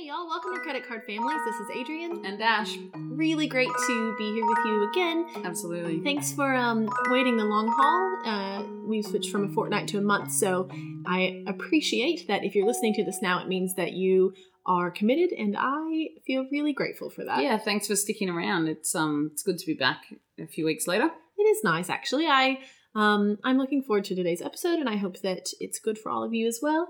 Hey 0.00 0.06
y'all, 0.06 0.26
welcome 0.26 0.54
to 0.54 0.60
Credit 0.60 0.88
Card 0.88 1.04
Families. 1.04 1.36
This 1.44 1.56
is 1.56 1.78
Adrienne. 1.78 2.24
And 2.24 2.40
Ash. 2.40 2.74
Really 2.96 3.46
great 3.46 3.68
to 3.68 4.16
be 4.16 4.32
here 4.32 4.46
with 4.46 4.56
you 4.64 4.88
again. 4.90 5.26
Absolutely. 5.44 6.00
Thanks 6.00 6.32
for 6.32 6.54
um, 6.54 6.88
waiting 7.10 7.36
the 7.36 7.44
long 7.44 7.68
haul. 7.68 8.22
Uh, 8.24 8.62
we've 8.88 9.04
switched 9.04 9.30
from 9.30 9.44
a 9.44 9.52
fortnight 9.52 9.88
to 9.88 9.98
a 9.98 10.00
month, 10.00 10.32
so 10.32 10.70
I 11.06 11.44
appreciate 11.46 12.28
that 12.28 12.44
if 12.44 12.54
you're 12.54 12.66
listening 12.66 12.94
to 12.94 13.04
this 13.04 13.20
now, 13.20 13.42
it 13.42 13.48
means 13.48 13.74
that 13.74 13.92
you 13.92 14.32
are 14.64 14.90
committed, 14.90 15.38
and 15.38 15.54
I 15.58 16.08
feel 16.26 16.46
really 16.50 16.72
grateful 16.72 17.10
for 17.10 17.22
that. 17.26 17.42
Yeah, 17.42 17.58
thanks 17.58 17.86
for 17.86 17.94
sticking 17.94 18.30
around. 18.30 18.68
It's 18.68 18.94
um 18.94 19.28
it's 19.34 19.42
good 19.42 19.58
to 19.58 19.66
be 19.66 19.74
back 19.74 20.04
a 20.38 20.46
few 20.46 20.64
weeks 20.64 20.86
later. 20.86 21.10
It 21.36 21.42
is 21.42 21.62
nice, 21.62 21.90
actually. 21.90 22.26
I 22.26 22.60
um, 22.94 23.36
I'm 23.44 23.58
looking 23.58 23.82
forward 23.82 24.04
to 24.04 24.14
today's 24.14 24.40
episode, 24.40 24.78
and 24.78 24.88
I 24.88 24.96
hope 24.96 25.20
that 25.20 25.50
it's 25.60 25.78
good 25.78 25.98
for 25.98 26.10
all 26.10 26.24
of 26.24 26.32
you 26.32 26.48
as 26.48 26.60
well. 26.62 26.88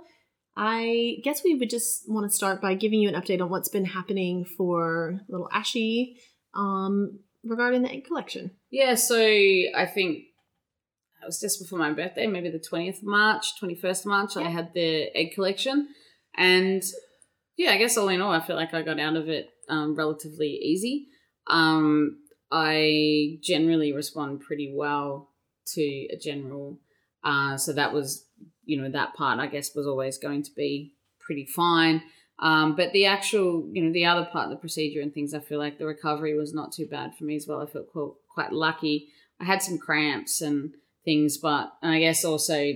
I 0.57 1.17
guess 1.23 1.43
we 1.45 1.55
would 1.55 1.71
just 1.71 2.05
want 2.09 2.29
to 2.31 2.37
start 2.37 2.61
by 2.61 2.75
giving 2.75 3.01
you 3.01 3.09
an 3.09 3.21
update 3.21 3.41
on 3.41 3.51
what's 3.51 3.69
been 3.69 3.85
happening 3.85 4.45
for 4.45 5.21
little 5.29 5.49
Ashy 5.53 6.17
um, 6.55 7.21
regarding 7.45 7.83
the 7.83 7.91
egg 7.91 8.07
collection. 8.07 8.51
Yeah, 8.71 8.95
so 8.95 9.17
I 9.17 9.87
think 9.87 10.25
it 11.23 11.27
was 11.27 11.41
just 11.41 11.61
before 11.61 11.79
my 11.79 11.93
birthday, 11.93 12.27
maybe 12.27 12.51
the 12.51 12.59
20th 12.59 12.99
of 12.99 13.05
March, 13.05 13.61
21st 13.63 14.01
of 14.01 14.07
March, 14.07 14.37
I 14.37 14.49
had 14.49 14.73
the 14.75 15.17
egg 15.17 15.33
collection. 15.35 15.89
And 16.37 16.83
yeah, 17.57 17.73
I 17.73 17.79
guess 17.79 17.97
all 17.97 18.09
in 18.09 18.21
all, 18.21 18.33
I 18.33 18.41
feel 18.41 18.57
like 18.57 18.75
I 18.75 18.83
got 18.83 18.99
out 18.99 19.17
of 19.17 19.29
it 19.29 19.51
um, 19.69 19.95
relatively 19.95 20.49
easy. 20.49 21.09
Um, 21.47 22.19
I 22.51 23.39
generally 23.43 23.93
respond 23.93 24.41
pretty 24.41 24.73
well 24.75 25.31
to 25.75 25.83
a 25.83 26.17
general. 26.21 26.81
Uh, 27.23 27.57
so 27.57 27.73
that 27.75 27.93
was 27.93 28.27
you 28.71 28.81
know 28.81 28.91
that 28.91 29.15
part 29.15 29.41
I 29.41 29.47
guess 29.47 29.75
was 29.75 29.87
always 29.87 30.19
going 30.19 30.43
to 30.45 30.51
be 30.57 30.95
pretty 31.19 31.47
fine. 31.47 32.03
Um, 32.41 32.75
but 32.75 32.93
the 32.93 33.05
actual, 33.05 33.69
you 33.71 33.83
know, 33.83 33.93
the 33.93 34.07
other 34.07 34.25
part 34.25 34.47
of 34.47 34.51
the 34.51 34.57
procedure 34.57 35.03
and 35.03 35.13
things, 35.13 35.35
I 35.35 35.41
feel 35.41 35.59
like 35.59 35.79
the 35.79 35.85
recovery 35.85 36.35
was 36.35 36.55
not 36.55 36.73
too 36.73 36.87
bad 36.87 37.15
for 37.15 37.25
me 37.25 37.37
as 37.37 37.47
well. 37.47 37.61
I 37.61 37.67
felt 37.67 37.93
quite, 37.93 38.13
quite 38.33 38.53
lucky. 38.53 39.09
I 39.39 39.45
had 39.45 39.63
some 39.63 39.77
cramps 39.77 40.41
and 40.41 40.73
things, 41.05 41.37
but 41.37 41.73
and 41.83 41.93
I 41.93 41.99
guess 41.99 42.25
also 42.25 42.73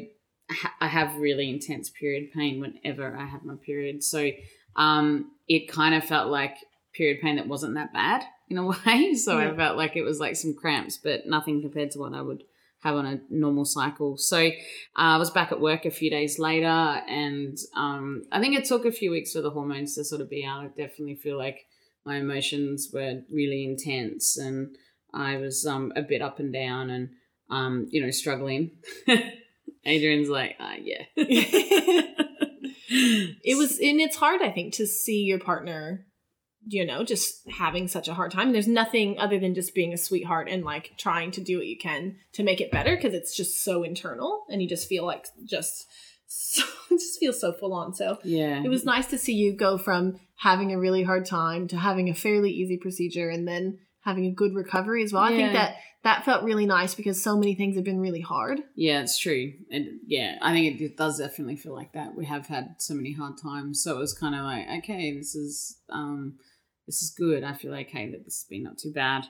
I 0.80 0.88
have 0.88 1.16
really 1.16 1.48
intense 1.48 1.88
period 1.88 2.32
pain 2.32 2.60
whenever 2.60 3.16
I 3.16 3.24
have 3.24 3.44
my 3.44 3.54
period. 3.64 4.04
So 4.04 4.30
um, 4.76 5.30
it 5.48 5.70
kind 5.70 5.94
of 5.94 6.04
felt 6.04 6.30
like 6.30 6.56
period 6.94 7.20
pain 7.22 7.36
that 7.36 7.48
wasn't 7.48 7.74
that 7.74 7.92
bad 7.92 8.24
in 8.48 8.58
a 8.58 8.66
way. 8.86 9.14
So 9.14 9.38
yeah. 9.38 9.50
I 9.50 9.56
felt 9.56 9.76
like 9.76 9.96
it 9.96 10.02
was 10.02 10.20
like 10.20 10.36
some 10.36 10.54
cramps, 10.54 10.98
but 11.02 11.26
nothing 11.26 11.62
compared 11.62 11.90
to 11.92 11.98
what 11.98 12.14
I 12.14 12.20
would 12.20 12.42
have 12.84 12.96
on 12.96 13.06
a 13.06 13.20
normal 13.30 13.64
cycle. 13.64 14.16
So 14.16 14.46
uh, 14.46 14.50
I 14.94 15.16
was 15.16 15.30
back 15.30 15.50
at 15.50 15.60
work 15.60 15.86
a 15.86 15.90
few 15.90 16.10
days 16.10 16.38
later, 16.38 16.66
and 16.66 17.56
um, 17.74 18.22
I 18.30 18.40
think 18.40 18.56
it 18.56 18.66
took 18.66 18.84
a 18.84 18.92
few 18.92 19.10
weeks 19.10 19.32
for 19.32 19.40
the 19.40 19.50
hormones 19.50 19.94
to 19.94 20.04
sort 20.04 20.20
of 20.20 20.30
be 20.30 20.44
out. 20.44 20.62
I 20.62 20.66
definitely 20.68 21.16
feel 21.16 21.38
like 21.38 21.66
my 22.04 22.18
emotions 22.18 22.90
were 22.92 23.22
really 23.32 23.64
intense, 23.64 24.36
and 24.36 24.76
I 25.12 25.38
was 25.38 25.66
um, 25.66 25.92
a 25.96 26.02
bit 26.02 26.22
up 26.22 26.38
and 26.38 26.52
down, 26.52 26.90
and 26.90 27.08
um, 27.50 27.88
you 27.90 28.02
know, 28.02 28.10
struggling. 28.10 28.72
Adrienne's 29.86 30.28
like, 30.28 30.56
uh, 30.60 30.74
yeah. 30.80 31.04
it 32.86 33.56
was, 33.58 33.78
and 33.78 34.00
it's 34.00 34.16
hard, 34.16 34.42
I 34.42 34.50
think, 34.50 34.74
to 34.74 34.86
see 34.86 35.22
your 35.22 35.38
partner 35.38 36.06
you 36.66 36.86
know, 36.86 37.04
just 37.04 37.48
having 37.50 37.88
such 37.88 38.08
a 38.08 38.14
hard 38.14 38.30
time. 38.30 38.52
There's 38.52 38.68
nothing 38.68 39.18
other 39.18 39.38
than 39.38 39.54
just 39.54 39.74
being 39.74 39.92
a 39.92 39.98
sweetheart 39.98 40.48
and 40.50 40.64
like 40.64 40.92
trying 40.96 41.30
to 41.32 41.40
do 41.40 41.58
what 41.58 41.66
you 41.66 41.76
can 41.76 42.16
to 42.32 42.42
make 42.42 42.60
it 42.60 42.70
better 42.70 42.96
because 42.96 43.14
it's 43.14 43.36
just 43.36 43.62
so 43.62 43.82
internal 43.82 44.44
and 44.48 44.62
you 44.62 44.68
just 44.68 44.88
feel 44.88 45.04
like 45.04 45.26
just 45.44 45.86
so 46.26 46.62
just 46.90 47.18
feels 47.20 47.40
so 47.40 47.52
full 47.52 47.72
on. 47.72 47.94
So 47.94 48.18
yeah, 48.24 48.62
it 48.62 48.68
was 48.68 48.84
nice 48.84 49.06
to 49.08 49.18
see 49.18 49.34
you 49.34 49.52
go 49.52 49.78
from 49.78 50.18
having 50.36 50.72
a 50.72 50.78
really 50.78 51.02
hard 51.02 51.26
time 51.26 51.68
to 51.68 51.76
having 51.76 52.08
a 52.08 52.14
fairly 52.14 52.50
easy 52.50 52.76
procedure 52.76 53.28
and 53.28 53.46
then 53.46 53.78
having 54.00 54.26
a 54.26 54.32
good 54.32 54.54
recovery 54.54 55.02
as 55.02 55.12
well. 55.12 55.30
Yeah. 55.30 55.36
I 55.36 55.38
think 55.38 55.52
that 55.54 55.76
that 56.02 56.24
felt 56.24 56.44
really 56.44 56.66
nice 56.66 56.94
because 56.94 57.22
so 57.22 57.36
many 57.36 57.54
things 57.54 57.76
have 57.76 57.84
been 57.84 57.98
really 57.98 58.20
hard. 58.20 58.60
Yeah, 58.76 59.00
it's 59.00 59.18
true. 59.18 59.54
And 59.70 60.00
yeah, 60.06 60.36
I 60.42 60.52
think 60.52 60.78
it, 60.78 60.84
it 60.84 60.96
does 60.98 61.18
definitely 61.18 61.56
feel 61.56 61.74
like 61.74 61.94
that. 61.94 62.14
We 62.14 62.26
have 62.26 62.46
had 62.46 62.74
so 62.78 62.94
many 62.94 63.12
hard 63.12 63.38
times. 63.42 63.82
So 63.82 63.96
it 63.96 63.98
was 63.98 64.12
kind 64.12 64.34
of 64.34 64.42
like, 64.42 64.66
okay, 64.78 65.16
this 65.16 65.34
is 65.34 65.78
um 65.88 66.34
this 66.86 67.02
is 67.02 67.10
good. 67.10 67.44
I 67.44 67.54
feel 67.54 67.74
okay 67.74 68.10
that 68.10 68.24
this 68.24 68.42
has 68.42 68.46
been 68.48 68.64
not 68.64 68.78
too 68.78 68.92
bad. 68.92 69.24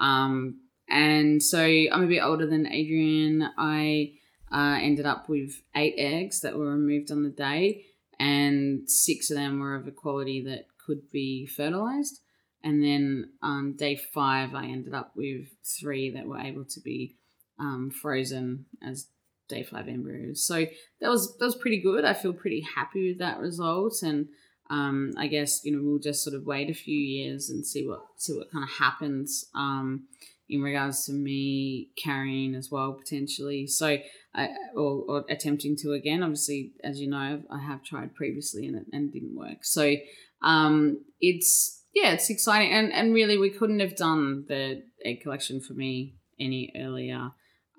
Um, 0.00 0.60
and 0.88 1.42
so 1.42 1.60
I'm 1.60 2.04
a 2.04 2.06
bit 2.06 2.22
older 2.22 2.46
than 2.46 2.66
Adrienne. 2.66 3.50
I 3.58 4.12
uh, 4.50 4.78
ended 4.80 5.06
up 5.06 5.28
with 5.28 5.62
eight 5.74 5.94
eggs 5.98 6.40
that 6.40 6.56
were 6.56 6.70
removed 6.70 7.10
on 7.10 7.22
the 7.22 7.30
day, 7.30 7.84
and 8.18 8.88
six 8.88 9.30
of 9.30 9.36
them 9.36 9.60
were 9.60 9.74
of 9.74 9.86
a 9.86 9.92
quality 9.92 10.42
that 10.44 10.66
could 10.84 11.10
be 11.10 11.46
fertilized. 11.46 12.20
And 12.64 12.82
then 12.82 13.30
on 13.42 13.74
day 13.74 13.96
five, 13.96 14.54
I 14.54 14.64
ended 14.64 14.94
up 14.94 15.12
with 15.14 15.48
three 15.64 16.10
that 16.10 16.26
were 16.26 16.38
able 16.38 16.64
to 16.64 16.80
be 16.80 17.16
um, 17.58 17.90
frozen 17.90 18.66
as 18.82 19.06
day 19.48 19.62
five 19.62 19.88
embryos. 19.88 20.44
So 20.44 20.66
that 21.00 21.08
was 21.08 21.36
that 21.38 21.44
was 21.44 21.54
pretty 21.54 21.80
good. 21.80 22.04
I 22.04 22.14
feel 22.14 22.32
pretty 22.32 22.66
happy 22.74 23.08
with 23.08 23.18
that 23.18 23.38
result, 23.38 24.02
and 24.02 24.28
um, 24.70 25.12
I 25.16 25.26
guess 25.26 25.64
you 25.64 25.72
know 25.72 25.82
we'll 25.82 25.98
just 25.98 26.22
sort 26.22 26.36
of 26.36 26.44
wait 26.44 26.70
a 26.70 26.74
few 26.74 26.98
years 26.98 27.50
and 27.50 27.66
see 27.66 27.86
what 27.86 28.02
see 28.16 28.36
what 28.36 28.50
kind 28.50 28.64
of 28.64 28.70
happens 28.70 29.46
um, 29.54 30.04
in 30.48 30.60
regards 30.62 31.06
to 31.06 31.12
me 31.12 31.88
carrying 31.96 32.54
as 32.54 32.70
well 32.70 32.92
potentially. 32.92 33.66
So 33.66 33.98
I 34.34 34.48
or, 34.74 35.04
or, 35.08 35.24
attempting 35.30 35.76
to 35.78 35.92
again. 35.92 36.22
Obviously, 36.22 36.72
as 36.84 37.00
you 37.00 37.08
know, 37.08 37.42
I 37.50 37.58
have 37.58 37.82
tried 37.82 38.14
previously 38.14 38.66
and 38.66 38.76
it 38.76 38.86
and 38.92 39.12
didn't 39.12 39.36
work. 39.36 39.64
So 39.64 39.94
um, 40.42 41.04
it's 41.20 41.82
yeah, 41.94 42.12
it's 42.12 42.30
exciting 42.30 42.70
and 42.70 42.92
and 42.92 43.14
really 43.14 43.38
we 43.38 43.50
couldn't 43.50 43.80
have 43.80 43.96
done 43.96 44.44
the 44.48 44.82
egg 45.04 45.22
collection 45.22 45.60
for 45.60 45.72
me 45.72 46.16
any 46.38 46.72
earlier. 46.76 47.30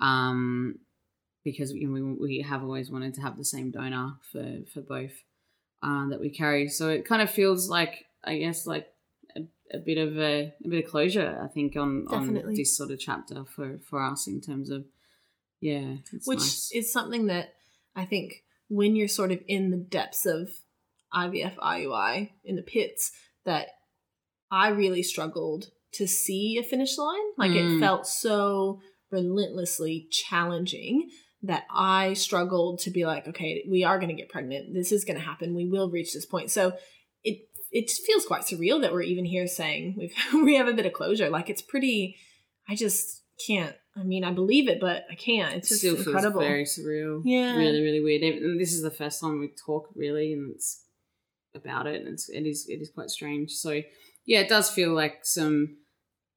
Um, 0.02 0.80
because 1.44 1.72
you 1.72 1.88
know, 1.88 1.94
we, 1.94 2.02
we 2.02 2.46
have 2.48 2.64
always 2.64 2.92
wanted 2.92 3.14
to 3.16 3.22
have 3.22 3.38
the 3.38 3.46
same 3.46 3.72
donor 3.72 4.14
for, 4.32 4.60
for 4.74 4.82
both 4.82 5.12
uh, 5.84 6.10
that 6.10 6.20
we 6.20 6.30
carry. 6.30 6.68
So 6.68 6.90
it 6.90 7.06
kind 7.06 7.22
of 7.22 7.30
feels 7.30 7.70
like, 7.70 8.06
I 8.24 8.38
guess, 8.38 8.66
like 8.66 8.88
a, 9.36 9.42
a 9.74 9.80
bit 9.80 9.98
of 9.98 10.18
a, 10.18 10.54
a, 10.64 10.68
bit 10.68 10.86
of 10.86 10.92
closure. 10.92 11.40
I 11.42 11.48
think 11.48 11.76
on 11.76 12.06
Definitely. 12.06 12.52
on 12.52 12.56
this 12.56 12.76
sort 12.76 12.92
of 12.92 13.00
chapter 13.00 13.44
for 13.46 13.80
for 13.90 14.04
us 14.04 14.28
in 14.28 14.42
terms 14.42 14.70
of 14.70 14.86
yeah, 15.62 15.96
which 16.26 16.40
nice. 16.40 16.72
is 16.74 16.92
something 16.92 17.28
that 17.28 17.54
I 17.96 18.06
think 18.06 18.44
when 18.70 18.96
you're 18.96 19.08
sort 19.08 19.32
of 19.32 19.40
in 19.48 19.72
the 19.72 19.78
depths 19.78 20.26
of 20.26 20.50
IVF 21.14 21.56
IUI 21.58 22.32
in 22.44 22.56
the 22.56 22.62
pits 22.62 23.12
that 23.46 23.68
I 24.52 24.70
really 24.70 25.04
struggled 25.04 25.72
to 25.94 26.08
see 26.08 26.58
a 26.58 26.64
finish 26.64 26.98
line. 26.98 27.20
Like 27.38 27.52
mm. 27.52 27.78
it 27.78 27.80
felt 27.80 28.08
so 28.08 28.80
relentlessly 29.12 30.08
challenging 30.12 31.10
that 31.44 31.64
I 31.74 32.14
struggled 32.14 32.80
to 32.80 32.92
be 32.92 33.06
like, 33.06 33.28
okay, 33.28 33.66
we 33.70 33.84
are 33.84 33.98
going 33.98 34.10
to 34.10 34.16
get 34.16 34.30
pregnant. 34.30 34.74
This 34.74 34.92
is 34.92 35.06
going 35.06 35.18
to 35.18 35.26
happen. 35.26 35.56
We 35.56 35.66
will 35.66 35.90
reach 35.90 36.14
this 36.14 36.26
point. 36.26 36.52
So 36.52 36.74
it 37.24 37.48
it 37.72 37.90
feels 37.90 38.26
quite 38.26 38.42
surreal 38.42 38.82
that 38.82 38.92
we're 38.92 39.02
even 39.02 39.26
here 39.26 39.48
saying 39.48 39.96
we've 40.34 40.44
we 40.44 40.56
have 40.56 40.68
a 40.68 40.74
bit 40.74 40.86
of 40.86 40.94
closure. 40.94 41.30
Like 41.30 41.50
it's 41.50 41.62
pretty. 41.62 42.18
I 42.68 42.76
just 42.76 43.24
can't. 43.48 43.76
I 43.96 44.04
mean, 44.04 44.24
I 44.24 44.32
believe 44.32 44.70
it, 44.70 44.80
but 44.80 45.04
I 45.12 45.16
can't. 45.16 45.56
It's 45.56 45.70
just 45.70 45.82
Still 45.82 45.96
incredible. 45.96 46.42
very 46.42 46.64
surreal. 46.64 47.22
Yeah, 47.26 47.56
really, 47.58 47.82
really 47.82 48.02
weird. 48.02 48.22
And 48.22 48.60
this 48.60 48.74
is 48.74 48.82
the 48.82 48.92
first 48.92 49.20
time 49.20 49.40
we 49.40 49.52
talk 49.66 49.90
really, 49.96 50.34
and 50.34 50.54
it's 50.54 50.84
about 51.56 51.88
it. 51.88 52.02
And 52.02 52.14
it's 52.14 52.30
it 52.30 52.46
is 52.46 52.66
it 52.70 52.82
is 52.82 52.92
quite 52.94 53.10
strange. 53.10 53.52
So 53.52 53.82
yeah, 54.26 54.42
it 54.42 54.50
does 54.50 54.70
feel 54.70 54.94
like 54.94 55.20
some 55.26 55.78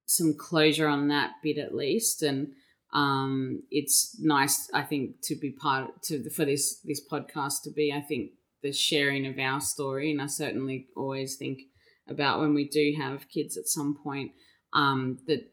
some 0.07 0.35
closure 0.39 0.89
on 0.89 1.09
that 1.09 1.33
bit 1.43 1.59
at 1.59 1.75
least, 1.75 2.23
and 2.23 2.53
um, 2.93 3.63
it's 3.71 4.17
nice, 4.21 4.69
I 4.75 4.83
think, 4.83 5.23
to 5.25 5.35
be 5.35 5.51
part 5.51 6.03
to 6.05 6.29
for 6.31 6.45
this 6.45 6.81
this 6.85 7.01
podcast 7.11 7.63
to 7.65 7.71
be, 7.71 7.93
I 7.93 8.01
think, 8.01 8.33
the 8.63 8.73
sharing 8.73 9.27
of 9.27 9.39
our 9.39 9.61
story, 9.61 10.11
and 10.11 10.21
I 10.21 10.27
certainly 10.27 10.89
always 10.97 11.37
think 11.37 11.61
about 12.09 12.41
when 12.41 12.55
we 12.55 12.69
do 12.69 12.95
have 12.99 13.29
kids 13.29 13.57
at 13.57 13.67
some 13.67 13.97
point 14.03 14.33
um, 14.73 15.19
that 15.27 15.51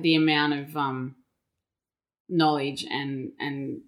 the 0.00 0.14
amount 0.14 0.54
of 0.54 0.76
um, 0.76 1.16
knowledge 2.28 2.86
and 2.90 3.32
and 3.38 3.82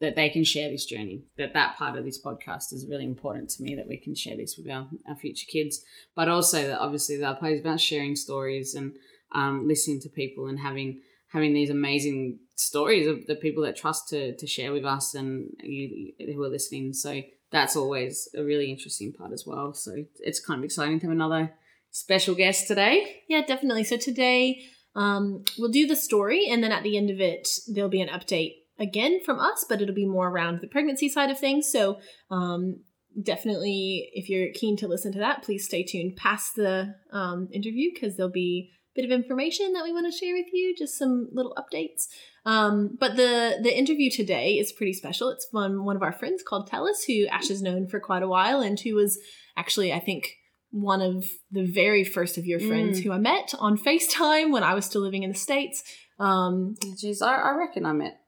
that 0.00 0.14
they 0.14 0.28
can 0.28 0.44
share 0.44 0.70
this 0.70 0.84
journey 0.84 1.22
that 1.38 1.54
that 1.54 1.76
part 1.76 1.96
of 1.96 2.04
this 2.04 2.22
podcast 2.22 2.72
is 2.72 2.86
really 2.90 3.04
important 3.04 3.48
to 3.48 3.62
me 3.62 3.74
that 3.74 3.88
we 3.88 3.96
can 3.96 4.14
share 4.14 4.36
this 4.36 4.56
with 4.58 4.70
our, 4.70 4.88
our 5.08 5.16
future 5.16 5.46
kids. 5.50 5.82
But 6.14 6.28
also 6.28 6.66
that 6.66 6.80
obviously 6.80 7.16
that 7.18 7.38
plays 7.38 7.60
about 7.60 7.80
sharing 7.80 8.16
stories 8.16 8.74
and 8.74 8.94
um, 9.32 9.66
listening 9.66 10.00
to 10.00 10.08
people 10.08 10.48
and 10.48 10.58
having 10.58 11.02
having 11.36 11.52
these 11.52 11.68
amazing 11.68 12.38
stories 12.54 13.06
of 13.06 13.26
the 13.26 13.34
people 13.34 13.62
that 13.62 13.76
trust 13.76 14.08
to 14.08 14.34
to 14.36 14.46
share 14.46 14.72
with 14.72 14.86
us 14.86 15.14
and 15.14 15.50
you 15.62 16.12
who 16.34 16.42
are 16.42 16.48
listening. 16.48 16.94
So 16.94 17.20
that's 17.52 17.76
always 17.76 18.26
a 18.34 18.42
really 18.42 18.70
interesting 18.70 19.12
part 19.12 19.32
as 19.32 19.44
well. 19.46 19.74
So 19.74 19.92
it's 20.20 20.40
kind 20.40 20.58
of 20.60 20.64
exciting 20.64 20.98
to 21.00 21.06
have 21.06 21.14
another 21.14 21.52
special 21.90 22.34
guest 22.34 22.66
today. 22.66 23.22
Yeah, 23.28 23.42
definitely. 23.46 23.84
So 23.84 23.98
today 23.98 24.62
um, 24.94 25.44
we'll 25.58 25.70
do 25.70 25.86
the 25.86 25.94
story, 25.94 26.46
and 26.48 26.64
then 26.64 26.72
at 26.72 26.82
the 26.82 26.96
end 26.96 27.10
of 27.10 27.20
it, 27.20 27.48
there'll 27.68 27.90
be 27.90 28.00
an 28.00 28.08
update 28.08 28.54
again 28.78 29.20
from 29.22 29.38
us, 29.38 29.64
but 29.68 29.82
it'll 29.82 29.94
be 29.94 30.06
more 30.06 30.28
around 30.28 30.60
the 30.62 30.68
pregnancy 30.68 31.10
side 31.10 31.30
of 31.30 31.38
things. 31.38 31.70
So 31.70 31.98
um, 32.30 32.80
definitely, 33.22 34.08
if 34.14 34.30
you're 34.30 34.54
keen 34.54 34.78
to 34.78 34.88
listen 34.88 35.12
to 35.12 35.18
that, 35.18 35.42
please 35.42 35.66
stay 35.66 35.82
tuned 35.82 36.16
past 36.16 36.56
the 36.56 36.94
um, 37.12 37.48
interview 37.52 37.90
because 37.92 38.16
there'll 38.16 38.32
be 38.32 38.70
bit 38.96 39.04
of 39.04 39.10
information 39.12 39.72
that 39.74 39.84
we 39.84 39.92
want 39.92 40.06
to 40.10 40.18
share 40.18 40.34
with 40.34 40.46
you, 40.52 40.74
just 40.76 40.98
some 40.98 41.28
little 41.32 41.54
updates. 41.56 42.06
Um, 42.44 42.96
but 42.98 43.16
the 43.16 43.58
the 43.62 43.76
interview 43.76 44.10
today 44.10 44.54
is 44.58 44.72
pretty 44.72 44.92
special. 44.92 45.28
It's 45.30 45.46
from 45.50 45.84
one 45.84 45.96
of 45.96 46.02
our 46.02 46.12
friends 46.12 46.42
called 46.42 46.66
Tallace, 46.68 47.04
who 47.04 47.26
Ash 47.26 47.48
has 47.48 47.62
known 47.62 47.86
for 47.86 48.00
quite 48.00 48.22
a 48.22 48.28
while, 48.28 48.60
and 48.60 48.78
who 48.80 48.94
was 48.94 49.18
actually, 49.56 49.92
I 49.92 50.00
think, 50.00 50.32
one 50.70 51.00
of 51.02 51.28
the 51.50 51.64
very 51.64 52.04
first 52.04 52.38
of 52.38 52.46
your 52.46 52.60
friends 52.60 53.00
Mm. 53.00 53.04
who 53.04 53.12
I 53.12 53.18
met 53.18 53.54
on 53.58 53.78
FaceTime 53.78 54.50
when 54.52 54.62
I 54.62 54.74
was 54.74 54.84
still 54.84 55.02
living 55.02 55.22
in 55.22 55.30
the 55.30 55.38
States. 55.38 55.82
Um, 56.18 56.76
Jeez, 57.02 57.20
I, 57.22 57.34
I 57.36 57.50
reckon 57.56 57.84
I 57.86 57.92
met 57.92 58.20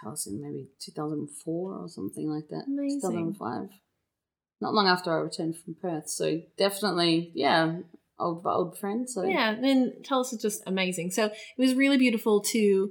Tallace 0.00 0.26
in 0.26 0.40
maybe 0.42 0.68
2004 0.80 1.78
or 1.78 1.88
something 1.88 2.28
like 2.30 2.48
that. 2.48 2.64
Amazing. 2.66 3.00
2005. 3.00 3.68
Not 4.60 4.74
long 4.74 4.86
after 4.86 5.10
I 5.12 5.16
returned 5.22 5.56
from 5.56 5.74
Perth. 5.80 6.08
So 6.08 6.40
definitely, 6.56 7.32
yeah, 7.34 7.78
old 8.18 8.44
old 8.46 8.78
friend. 8.78 9.08
So 9.08 9.24
yeah, 9.24 9.50
and 9.50 9.92
Tallace 10.04 10.32
is 10.32 10.42
just 10.42 10.62
amazing. 10.66 11.10
So 11.10 11.26
it 11.26 11.32
was 11.58 11.74
really 11.74 11.98
beautiful 11.98 12.40
to, 12.42 12.90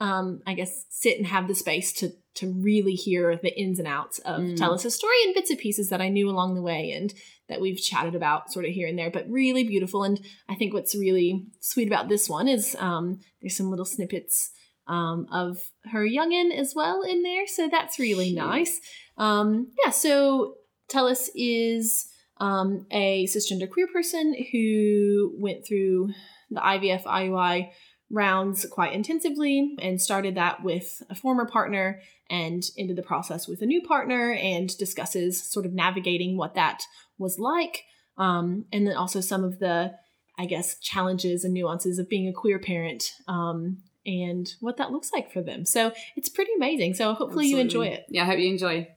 um, 0.00 0.40
I 0.46 0.54
guess, 0.54 0.84
sit 0.90 1.18
and 1.18 1.26
have 1.26 1.48
the 1.48 1.54
space 1.54 1.92
to 1.94 2.10
to 2.36 2.52
really 2.52 2.92
hear 2.92 3.38
the 3.42 3.58
ins 3.58 3.78
and 3.78 3.88
outs 3.88 4.18
of 4.20 4.42
Mm. 4.42 4.56
Tallace's 4.58 4.94
story 4.94 5.14
and 5.24 5.34
bits 5.34 5.48
and 5.48 5.58
pieces 5.58 5.88
that 5.88 6.02
I 6.02 6.10
knew 6.10 6.28
along 6.28 6.54
the 6.54 6.62
way 6.62 6.90
and 6.90 7.14
that 7.48 7.62
we've 7.62 7.80
chatted 7.80 8.14
about 8.14 8.52
sort 8.52 8.66
of 8.66 8.72
here 8.72 8.86
and 8.86 8.98
there, 8.98 9.10
but 9.10 9.26
really 9.30 9.64
beautiful. 9.64 10.02
And 10.02 10.20
I 10.48 10.54
think 10.54 10.74
what's 10.74 10.94
really 10.94 11.46
sweet 11.60 11.88
about 11.88 12.08
this 12.08 12.28
one 12.28 12.46
is 12.46 12.76
um, 12.78 13.20
there's 13.40 13.56
some 13.56 13.70
little 13.70 13.86
snippets 13.86 14.50
um, 14.86 15.26
of 15.32 15.70
her 15.92 16.06
youngin 16.06 16.54
as 16.54 16.74
well 16.74 17.02
in 17.02 17.22
there, 17.22 17.46
so 17.46 17.68
that's 17.68 17.98
really 17.98 18.32
nice. 18.32 18.80
Um, 19.16 19.68
yeah, 19.82 19.90
so 19.90 20.56
Tallace 20.88 21.30
is 21.34 22.06
um, 22.38 22.86
a 22.90 23.26
cisgender 23.26 23.70
queer 23.70 23.86
person 23.86 24.34
who 24.52 25.32
went 25.38 25.66
through 25.66 26.10
the 26.50 26.60
IVF 26.60 27.04
IUI 27.04 27.70
rounds 28.10 28.64
quite 28.70 28.92
intensively 28.92 29.74
and 29.80 30.00
started 30.00 30.36
that 30.36 30.62
with 30.62 31.02
a 31.10 31.14
former 31.14 31.46
partner 31.46 32.00
and 32.30 32.62
into 32.76 32.94
the 32.94 33.02
process 33.02 33.48
with 33.48 33.62
a 33.62 33.66
new 33.66 33.82
partner 33.82 34.32
and 34.32 34.76
discusses 34.78 35.42
sort 35.42 35.66
of 35.66 35.72
navigating 35.72 36.36
what 36.36 36.54
that 36.54 36.82
was 37.18 37.38
like. 37.38 37.84
Um, 38.18 38.66
and 38.72 38.86
then 38.86 38.96
also 38.96 39.20
some 39.20 39.44
of 39.44 39.58
the 39.58 39.92
i 40.38 40.46
guess 40.46 40.78
challenges 40.78 41.44
and 41.44 41.54
nuances 41.54 41.98
of 41.98 42.08
being 42.08 42.28
a 42.28 42.32
queer 42.32 42.58
parent 42.58 43.12
um, 43.26 43.78
and 44.06 44.54
what 44.60 44.76
that 44.76 44.92
looks 44.92 45.12
like 45.12 45.32
for 45.32 45.42
them. 45.42 45.64
So 45.64 45.92
it's 46.14 46.28
pretty 46.28 46.52
amazing. 46.56 46.94
So 46.94 47.12
hopefully 47.14 47.48
you 47.48 47.58
enjoy 47.58 47.86
it. 47.88 48.04
Yeah, 48.08 48.22
I 48.22 48.26
hope 48.26 48.38
you 48.38 48.48
enjoy. 48.48 48.88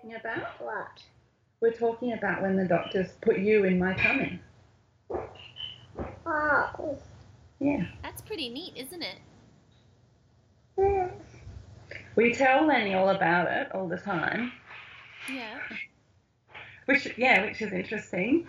Talking 0.00 0.16
about? 0.16 0.60
What? 0.60 1.02
We're 1.60 1.72
talking 1.72 2.12
about 2.12 2.42
when 2.42 2.56
the 2.56 2.64
doctors 2.64 3.08
put 3.20 3.38
you 3.38 3.64
in 3.64 3.78
my 3.78 3.94
tummy. 3.94 4.40
Oh. 6.26 6.98
Yeah. 7.58 7.84
that's 8.02 8.22
pretty 8.22 8.48
neat 8.48 8.72
isn't 8.76 9.02
it 9.02 9.18
Mm. 10.78 11.10
We 12.16 12.32
tell 12.32 12.66
Lenny 12.66 12.94
all 12.94 13.10
about 13.10 13.50
it 13.50 13.74
all 13.74 13.86
the 13.86 13.98
time, 13.98 14.52
yeah 15.30 15.58
which 16.86 17.12
yeah, 17.18 17.44
which 17.44 17.60
is 17.60 17.72
interesting. 17.72 18.46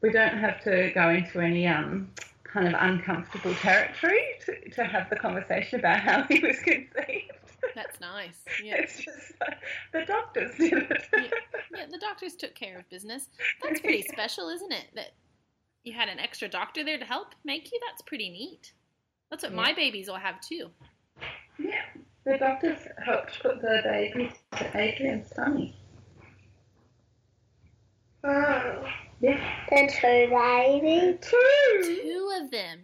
We 0.00 0.10
don't 0.10 0.36
have 0.36 0.62
to 0.64 0.90
go 0.94 1.10
into 1.10 1.38
any 1.40 1.68
um 1.68 2.10
kind 2.42 2.66
of 2.66 2.74
uncomfortable 2.76 3.54
territory 3.56 4.20
to, 4.46 4.70
to 4.70 4.84
have 4.84 5.08
the 5.10 5.16
conversation 5.16 5.78
about 5.78 6.00
how 6.00 6.24
he 6.24 6.40
was 6.40 6.58
conceived. 6.64 7.43
That's 7.74 8.00
nice 8.00 8.38
It's 8.60 8.98
just 8.98 9.32
like, 9.40 9.58
the 9.92 10.04
doctors 10.04 10.56
did 10.56 10.72
it. 10.90 11.02
Yeah, 11.74 11.86
the 11.90 11.98
doctors 11.98 12.34
took 12.36 12.54
care 12.54 12.78
of 12.78 12.88
business. 12.88 13.28
That's 13.62 13.80
pretty 13.80 14.02
special, 14.12 14.48
isn't 14.48 14.72
it? 14.72 14.86
That 14.94 15.12
you 15.84 15.92
had 15.92 16.08
an 16.08 16.18
extra 16.18 16.48
doctor 16.48 16.84
there 16.84 16.98
to 16.98 17.04
help 17.04 17.34
make 17.44 17.70
you. 17.72 17.78
That's 17.86 18.02
pretty 18.02 18.30
neat. 18.30 18.72
That's 19.30 19.42
what 19.42 19.52
my 19.52 19.72
babies 19.72 20.08
will 20.08 20.16
have 20.16 20.40
too. 20.40 20.70
Yeah, 21.58 21.82
the 22.24 22.38
doctors 22.38 22.78
helped 23.04 23.40
put 23.42 23.60
the 23.60 23.80
baby 23.84 24.32
to 24.56 24.64
Adrienne's 24.76 25.30
tummy. 25.30 25.76
Oh. 28.24 28.84
Yeah. 29.20 29.40
The 29.70 29.88
two 30.00 30.30
babies. 30.30 31.18
Two. 31.20 32.00
Two 32.02 32.30
of 32.42 32.50
them. 32.50 32.80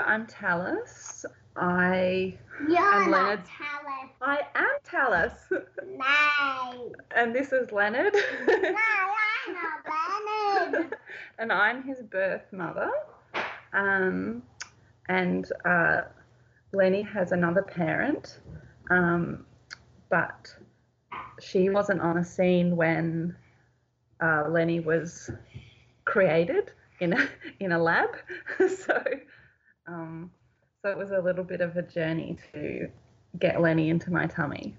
I'm 0.00 0.26
Tallace. 0.26 1.24
I 1.58 2.36
You're 2.68 3.08
Leonard's- 3.08 3.48
Tallace. 3.48 4.10
I 4.22 4.40
am 4.54 4.70
Tallace, 4.84 5.52
No. 5.86 6.92
and 7.14 7.34
this 7.34 7.52
is 7.52 7.70
Leonard. 7.72 8.14
No, 8.14 8.54
I'm 8.54 9.54
not 9.54 10.72
Leonard. 10.72 10.96
and 11.38 11.52
I'm 11.52 11.82
his 11.82 12.02
birth 12.02 12.50
mother. 12.52 12.90
Um, 13.72 14.42
and 15.08 15.50
uh, 15.64 16.02
Lenny 16.72 17.02
has 17.02 17.32
another 17.32 17.62
parent, 17.62 18.40
um, 18.90 19.44
but 20.10 20.54
she 21.40 21.68
wasn't 21.68 22.00
on 22.00 22.18
a 22.18 22.24
scene 22.24 22.74
when 22.76 23.36
uh, 24.22 24.44
Lenny 24.48 24.80
was 24.80 25.30
created 26.04 26.72
in 27.00 27.12
a 27.12 27.28
in 27.60 27.72
a 27.72 27.78
lab. 27.78 28.08
so, 28.58 29.02
um, 29.86 30.30
so 30.82 30.90
it 30.90 30.98
was 30.98 31.10
a 31.10 31.20
little 31.20 31.44
bit 31.44 31.60
of 31.60 31.76
a 31.76 31.82
journey 31.82 32.36
to 32.52 32.88
get 33.38 33.60
Lenny 33.60 33.90
into 33.90 34.10
my 34.10 34.26
tummy. 34.26 34.74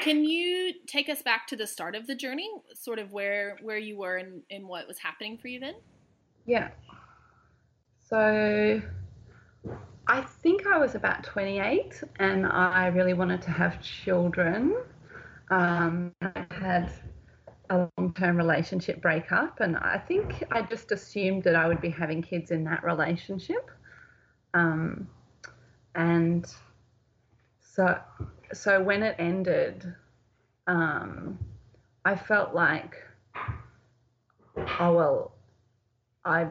Can 0.00 0.24
you 0.24 0.72
take 0.86 1.08
us 1.08 1.22
back 1.22 1.46
to 1.48 1.56
the 1.56 1.66
start 1.66 1.94
of 1.94 2.06
the 2.06 2.14
journey, 2.14 2.48
sort 2.74 2.98
of 2.98 3.12
where 3.12 3.58
where 3.62 3.78
you 3.78 3.96
were 3.96 4.16
and, 4.16 4.42
and 4.50 4.68
what 4.68 4.86
was 4.86 4.98
happening 4.98 5.38
for 5.38 5.48
you 5.48 5.58
then? 5.58 5.74
Yeah. 6.44 6.68
So 8.08 8.80
I 10.06 10.20
think 10.20 10.66
I 10.66 10.78
was 10.78 10.94
about 10.94 11.24
28 11.24 12.04
and 12.20 12.46
I 12.46 12.86
really 12.86 13.14
wanted 13.14 13.42
to 13.42 13.50
have 13.50 13.82
children. 13.82 14.76
Um, 15.50 16.12
I 16.22 16.46
had 16.52 16.92
a 17.70 17.88
long 17.98 18.12
term 18.14 18.36
relationship 18.36 19.00
breakup, 19.02 19.60
and 19.60 19.76
I 19.76 19.98
think 19.98 20.44
I 20.50 20.62
just 20.62 20.92
assumed 20.92 21.44
that 21.44 21.56
I 21.56 21.68
would 21.68 21.80
be 21.80 21.90
having 21.90 22.22
kids 22.22 22.50
in 22.50 22.64
that 22.64 22.84
relationship. 22.84 23.70
Um, 24.54 25.08
and 25.94 26.46
so, 27.60 27.98
so 28.52 28.82
when 28.82 29.02
it 29.02 29.16
ended, 29.18 29.94
um, 30.66 31.38
I 32.04 32.16
felt 32.16 32.54
like, 32.54 32.96
oh 34.80 34.92
well, 34.92 35.32
I 36.24 36.48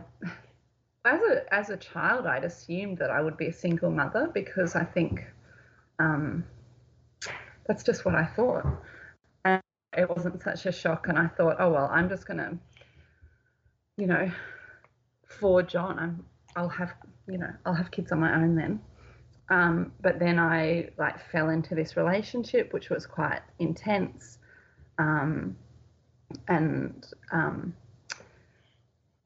as 1.05 1.21
a 1.21 1.53
as 1.53 1.69
a 1.69 1.77
child 1.77 2.25
I'd 2.25 2.43
assumed 2.43 2.97
that 2.97 3.11
I 3.11 3.21
would 3.21 3.37
be 3.37 3.47
a 3.47 3.53
single 3.53 3.91
mother 3.91 4.29
because 4.33 4.75
I 4.75 4.83
think 4.83 5.23
um, 5.99 6.43
that's 7.67 7.83
just 7.83 8.05
what 8.05 8.15
I 8.15 8.25
thought. 8.25 8.65
It 9.97 10.09
wasn't 10.09 10.41
such 10.43 10.65
a 10.65 10.71
shock 10.71 11.07
and 11.07 11.17
I 11.17 11.27
thought, 11.27 11.57
oh 11.59 11.71
well, 11.71 11.89
I'm 11.91 12.09
just 12.09 12.27
gonna, 12.27 12.57
you 13.97 14.07
know, 14.07 14.31
forge 15.27 15.75
on. 15.75 15.99
I'm 15.99 16.25
I'll 16.55 16.69
have 16.69 16.93
you 17.27 17.37
know, 17.37 17.51
I'll 17.65 17.73
have 17.73 17.91
kids 17.91 18.11
on 18.11 18.19
my 18.19 18.35
own 18.35 18.55
then. 18.55 18.79
Um, 19.49 19.91
but 20.01 20.19
then 20.19 20.39
I 20.39 20.89
like 20.97 21.19
fell 21.31 21.49
into 21.49 21.75
this 21.75 21.97
relationship 21.97 22.73
which 22.73 22.89
was 22.89 23.05
quite 23.05 23.41
intense. 23.59 24.39
Um, 24.97 25.55
and 26.47 27.05
um, 27.31 27.75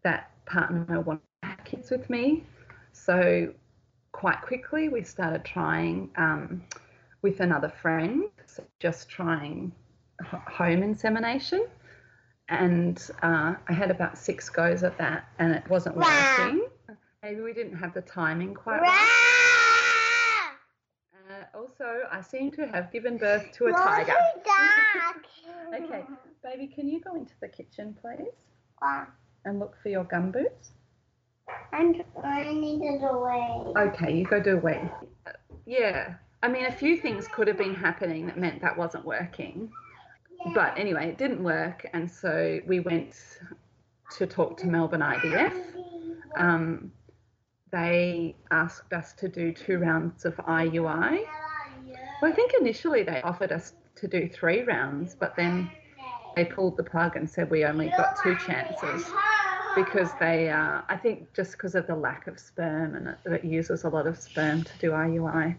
that 0.03 0.31
partner 0.45 1.01
wanted 1.01 1.21
to 1.43 1.57
kids 1.65 1.89
with 1.89 2.09
me. 2.09 2.43
So 2.91 3.53
quite 4.11 4.41
quickly 4.41 4.89
we 4.89 5.03
started 5.03 5.45
trying 5.45 6.09
um, 6.17 6.63
with 7.21 7.39
another 7.39 7.71
friend, 7.81 8.23
so 8.45 8.63
just 8.79 9.09
trying 9.09 9.71
home 10.25 10.83
insemination. 10.83 11.65
And 12.49 12.99
uh, 13.21 13.55
I 13.67 13.73
had 13.73 13.91
about 13.91 14.17
six 14.17 14.49
goes 14.49 14.83
at 14.83 14.97
that, 14.97 15.27
and 15.37 15.53
it 15.53 15.67
wasn't 15.69 15.95
working. 15.97 16.67
Maybe 17.21 17.41
we 17.41 17.53
didn't 17.53 17.77
have 17.77 17.93
the 17.93 18.01
timing 18.01 18.55
quite 18.55 18.81
right. 18.81 20.55
Uh, 21.29 21.57
also, 21.57 22.07
I 22.11 22.21
seem 22.21 22.49
to 22.51 22.65
have 22.67 22.91
given 22.91 23.17
birth 23.17 23.51
to 23.53 23.67
a 23.67 23.71
tiger. 23.71 24.15
Okay. 25.71 26.03
Baby, 26.43 26.65
can 26.65 26.87
you 26.87 26.99
go 26.99 27.13
into 27.13 27.33
the 27.41 27.47
kitchen, 27.47 27.95
please, 28.01 28.31
and 29.45 29.59
look 29.59 29.75
for 29.83 29.89
your 29.89 30.03
gum 30.03 30.31
boots? 30.31 30.71
And 31.73 32.03
I 32.23 32.51
needed 32.51 33.01
a 33.03 33.17
way. 33.17 33.73
Okay, 33.77 34.17
you 34.17 34.25
go 34.25 34.41
do 34.41 34.57
away. 34.57 34.89
Uh, 35.27 35.31
Yeah. 35.67 36.15
I 36.41 36.47
mean, 36.47 36.65
a 36.65 36.71
few 36.71 36.97
things 36.97 37.27
could 37.27 37.47
have 37.47 37.57
been 37.57 37.75
happening 37.75 38.25
that 38.27 38.37
meant 38.37 38.61
that 38.61 38.77
wasn't 38.77 39.05
working. 39.05 39.71
But 40.45 40.77
anyway, 40.77 41.09
it 41.09 41.17
didn't 41.17 41.43
work. 41.43 41.85
And 41.93 42.09
so 42.09 42.59
we 42.65 42.79
went 42.79 43.15
to 44.17 44.25
talk 44.25 44.57
to 44.57 44.67
Melbourne 44.67 45.01
IVF. 45.01 45.53
Um, 46.37 46.91
they 47.71 48.35
asked 48.51 48.93
us 48.93 49.13
to 49.13 49.27
do 49.27 49.51
two 49.51 49.77
rounds 49.77 50.25
of 50.25 50.35
IUI. 50.37 51.19
Well, 52.21 52.31
I 52.31 52.35
think 52.35 52.53
initially 52.59 53.03
they 53.03 53.21
offered 53.21 53.51
us 53.51 53.73
to 53.95 54.07
do 54.07 54.27
three 54.27 54.63
rounds, 54.63 55.15
but 55.15 55.35
then 55.35 55.69
they 56.35 56.45
pulled 56.45 56.77
the 56.77 56.83
plug 56.83 57.15
and 57.15 57.29
said 57.29 57.49
we 57.49 57.65
only 57.65 57.89
got 57.89 58.15
two 58.15 58.35
chances 58.35 59.05
because 59.75 60.13
they, 60.13 60.49
uh, 60.49 60.81
I 60.87 60.97
think, 60.97 61.33
just 61.33 61.53
because 61.53 61.75
of 61.75 61.85
the 61.87 61.95
lack 61.95 62.27
of 62.27 62.39
sperm 62.39 62.95
and 62.95 63.07
it, 63.09 63.17
it 63.25 63.43
uses 63.45 63.83
a 63.83 63.89
lot 63.89 64.07
of 64.07 64.17
sperm 64.17 64.63
to 64.63 64.77
do 64.79 64.91
IUI. 64.91 65.55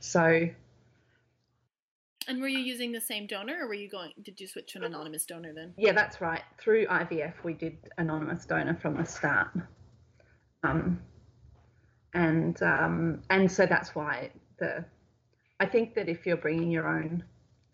So 0.00 0.48
And 2.28 2.42
were 2.42 2.48
you 2.48 2.58
using 2.58 2.92
the 2.92 3.00
same 3.00 3.26
donor, 3.26 3.56
or 3.62 3.68
were 3.68 3.74
you 3.74 3.88
going? 3.88 4.12
Did 4.22 4.38
you 4.38 4.46
switch 4.46 4.72
to 4.72 4.78
an 4.78 4.84
anonymous 4.84 5.24
donor 5.24 5.54
then? 5.54 5.72
Yeah, 5.78 5.92
that's 5.92 6.20
right. 6.20 6.42
Through 6.58 6.86
IVF, 6.86 7.32
we 7.42 7.54
did 7.54 7.78
anonymous 7.96 8.44
donor 8.44 8.74
from 8.74 8.98
the 8.98 9.04
start. 9.04 9.48
Um, 10.62 11.00
and 12.12 12.62
um, 12.62 13.22
and 13.30 13.50
so 13.50 13.64
that's 13.64 13.94
why 13.94 14.30
the 14.58 14.84
I 15.58 15.64
think 15.64 15.94
that 15.94 16.10
if 16.10 16.26
you're 16.26 16.36
bringing 16.36 16.70
your 16.70 16.86
own 16.86 17.24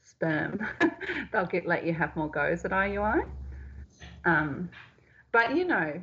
sperm, 0.02 0.64
they'll 1.32 1.46
get 1.46 1.66
let 1.66 1.84
you 1.84 1.92
have 1.92 2.14
more 2.14 2.30
goes 2.30 2.64
at 2.64 2.70
IUI. 2.70 3.26
Um, 4.24 4.70
but 5.32 5.56
you 5.56 5.64
know, 5.64 6.00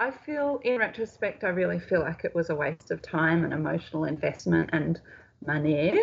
I 0.00 0.10
feel 0.10 0.60
in 0.64 0.78
retrospect, 0.78 1.44
I 1.44 1.48
really 1.48 1.78
feel 1.78 2.00
like 2.00 2.24
it 2.24 2.34
was 2.34 2.48
a 2.48 2.54
waste 2.54 2.90
of 2.90 3.02
time 3.02 3.44
and 3.44 3.52
emotional 3.52 4.04
investment 4.04 4.70
and 4.72 4.98
money 5.46 6.00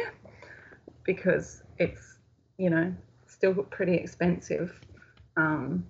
because 1.03 1.63
it's 1.79 2.17
you 2.57 2.69
know 2.69 2.93
still 3.27 3.55
pretty 3.55 3.95
expensive. 3.95 4.79
Um, 5.37 5.85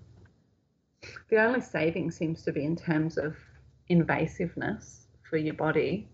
the 1.30 1.42
only 1.42 1.62
saving 1.62 2.12
seems 2.12 2.44
to 2.44 2.52
be 2.52 2.64
in 2.64 2.76
terms 2.76 3.18
of 3.18 3.36
invasiveness 3.90 5.06
for 5.30 5.38
your 5.38 5.54
body. 5.56 6.08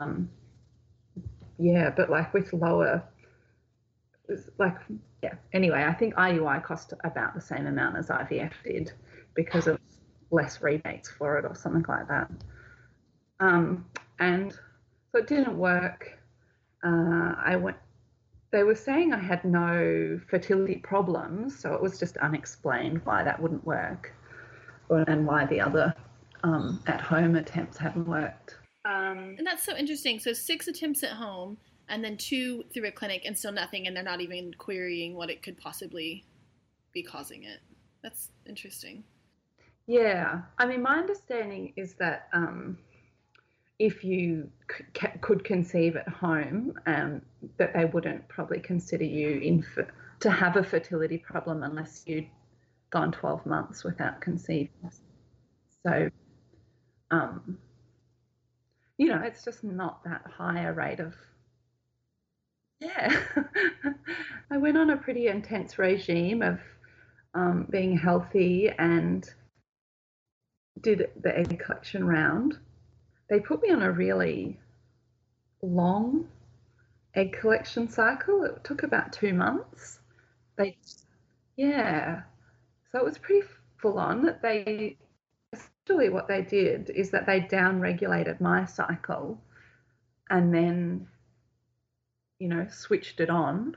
Um, 0.00 0.28
yeah, 1.58 1.90
but 1.90 2.10
like 2.10 2.34
with 2.34 2.52
lower, 2.52 3.02
like 4.58 4.76
yeah. 5.22 5.34
Anyway, 5.52 5.84
I 5.84 5.92
think 5.92 6.14
IUI 6.14 6.62
cost 6.64 6.92
about 7.04 7.34
the 7.34 7.40
same 7.40 7.66
amount 7.66 7.96
as 7.96 8.08
IVF 8.08 8.52
did 8.64 8.92
because 9.34 9.66
of 9.66 9.78
less 10.30 10.60
rebates 10.62 11.08
for 11.10 11.38
it 11.38 11.44
or 11.44 11.54
something 11.54 11.84
like 11.88 12.08
that. 12.08 12.30
Um, 13.38 13.86
and 14.18 14.52
so 14.52 15.18
it 15.18 15.26
didn't 15.26 15.56
work. 15.56 16.18
Uh, 16.84 17.34
I 17.38 17.56
went. 17.56 17.76
They 18.52 18.64
were 18.64 18.74
saying 18.74 19.14
I 19.14 19.18
had 19.18 19.44
no 19.44 20.20
fertility 20.28 20.76
problems, 20.76 21.58
so 21.58 21.72
it 21.72 21.80
was 21.80 21.98
just 21.98 22.18
unexplained 22.18 23.00
why 23.04 23.24
that 23.24 23.40
wouldn't 23.40 23.64
work, 23.64 24.12
and 24.90 25.26
why 25.26 25.46
the 25.46 25.60
other 25.60 25.94
um, 26.44 26.82
at-home 26.86 27.36
attempts 27.36 27.78
hadn't 27.78 28.06
worked. 28.06 28.58
Um, 28.84 29.36
And 29.38 29.46
that's 29.46 29.64
so 29.64 29.74
interesting. 29.74 30.18
So 30.18 30.34
six 30.34 30.68
attempts 30.68 31.02
at 31.02 31.12
home, 31.12 31.56
and 31.88 32.04
then 32.04 32.18
two 32.18 32.62
through 32.74 32.88
a 32.88 32.92
clinic, 32.92 33.22
and 33.24 33.36
still 33.36 33.52
nothing, 33.52 33.86
and 33.86 33.96
they're 33.96 34.04
not 34.04 34.20
even 34.20 34.52
querying 34.58 35.14
what 35.14 35.30
it 35.30 35.42
could 35.42 35.56
possibly 35.56 36.24
be 36.92 37.02
causing 37.02 37.44
it. 37.44 37.60
That's 38.02 38.30
interesting. 38.46 39.02
Yeah, 39.86 40.42
I 40.58 40.66
mean, 40.66 40.82
my 40.82 40.96
understanding 40.98 41.72
is 41.76 41.94
that 41.94 42.28
um, 42.34 42.76
if 43.78 44.04
you 44.04 44.50
c- 44.70 44.84
ca- 44.94 45.16
could 45.22 45.42
conceive 45.42 45.96
at 45.96 46.08
home, 46.08 46.78
um, 46.86 47.22
that 47.58 47.72
they 47.74 47.84
wouldn't 47.84 48.28
probably 48.28 48.60
consider 48.60 49.04
you 49.04 49.38
in 49.40 49.64
f- 49.76 49.86
to 50.20 50.30
have 50.30 50.56
a 50.56 50.62
fertility 50.62 51.18
problem 51.18 51.62
unless 51.62 52.04
you'd 52.06 52.28
gone 52.90 53.12
12 53.12 53.44
months 53.46 53.84
without 53.84 54.20
conceiving. 54.20 54.68
So, 55.84 56.10
um, 57.10 57.58
you 58.98 59.08
know, 59.08 59.20
it's 59.24 59.44
just 59.44 59.64
not 59.64 60.04
that 60.04 60.22
high 60.36 60.62
a 60.62 60.72
rate 60.72 61.00
of. 61.00 61.14
Yeah, 62.80 63.16
I 64.50 64.56
went 64.56 64.76
on 64.76 64.90
a 64.90 64.96
pretty 64.96 65.28
intense 65.28 65.78
regime 65.78 66.42
of 66.42 66.60
um, 67.34 67.66
being 67.70 67.96
healthy 67.96 68.70
and 68.78 69.28
did 70.80 71.10
the 71.20 71.38
egg 71.38 71.58
collection 71.64 72.06
round, 72.06 72.58
they 73.28 73.40
put 73.40 73.62
me 73.62 73.70
on 73.70 73.82
a 73.82 73.90
really 73.90 74.58
long 75.62 76.28
egg 77.14 77.32
collection 77.38 77.88
cycle. 77.88 78.44
It 78.44 78.64
took 78.64 78.82
about 78.82 79.12
two 79.12 79.34
months. 79.34 80.00
They, 80.56 80.76
yeah, 81.56 82.22
so 82.90 82.98
it 82.98 83.04
was 83.04 83.18
pretty 83.18 83.46
full 83.78 83.98
on. 83.98 84.36
They 84.42 84.96
essentially 85.52 86.08
what 86.08 86.28
they 86.28 86.42
did 86.42 86.90
is 86.90 87.10
that 87.10 87.26
they 87.26 87.40
down 87.40 87.80
regulated 87.80 88.40
my 88.40 88.64
cycle, 88.64 89.40
and 90.30 90.54
then, 90.54 91.06
you 92.38 92.48
know, 92.48 92.66
switched 92.70 93.20
it 93.20 93.30
on 93.30 93.76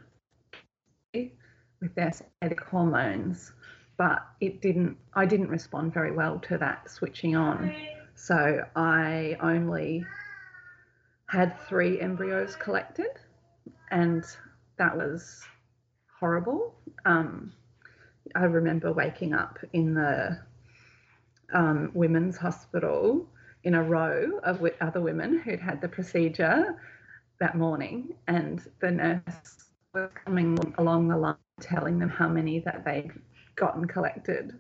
with 1.14 1.96
their 1.96 2.12
synthetic 2.12 2.62
hormones 2.62 3.52
but 3.98 4.26
it 4.42 4.62
didn't 4.62 4.98
i 5.14 5.26
didn't 5.26 5.50
respond 5.50 5.94
very 5.94 6.12
well 6.12 6.40
to 6.40 6.58
that 6.58 6.90
switching 6.90 7.36
on 7.36 7.74
so 8.16 8.64
i 8.76 9.38
only 9.42 10.06
had 11.28 11.60
three 11.68 12.00
embryos 12.00 12.56
collected 12.56 13.12
and 13.92 14.24
that 14.78 14.96
was 14.96 15.42
horrible 16.20 16.76
um, 17.06 17.52
i 18.36 18.44
remember 18.44 18.92
waking 18.92 19.34
up 19.34 19.60
in 19.74 19.94
the 19.94 20.40
um, 21.54 21.92
women's 21.94 22.38
hospital 22.38 23.28
in 23.64 23.76
a 23.76 23.84
row 23.84 24.40
of 24.44 24.64
other 24.82 25.02
women 25.02 25.40
who'd 25.40 25.60
had 25.60 25.82
the 25.82 25.88
procedure 25.88 26.76
that 27.40 27.58
morning 27.58 28.14
and 28.28 28.70
the 28.80 28.92
nurse 28.92 29.66
was 29.94 30.10
coming 30.26 30.58
along 30.78 31.08
the 31.08 31.18
line 31.18 31.36
telling 31.60 32.00
them 32.00 32.10
how 32.10 32.28
many 32.28 32.60
that 32.60 32.84
they'd 32.86 33.12
gotten 33.56 33.88
collected. 33.88 34.54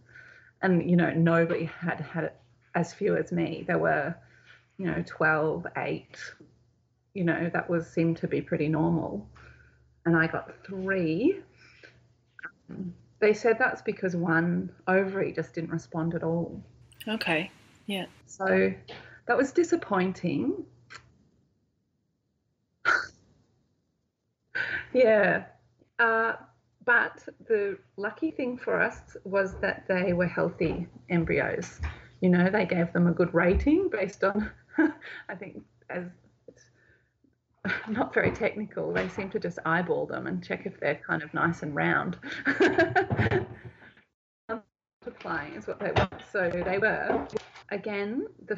And, 0.61 0.89
you 0.89 0.95
know, 0.95 1.11
nobody 1.11 1.65
had 1.65 1.99
had 1.99 2.31
as 2.73 2.93
few 2.93 3.15
as 3.15 3.31
me. 3.31 3.63
There 3.67 3.77
were, 3.77 4.15
you 4.77 4.87
know, 4.87 5.03
12, 5.05 5.67
8, 5.77 6.17
you 7.15 7.23
know, 7.23 7.49
that 7.53 7.67
was 7.67 7.87
seemed 7.87 8.17
to 8.17 8.27
be 8.27 8.41
pretty 8.41 8.67
normal. 8.67 9.27
And 10.05 10.15
I 10.15 10.27
got 10.27 10.51
three. 10.63 11.39
Um, 12.69 12.93
they 13.19 13.33
said 13.33 13.57
that's 13.57 13.81
because 13.81 14.15
one 14.15 14.69
ovary 14.87 15.31
just 15.31 15.55
didn't 15.55 15.71
respond 15.71 16.13
at 16.13 16.21
all. 16.21 16.61
Okay. 17.07 17.49
Yeah. 17.87 18.05
So 18.27 18.71
that 19.27 19.37
was 19.37 19.51
disappointing. 19.51 20.65
yeah. 24.93 25.45
Uh, 25.97 26.33
but 26.83 27.23
the 27.47 27.79
lucky 27.95 28.29
thing 28.29 28.57
for 28.57 28.79
us 28.79 29.15
was 29.23 29.55
that 29.61 29.87
they 29.87 30.11
were 30.11 30.27
healthy 30.27 30.87
embryos. 31.09 31.79
You 32.19 32.29
know, 32.29 32.49
they 32.49 32.65
gave 32.65 32.91
them 32.91 33.07
a 33.07 33.11
good 33.11 33.33
rating 33.33 33.89
based 33.89 34.23
on, 34.23 34.51
I 35.29 35.35
think, 35.35 35.63
as 35.89 36.03
not 37.89 38.13
very 38.13 38.31
technical, 38.31 38.91
they 38.93 39.07
seem 39.09 39.29
to 39.31 39.39
just 39.39 39.59
eyeball 39.65 40.05
them 40.05 40.27
and 40.27 40.43
check 40.43 40.65
if 40.65 40.79
they're 40.79 41.01
kind 41.07 41.23
of 41.23 41.33
nice 41.33 41.63
and 41.63 41.75
round. 41.75 42.17
Multiplying 44.49 45.53
is 45.55 45.67
what 45.67 45.79
they 45.79 45.91
were. 45.91 46.09
So 46.31 46.49
they 46.49 46.77
were. 46.77 47.27
Again, 47.69 48.27
the 48.47 48.57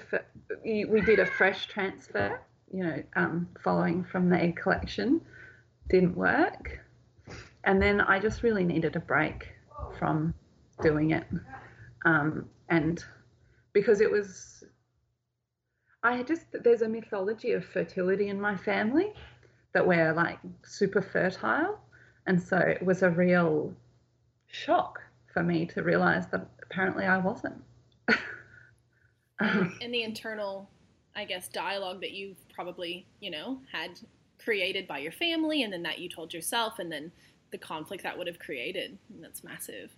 we 0.66 1.02
did 1.02 1.20
a 1.20 1.26
fresh 1.26 1.68
transfer, 1.68 2.42
you 2.72 2.84
know, 2.84 3.04
um, 3.16 3.48
following 3.64 4.04
from 4.04 4.30
the 4.30 4.38
egg 4.38 4.58
collection. 4.58 5.22
Didn't 5.90 6.16
work 6.16 6.80
and 7.68 7.82
then 7.82 8.00
I 8.02 8.18
just 8.20 8.44
really 8.44 8.64
needed 8.64 8.96
a 8.96 9.00
break 9.02 9.50
from 10.00 10.34
doing 10.82 11.12
it, 11.12 11.26
um, 12.06 12.50
and 12.70 13.04
because 13.74 14.00
it 14.00 14.10
was, 14.10 14.64
I 16.08 16.24
just 16.24 16.46
there's 16.64 16.82
a 16.82 16.88
mythology 16.88 17.52
of 17.52 17.66
fertility 17.66 18.30
in 18.30 18.40
my 18.40 18.56
family 18.56 19.12
that 19.74 19.86
we're 19.86 20.14
like 20.14 20.40
super 20.64 21.02
fertile, 21.02 21.80
and 22.26 22.42
so 22.42 22.58
it 22.58 22.82
was 22.84 23.04
a 23.04 23.10
real 23.10 23.74
shock 24.48 25.02
for 25.34 25.44
me 25.44 25.66
to 25.66 25.84
realize 25.84 26.26
that 26.28 26.50
apparently 26.64 27.06
I 27.06 27.18
wasn't. 27.18 27.62
um, 29.40 29.78
and 29.82 29.94
the 29.94 30.04
internal, 30.04 30.70
I 31.16 31.26
guess, 31.26 31.50
dialogue 31.50 32.00
that 32.02 32.12
you've 32.12 32.38
probably 32.56 33.06
you 33.20 33.30
know 33.30 33.60
had 33.70 34.00
created 34.42 34.88
by 34.88 35.00
your 35.00 35.12
family, 35.12 35.64
and 35.64 35.74
then 35.74 35.84
that 35.84 36.00
you 36.00 36.08
told 36.08 36.34
yourself, 36.34 36.80
and 36.80 36.90
then 36.90 37.12
the 37.52 37.58
conflict 37.58 38.04
that 38.04 38.18
would 38.18 38.28
have 38.28 38.40
created. 38.40 38.98
And 39.14 39.22
that's 39.22 39.44
massive. 39.44 39.92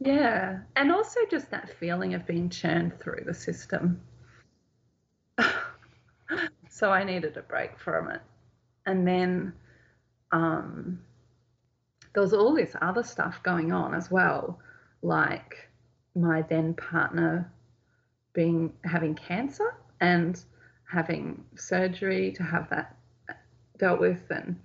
Yeah. 0.00 0.58
And 0.74 0.92
also 0.92 1.20
just 1.30 1.50
that 1.50 1.70
feeling 1.78 2.14
of 2.14 2.26
being 2.26 2.50
churned 2.50 2.98
through 3.00 3.22
the 3.24 3.34
system. 3.34 4.00
So 6.70 6.90
I 6.90 7.04
needed 7.04 7.36
a 7.36 7.42
break 7.42 7.78
from 7.78 8.10
it. 8.10 8.20
And 8.86 9.06
then 9.06 9.52
um, 10.32 11.00
there 12.14 12.22
was 12.22 12.32
all 12.32 12.54
this 12.54 12.74
other 12.80 13.02
stuff 13.02 13.42
going 13.42 13.72
on 13.72 13.94
as 13.94 14.10
well, 14.10 14.58
like 15.02 15.68
my 16.14 16.42
then 16.42 16.74
partner 16.74 17.52
being 18.32 18.72
having 18.84 19.14
cancer 19.14 19.74
and 20.00 20.42
having 20.90 21.44
surgery 21.56 22.32
to 22.32 22.42
have 22.42 22.68
that 22.70 22.96
dealt 23.78 24.00
with 24.00 24.22
and 24.30 24.56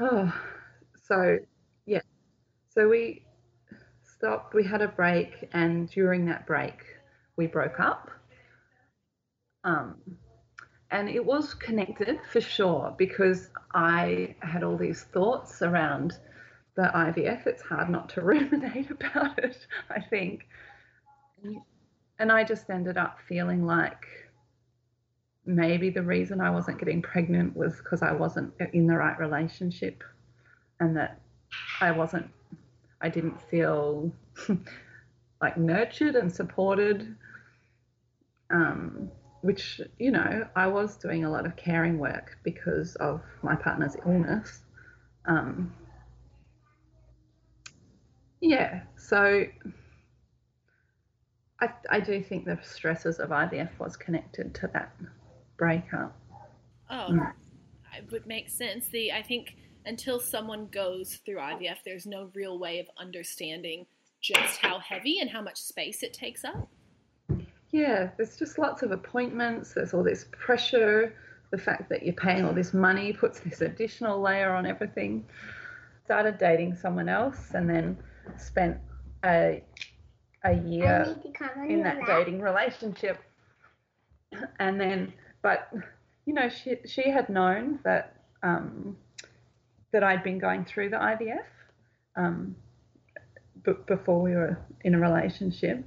oh 0.00 0.32
so 1.02 1.38
yeah 1.86 2.00
so 2.68 2.88
we 2.88 3.24
stopped 4.02 4.54
we 4.54 4.64
had 4.64 4.82
a 4.82 4.88
break 4.88 5.48
and 5.52 5.88
during 5.90 6.26
that 6.26 6.46
break 6.46 6.84
we 7.36 7.46
broke 7.46 7.80
up 7.80 8.10
um 9.64 9.96
and 10.90 11.08
it 11.08 11.24
was 11.24 11.54
connected 11.54 12.18
for 12.32 12.40
sure 12.40 12.94
because 12.98 13.48
I 13.74 14.34
had 14.40 14.64
all 14.64 14.76
these 14.76 15.04
thoughts 15.04 15.62
around 15.62 16.18
the 16.74 16.90
IVF. 16.94 17.46
It's 17.46 17.62
hard 17.62 17.90
not 17.90 18.08
to 18.10 18.22
ruminate 18.22 18.90
about 18.90 19.38
it, 19.38 19.66
I 19.88 20.00
think. 20.00 20.46
And 22.18 22.32
I 22.32 22.44
just 22.44 22.68
ended 22.70 22.96
up 22.96 23.18
feeling 23.28 23.64
like 23.64 24.04
maybe 25.46 25.90
the 25.90 26.02
reason 26.02 26.40
I 26.40 26.50
wasn't 26.50 26.78
getting 26.78 27.02
pregnant 27.02 27.56
was 27.56 27.76
because 27.76 28.02
I 28.02 28.12
wasn't 28.12 28.52
in 28.72 28.86
the 28.86 28.96
right 28.96 29.18
relationship 29.18 30.02
and 30.80 30.96
that 30.96 31.20
I 31.80 31.92
wasn't, 31.92 32.28
I 33.00 33.08
didn't 33.08 33.40
feel 33.40 34.12
like 35.40 35.56
nurtured 35.56 36.16
and 36.16 36.30
supported. 36.30 37.16
Um, 38.50 39.10
which, 39.42 39.80
you 39.98 40.10
know, 40.10 40.46
I 40.54 40.66
was 40.66 40.96
doing 40.96 41.24
a 41.24 41.30
lot 41.30 41.46
of 41.46 41.56
caring 41.56 41.98
work 41.98 42.38
because 42.42 42.94
of 42.96 43.22
my 43.42 43.56
partner's 43.56 43.96
illness. 44.04 44.60
Um, 45.26 45.72
yeah, 48.40 48.82
so 48.96 49.44
I, 51.60 51.68
I 51.90 52.00
do 52.00 52.22
think 52.22 52.44
the 52.46 52.58
stresses 52.62 53.18
of 53.18 53.30
IVF 53.30 53.70
was 53.78 53.96
connected 53.96 54.54
to 54.56 54.70
that 54.72 54.94
breakup. 55.56 56.16
Oh, 56.88 57.08
Mm. 57.10 57.32
it 57.96 58.10
would 58.10 58.26
make 58.26 58.48
sense. 58.48 58.88
The 58.88 59.12
I 59.12 59.22
think 59.22 59.56
until 59.84 60.20
someone 60.20 60.66
goes 60.66 61.16
through 61.24 61.36
IVF, 61.36 61.78
there's 61.84 62.06
no 62.06 62.30
real 62.34 62.58
way 62.58 62.78
of 62.78 62.86
understanding 62.98 63.86
just 64.20 64.58
how 64.58 64.78
heavy 64.78 65.18
and 65.20 65.30
how 65.30 65.40
much 65.40 65.58
space 65.58 66.02
it 66.02 66.12
takes 66.12 66.44
up. 66.44 66.68
Yeah, 67.72 68.10
there's 68.16 68.36
just 68.36 68.58
lots 68.58 68.82
of 68.82 68.90
appointments, 68.90 69.74
there's 69.74 69.94
all 69.94 70.02
this 70.02 70.26
pressure, 70.32 71.14
the 71.50 71.58
fact 71.58 71.88
that 71.90 72.04
you're 72.04 72.14
paying 72.14 72.44
all 72.44 72.52
this 72.52 72.74
money 72.74 73.12
puts 73.12 73.40
this 73.40 73.60
additional 73.60 74.20
layer 74.20 74.52
on 74.52 74.66
everything. 74.66 75.24
Started 76.04 76.38
dating 76.38 76.74
someone 76.74 77.08
else 77.08 77.52
and 77.54 77.68
then 77.70 77.96
spent 78.36 78.78
a 79.24 79.62
a 80.44 80.54
year 80.54 81.04
need 81.06 81.22
to 81.22 81.38
come 81.38 81.50
on 81.56 81.64
in 81.70 81.78
your 81.78 81.82
that 81.84 82.06
dating 82.06 82.40
relationship. 82.40 83.18
And 84.58 84.80
then, 84.80 85.12
but 85.42 85.72
you 86.24 86.34
know, 86.34 86.48
she 86.48 86.76
she 86.86 87.10
had 87.10 87.28
known 87.28 87.78
that 87.84 88.16
um, 88.42 88.96
that 89.92 90.02
I'd 90.02 90.22
been 90.22 90.38
going 90.38 90.64
through 90.64 90.90
the 90.90 90.96
IVF 90.96 91.44
um, 92.16 92.54
b- 93.64 93.72
before 93.86 94.22
we 94.22 94.32
were 94.32 94.58
in 94.84 94.94
a 94.94 94.98
relationship, 94.98 95.84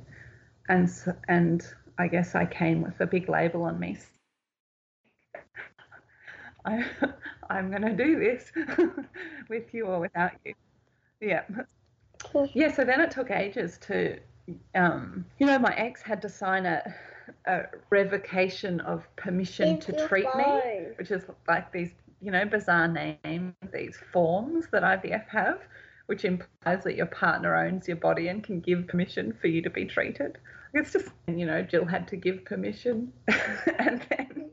and 0.70 0.90
and 1.28 1.66
I 1.98 2.08
guess 2.08 2.36
I 2.36 2.46
came 2.46 2.82
with 2.82 3.00
a 3.00 3.06
big 3.06 3.30
label 3.30 3.64
on 3.64 3.80
me. 3.80 3.98
I 6.66 6.86
I'm 7.50 7.72
gonna 7.72 7.96
do 7.96 8.20
this 8.20 8.52
with 9.50 9.74
you 9.74 9.86
or 9.86 10.00
without 10.00 10.32
you. 10.46 10.54
Yeah. 11.22 11.44
Yeah, 12.54 12.72
so 12.72 12.84
then 12.84 13.02
it 13.02 13.12
took 13.12 13.32
ages 13.32 13.78
to, 13.80 14.20
um, 14.76 15.26
you 15.40 15.46
know, 15.46 15.60
my 15.60 15.76
ex 15.76 16.02
had 16.02 16.22
to 16.22 16.30
sign 16.30 16.66
a, 16.66 16.82
a 17.46 17.64
revocation 17.90 18.80
of 18.82 19.04
permission 19.16 19.76
It's 19.76 19.86
to 19.88 20.08
treat 20.08 20.34
me, 20.36 20.46
which 20.98 21.12
is 21.12 21.24
like 21.48 21.72
these, 21.72 21.92
you 22.22 22.32
know, 22.32 22.46
bizarre 22.46 22.88
names, 22.88 23.54
these 23.74 23.98
forms 24.12 24.68
that 24.72 24.84
IVF 24.84 25.28
have, 25.28 25.60
which 26.08 26.26
implies 26.26 26.84
that 26.84 26.96
your 26.96 27.08
partner 27.08 27.56
owns 27.56 27.88
your 27.88 27.98
body 27.98 28.30
and 28.30 28.44
can 28.44 28.60
give 28.60 28.88
permission 28.88 29.34
for 29.42 29.48
you 29.48 29.62
to 29.62 29.70
be 29.70 29.86
treated. 29.86 30.38
It's 30.74 30.94
just, 30.94 31.10
you 31.28 31.46
know, 31.46 31.62
Jill 31.62 31.86
had 31.86 32.08
to 32.10 32.16
give 32.16 32.46
permission, 32.46 33.14
and 33.80 34.06
then 34.10 34.52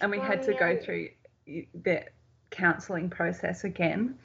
and 0.00 0.10
we 0.10 0.18
had 0.18 0.42
to 0.42 0.54
go 0.54 0.76
through 0.76 1.08
the 1.46 2.04
counselling 2.50 3.08
process 3.08 3.64
again, 3.64 4.18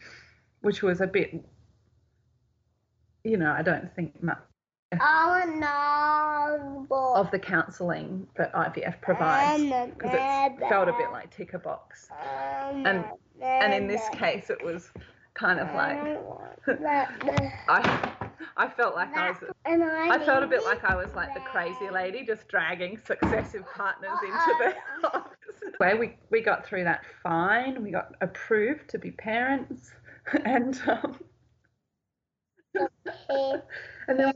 which 0.61 0.81
was 0.83 1.01
a 1.01 1.07
bit, 1.07 1.33
you 3.23 3.37
know, 3.37 3.51
I 3.51 3.61
don't 3.61 3.93
think 3.95 4.21
much 4.21 4.37
Oh 5.01 6.85
no! 6.87 6.87
of 7.15 7.31
the 7.31 7.39
counselling 7.39 8.27
that 8.35 8.53
IVF 8.53 9.01
provides 9.01 9.63
because 9.93 10.11
it 10.13 10.69
felt 10.69 10.87
a 10.87 10.93
bit 10.93 11.11
like 11.11 11.35
tick 11.35 11.53
a 11.53 11.59
box. 11.59 12.09
And 12.85 13.05
and 13.41 13.73
in 13.73 13.87
this 13.87 14.07
case, 14.09 14.49
it 14.49 14.63
was 14.63 14.91
kind 15.33 15.59
of 15.59 15.73
like 15.73 16.19
I 17.67 18.11
I 18.57 18.69
felt 18.69 18.95
like 18.95 19.15
I 19.15 19.31
was. 19.31 19.37
I 19.65 20.19
felt 20.25 20.43
a 20.43 20.47
bit 20.47 20.63
like 20.63 20.83
I 20.83 20.95
was 20.95 21.13
like 21.15 21.33
the 21.33 21.39
crazy 21.39 21.89
lady, 21.89 22.25
just 22.25 22.47
dragging 22.47 22.99
successive 23.05 23.63
partners 23.75 24.17
into 24.23 24.55
the 24.59 24.75
house. 25.09 25.27
Where 25.77 25.97
we 25.97 26.15
we 26.29 26.41
got 26.41 26.65
through 26.65 26.83
that 26.83 27.03
fine. 27.21 27.81
We 27.81 27.91
got 27.91 28.13
approved 28.21 28.89
to 28.89 28.99
be 28.99 29.11
parents, 29.11 29.91
and 30.45 30.79
um, 30.87 31.19
and 34.07 34.19
then 34.19 34.33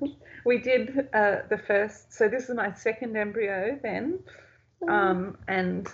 we, 0.00 0.16
we 0.44 0.58
did 0.58 1.08
uh, 1.14 1.38
the 1.48 1.58
first. 1.58 2.12
So 2.12 2.28
this 2.28 2.48
is 2.48 2.54
my 2.54 2.72
second 2.74 3.16
embryo 3.16 3.78
then, 3.82 4.18
um, 4.88 5.38
and 5.48 5.88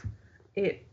it 0.57 0.88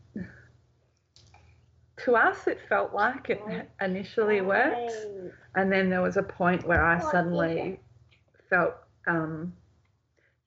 to 2.04 2.16
us 2.16 2.46
it 2.46 2.58
felt 2.68 2.92
like 2.94 3.30
it 3.30 3.42
initially 3.80 4.40
worked. 4.40 4.92
And 5.54 5.72
then 5.72 5.90
there 5.90 6.02
was 6.02 6.16
a 6.16 6.22
point 6.22 6.66
where 6.66 6.84
I 6.84 6.98
suddenly 6.98 7.80
felt, 8.50 8.74
um, 9.06 9.52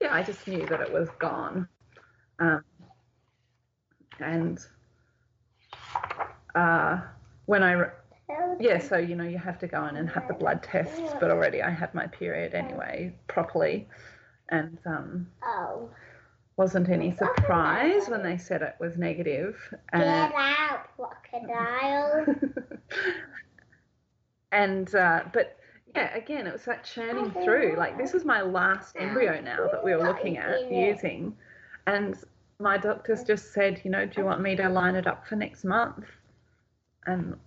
yeah, 0.02 0.14
I 0.14 0.24
just 0.24 0.48
knew 0.48 0.66
that 0.68 0.82
it 0.82 0.92
was 0.92 1.10
gone. 1.20 1.68
Um, 2.40 2.64
and 4.20 4.60
uh, 6.56 7.02
when 7.46 7.64
I, 7.64 7.90
yeah, 8.60 8.78
so, 8.80 8.98
you 8.98 9.16
know, 9.16 9.24
you 9.24 9.38
have 9.38 9.60
to 9.60 9.68
go 9.68 9.86
in 9.88 9.96
and 9.96 10.10
have 10.10 10.28
the 10.28 10.34
blood 10.34 10.64
tests, 10.64 11.14
but 11.20 11.32
already 11.32 11.62
I 11.62 11.70
had 11.72 11.94
my 11.94 12.08
period 12.08 12.54
anyway, 12.54 13.16
properly. 13.28 13.88
And 14.50 14.78
um, 14.86 15.28
Oh, 15.44 15.90
wasn't 16.60 16.90
any 16.90 17.16
surprise 17.16 18.10
when 18.10 18.22
they 18.22 18.38
said 18.38 18.62
it 18.62 18.76
was 18.82 18.98
negative. 18.98 19.56
And 19.94 20.04
get 20.04 20.34
out, 20.36 20.90
crocodile! 20.98 22.22
and 24.52 24.94
uh, 24.94 25.22
but 25.32 25.58
yeah, 25.96 26.14
again, 26.14 26.48
it 26.48 26.52
was 26.52 26.68
like 26.68 26.84
churning 26.84 27.32
through. 27.32 27.76
Like 27.78 27.98
this 27.98 28.14
is 28.14 28.26
my 28.26 28.42
last 28.42 28.98
embryo 29.00 29.40
now 29.40 29.70
that 29.72 29.82
we 29.82 29.96
were 29.96 30.04
looking 30.04 30.38
at 30.38 30.70
using, 30.70 31.34
and 31.88 32.18
my 32.60 32.78
doctors 32.78 33.24
just 33.24 33.54
said, 33.54 33.80
you 33.86 33.90
know, 33.90 34.06
do 34.06 34.20
you 34.20 34.26
want 34.26 34.42
me 34.42 34.58
to 34.58 34.68
line 34.68 34.96
it 34.96 35.08
up 35.08 35.26
for 35.26 35.38
next 35.38 35.64
month? 35.64 36.08
And 37.06 37.38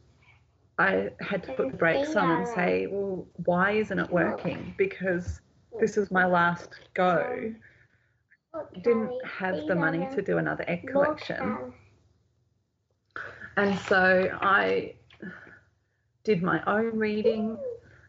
I 0.78 1.10
had 1.20 1.42
to 1.42 1.52
put 1.52 1.70
the 1.70 1.76
brakes 1.76 2.16
on 2.16 2.30
and 2.30 2.48
say, 2.48 2.86
well, 2.86 3.26
why 3.44 3.72
isn't 3.72 3.98
it 3.98 4.10
working? 4.10 4.74
Because 4.78 5.42
this 5.78 5.98
is 5.98 6.10
my 6.10 6.24
last 6.24 6.70
go. 6.94 7.52
Didn't 8.82 9.24
have 9.24 9.66
the 9.66 9.74
money 9.74 10.06
to 10.14 10.22
do 10.22 10.38
another 10.38 10.64
egg 10.68 10.86
collection. 10.86 11.72
And 13.56 13.78
so 13.80 14.28
I 14.40 14.94
did 16.24 16.42
my 16.42 16.62
own 16.66 16.98
reading, 16.98 17.58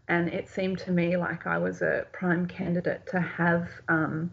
and 0.08 0.30
it 0.30 0.50
seemed 0.50 0.80
to 0.80 0.92
me 0.92 1.18
like 1.18 1.48
I 1.48 1.58
was 1.58 1.82
a 1.82 2.06
prime 2.12 2.46
candidate 2.46 3.06
to 3.08 3.20
have 3.20 3.70
um, 3.88 4.32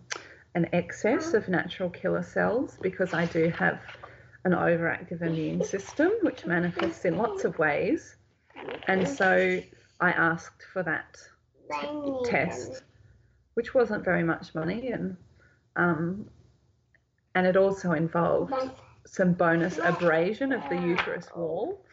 an 0.55 0.68
excess 0.73 1.35
of 1.35 1.49
natural 1.49 1.90
killer 1.90 2.23
cells 2.23 2.77
because 2.81 3.14
I 3.14 3.27
do 3.27 3.51
have 3.51 3.81
an 4.44 4.53
overactive 4.53 5.23
immune 5.23 5.62
system, 5.62 6.11
which 6.23 6.46
manifests 6.46 7.05
in 7.05 7.16
lots 7.16 7.44
of 7.44 7.59
ways. 7.59 8.16
And 8.88 9.09
so 9.09 9.62
I 10.01 10.11
asked 10.11 10.64
for 10.73 10.83
that 10.83 11.18
test, 12.25 12.83
which 13.55 13.75
wasn't 13.75 14.05
very 14.05 14.25
much 14.25 14.55
money, 14.55 14.90
and 14.90 15.16
um, 15.76 16.28
and 17.35 17.46
it 17.46 17.56
also 17.56 17.92
involved 17.92 18.52
some 19.06 19.33
bonus 19.33 19.78
abrasion 19.78 20.52
of 20.52 20.62
the 20.68 20.76
uterus 20.76 21.28
wall, 21.35 21.85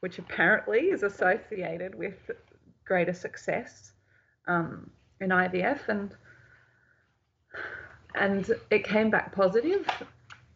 which 0.00 0.18
apparently 0.18 0.90
is 0.90 1.02
associated 1.02 1.94
with 1.94 2.30
greater 2.84 3.12
success 3.12 3.92
um, 4.46 4.90
in 5.20 5.30
IVF, 5.30 5.88
and 5.88 6.14
and 8.14 8.50
it 8.70 8.84
came 8.84 9.10
back 9.10 9.34
positive, 9.34 9.86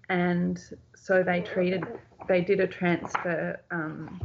and 0.09 0.61
so 0.95 1.23
they 1.23 1.41
treated, 1.41 1.85
they 2.29 2.41
did 2.41 2.61
a 2.61 2.67
transfer. 2.67 3.61
Um, 3.71 4.21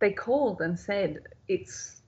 they 0.00 0.12
called 0.12 0.60
and 0.60 0.78
said 0.78 1.20
it's 1.48 2.02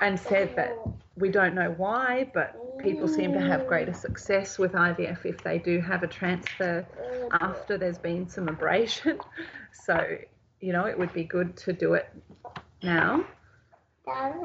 and 0.00 0.18
said 0.18 0.54
that 0.56 0.76
we 1.16 1.28
don't 1.28 1.54
know 1.54 1.74
why, 1.76 2.30
but 2.32 2.78
people 2.78 3.06
seem 3.06 3.32
to 3.32 3.40
have 3.40 3.66
greater 3.66 3.92
success 3.92 4.58
with 4.58 4.72
IVF 4.72 5.24
if 5.24 5.42
they 5.42 5.58
do 5.58 5.80
have 5.80 6.02
a 6.02 6.06
transfer 6.06 6.84
after 7.40 7.78
there's 7.78 7.98
been 7.98 8.28
some 8.28 8.48
abrasion. 8.48 9.18
So, 9.86 10.18
you 10.60 10.72
know, 10.74 10.84
it 10.84 10.98
would 10.98 11.14
be 11.14 11.24
good 11.24 11.56
to 11.56 11.72
do 11.72 11.94
it 11.94 12.08
now. 12.82 13.24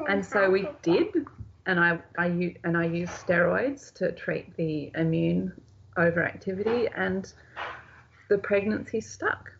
And 0.08 0.24
so 0.24 0.50
we 0.50 0.66
did, 0.82 1.26
and 1.66 1.78
I, 1.78 1.98
I 2.16 2.56
and 2.64 2.76
I 2.76 2.86
used 2.86 3.12
steroids 3.12 3.92
to 3.94 4.10
treat 4.12 4.56
the 4.56 4.90
immune 4.94 5.52
overactivity, 5.98 6.88
and 6.96 7.30
the 8.30 8.38
pregnancy 8.38 9.02
stuck. 9.02 9.52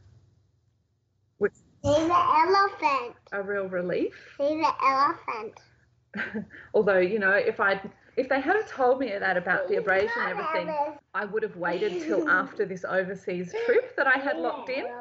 See 1.89 2.07
the 2.07 2.15
elephant. 2.15 3.17
a 3.33 3.43
real 3.43 3.67
relief. 3.69 4.13
See 4.37 4.61
the 4.61 4.73
elephant. 4.85 6.47
Although, 6.75 6.99
you 6.99 7.19
know, 7.19 7.33
if 7.33 7.61
I'd 7.61 7.91
if 8.17 8.29
they 8.29 8.41
had 8.41 8.57
have 8.57 8.69
told 8.69 8.99
me 8.99 9.11
that 9.17 9.37
about 9.37 9.69
the 9.69 9.77
abrasion 9.77 10.11
and 10.19 10.39
everything, 10.39 10.75
I 11.15 11.25
would 11.25 11.43
have 11.45 11.57
waited 11.57 12.03
till 12.03 12.29
after 12.41 12.67
this 12.67 12.85
overseas 12.85 13.55
trip 13.65 13.97
that 13.97 14.07
I 14.07 14.19
had 14.19 14.39
locked 14.39 14.69
in. 14.71 14.87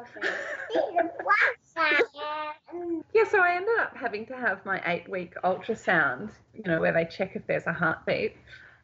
Yeah, 3.14 3.24
so 3.30 3.40
I 3.40 3.54
ended 3.54 3.78
up 3.80 3.96
having 3.96 4.26
to 4.26 4.36
have 4.36 4.64
my 4.66 4.82
eight 4.86 5.08
week 5.08 5.34
ultrasound, 5.44 6.30
you 6.52 6.62
know, 6.64 6.80
where 6.80 6.92
they 6.92 7.04
check 7.04 7.36
if 7.36 7.46
there's 7.46 7.66
a 7.66 7.72
heartbeat, 7.72 8.36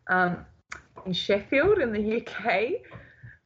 um, 0.08 0.46
in 1.04 1.12
Sheffield 1.12 1.78
in 1.78 1.92
the 1.92 2.20
UK 2.20 2.80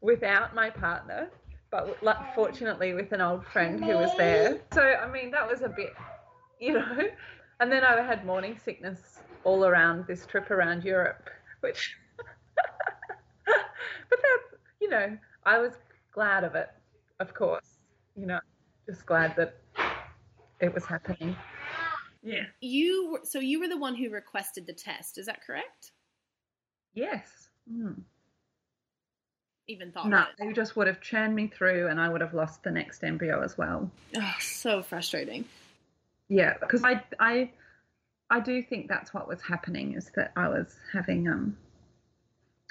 without 0.02 0.54
my 0.54 0.68
partner, 0.68 1.30
but 1.70 2.02
lu- 2.02 2.12
fortunately 2.34 2.94
with 2.94 3.12
an 3.12 3.20
old 3.20 3.44
friend 3.46 3.82
who 3.82 3.96
was 3.96 4.10
there. 4.16 4.60
So, 4.72 4.82
I 4.82 5.10
mean, 5.10 5.30
that 5.32 5.48
was 5.48 5.62
a 5.62 5.68
bit, 5.68 5.94
you 6.60 6.74
know. 6.74 7.04
And 7.60 7.70
then 7.72 7.84
I 7.84 8.00
had 8.02 8.24
morning 8.24 8.58
sickness 8.62 9.18
all 9.44 9.64
around 9.64 10.06
this 10.06 10.26
trip 10.26 10.50
around 10.50 10.84
Europe, 10.84 11.28
which, 11.60 11.96
but 13.46 14.22
that, 14.22 14.38
you 14.80 14.88
know, 14.88 15.18
I 15.44 15.58
was 15.58 15.72
glad 16.12 16.44
of 16.44 16.54
it, 16.54 16.68
of 17.20 17.34
course, 17.34 17.78
you 18.16 18.26
know, 18.26 18.40
just 18.86 19.06
glad 19.06 19.34
that 19.36 19.56
it 20.60 20.72
was 20.72 20.84
happening. 20.84 21.36
Yeah. 22.22 22.44
You 22.60 23.12
were, 23.12 23.20
so 23.24 23.38
you 23.38 23.60
were 23.60 23.68
the 23.68 23.78
one 23.78 23.94
who 23.94 24.10
requested 24.10 24.66
the 24.66 24.72
test. 24.72 25.18
Is 25.18 25.26
that 25.26 25.40
correct? 25.44 25.92
Yes. 26.94 27.48
Mm. 27.72 28.02
Even 29.68 29.92
thought 29.92 30.08
No, 30.08 30.24
they 30.38 30.52
just 30.54 30.76
would 30.76 30.86
have 30.86 31.02
churned 31.02 31.34
me 31.34 31.46
through 31.46 31.88
and 31.88 32.00
I 32.00 32.08
would 32.08 32.22
have 32.22 32.32
lost 32.32 32.62
the 32.62 32.70
next 32.70 33.04
embryo 33.04 33.42
as 33.42 33.58
well. 33.58 33.90
Oh, 34.16 34.34
so 34.40 34.82
frustrating. 34.82 35.44
Yeah, 36.28 36.54
because 36.58 36.82
I, 36.84 37.02
I, 37.20 37.50
I 38.30 38.40
do 38.40 38.62
think 38.62 38.88
that's 38.88 39.12
what 39.12 39.28
was 39.28 39.42
happening 39.42 39.92
is 39.92 40.10
that 40.16 40.32
I 40.36 40.48
was 40.48 40.74
having, 40.90 41.28
um, 41.28 41.54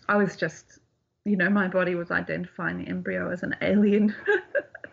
I 0.09 0.15
was 0.17 0.35
just, 0.35 0.79
you 1.23 1.37
know, 1.37 1.49
my 1.49 1.67
body 1.67 1.93
was 1.93 2.09
identifying 2.09 2.83
the 2.83 2.89
embryo 2.89 3.31
as 3.31 3.43
an 3.43 3.55
alien, 3.61 4.15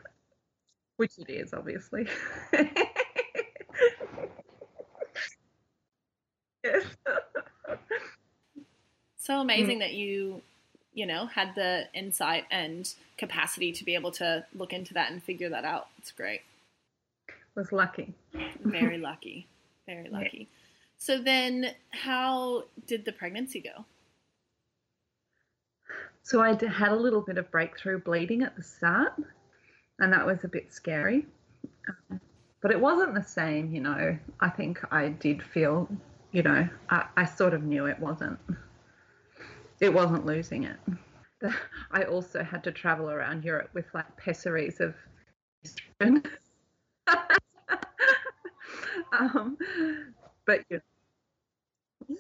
which 0.97 1.19
it 1.19 1.31
is, 1.31 1.55
obviously. 1.55 2.07
yes. 6.63 6.85
So 9.17 9.41
amazing 9.41 9.79
that 9.79 9.95
you, 9.95 10.43
you 10.95 11.07
know, 11.07 11.27
had 11.27 11.55
the 11.55 11.87
insight 11.93 12.45
and 12.51 12.95
capacity 13.19 13.73
to 13.73 13.85
be 13.85 13.95
able 13.95 14.13
to 14.13 14.45
look 14.55 14.73
into 14.73 14.95
that 14.95 15.11
and 15.11 15.23
figure 15.23 15.51
that 15.51 15.65
out. 15.65 15.89
It's 15.99 16.13
great. 16.13 16.41
was 17.55 17.73
lucky. 17.73 18.15
Very 18.61 18.99
lucky. 19.11 19.47
Very 19.87 20.09
lucky. 20.09 20.49
So 20.97 21.19
then, 21.19 21.73
how 21.91 22.65
did 22.87 23.05
the 23.05 23.13
pregnancy 23.13 23.61
go? 23.61 23.85
So 26.23 26.41
I 26.41 26.49
had 26.49 26.93
a 26.93 26.97
little 26.97 27.21
bit 27.21 27.37
of 27.37 27.51
breakthrough 27.51 28.01
bleeding 28.01 28.43
at 28.43 28.57
the 28.57 28.63
start, 28.63 29.13
and 29.99 30.13
that 30.13 30.25
was 30.25 30.45
a 30.45 30.49
bit 30.49 30.73
scary. 30.73 31.27
Um, 31.89 32.21
but 32.63 32.71
it 32.71 32.81
wasn't 32.81 33.15
the 33.15 33.23
same, 33.23 33.75
you 33.75 33.83
know. 33.83 34.17
I 34.41 34.49
think 34.49 34.81
I 34.91 35.09
did 35.09 35.43
feel, 35.43 35.87
you 36.33 36.43
know, 36.43 36.67
I, 36.89 37.05
I 37.15 37.25
sort 37.27 37.53
of 37.53 37.63
knew 37.63 37.85
it 37.85 38.01
wasn't. 38.01 38.39
It 39.85 39.93
wasn't 39.93 40.25
losing 40.25 40.65
it. 40.65 40.79
The- 41.41 41.55
I 41.93 42.05
also 42.05 42.43
had 42.43 42.65
to 42.65 42.73
travel 42.73 43.11
around 43.11 43.45
Europe 43.45 43.69
with 43.75 43.85
like 43.93 44.17
pessaries 44.17 44.81
of 44.81 44.95
um, 49.13 49.59
but 50.47 50.61
you 50.71 50.81
well, 52.09 52.19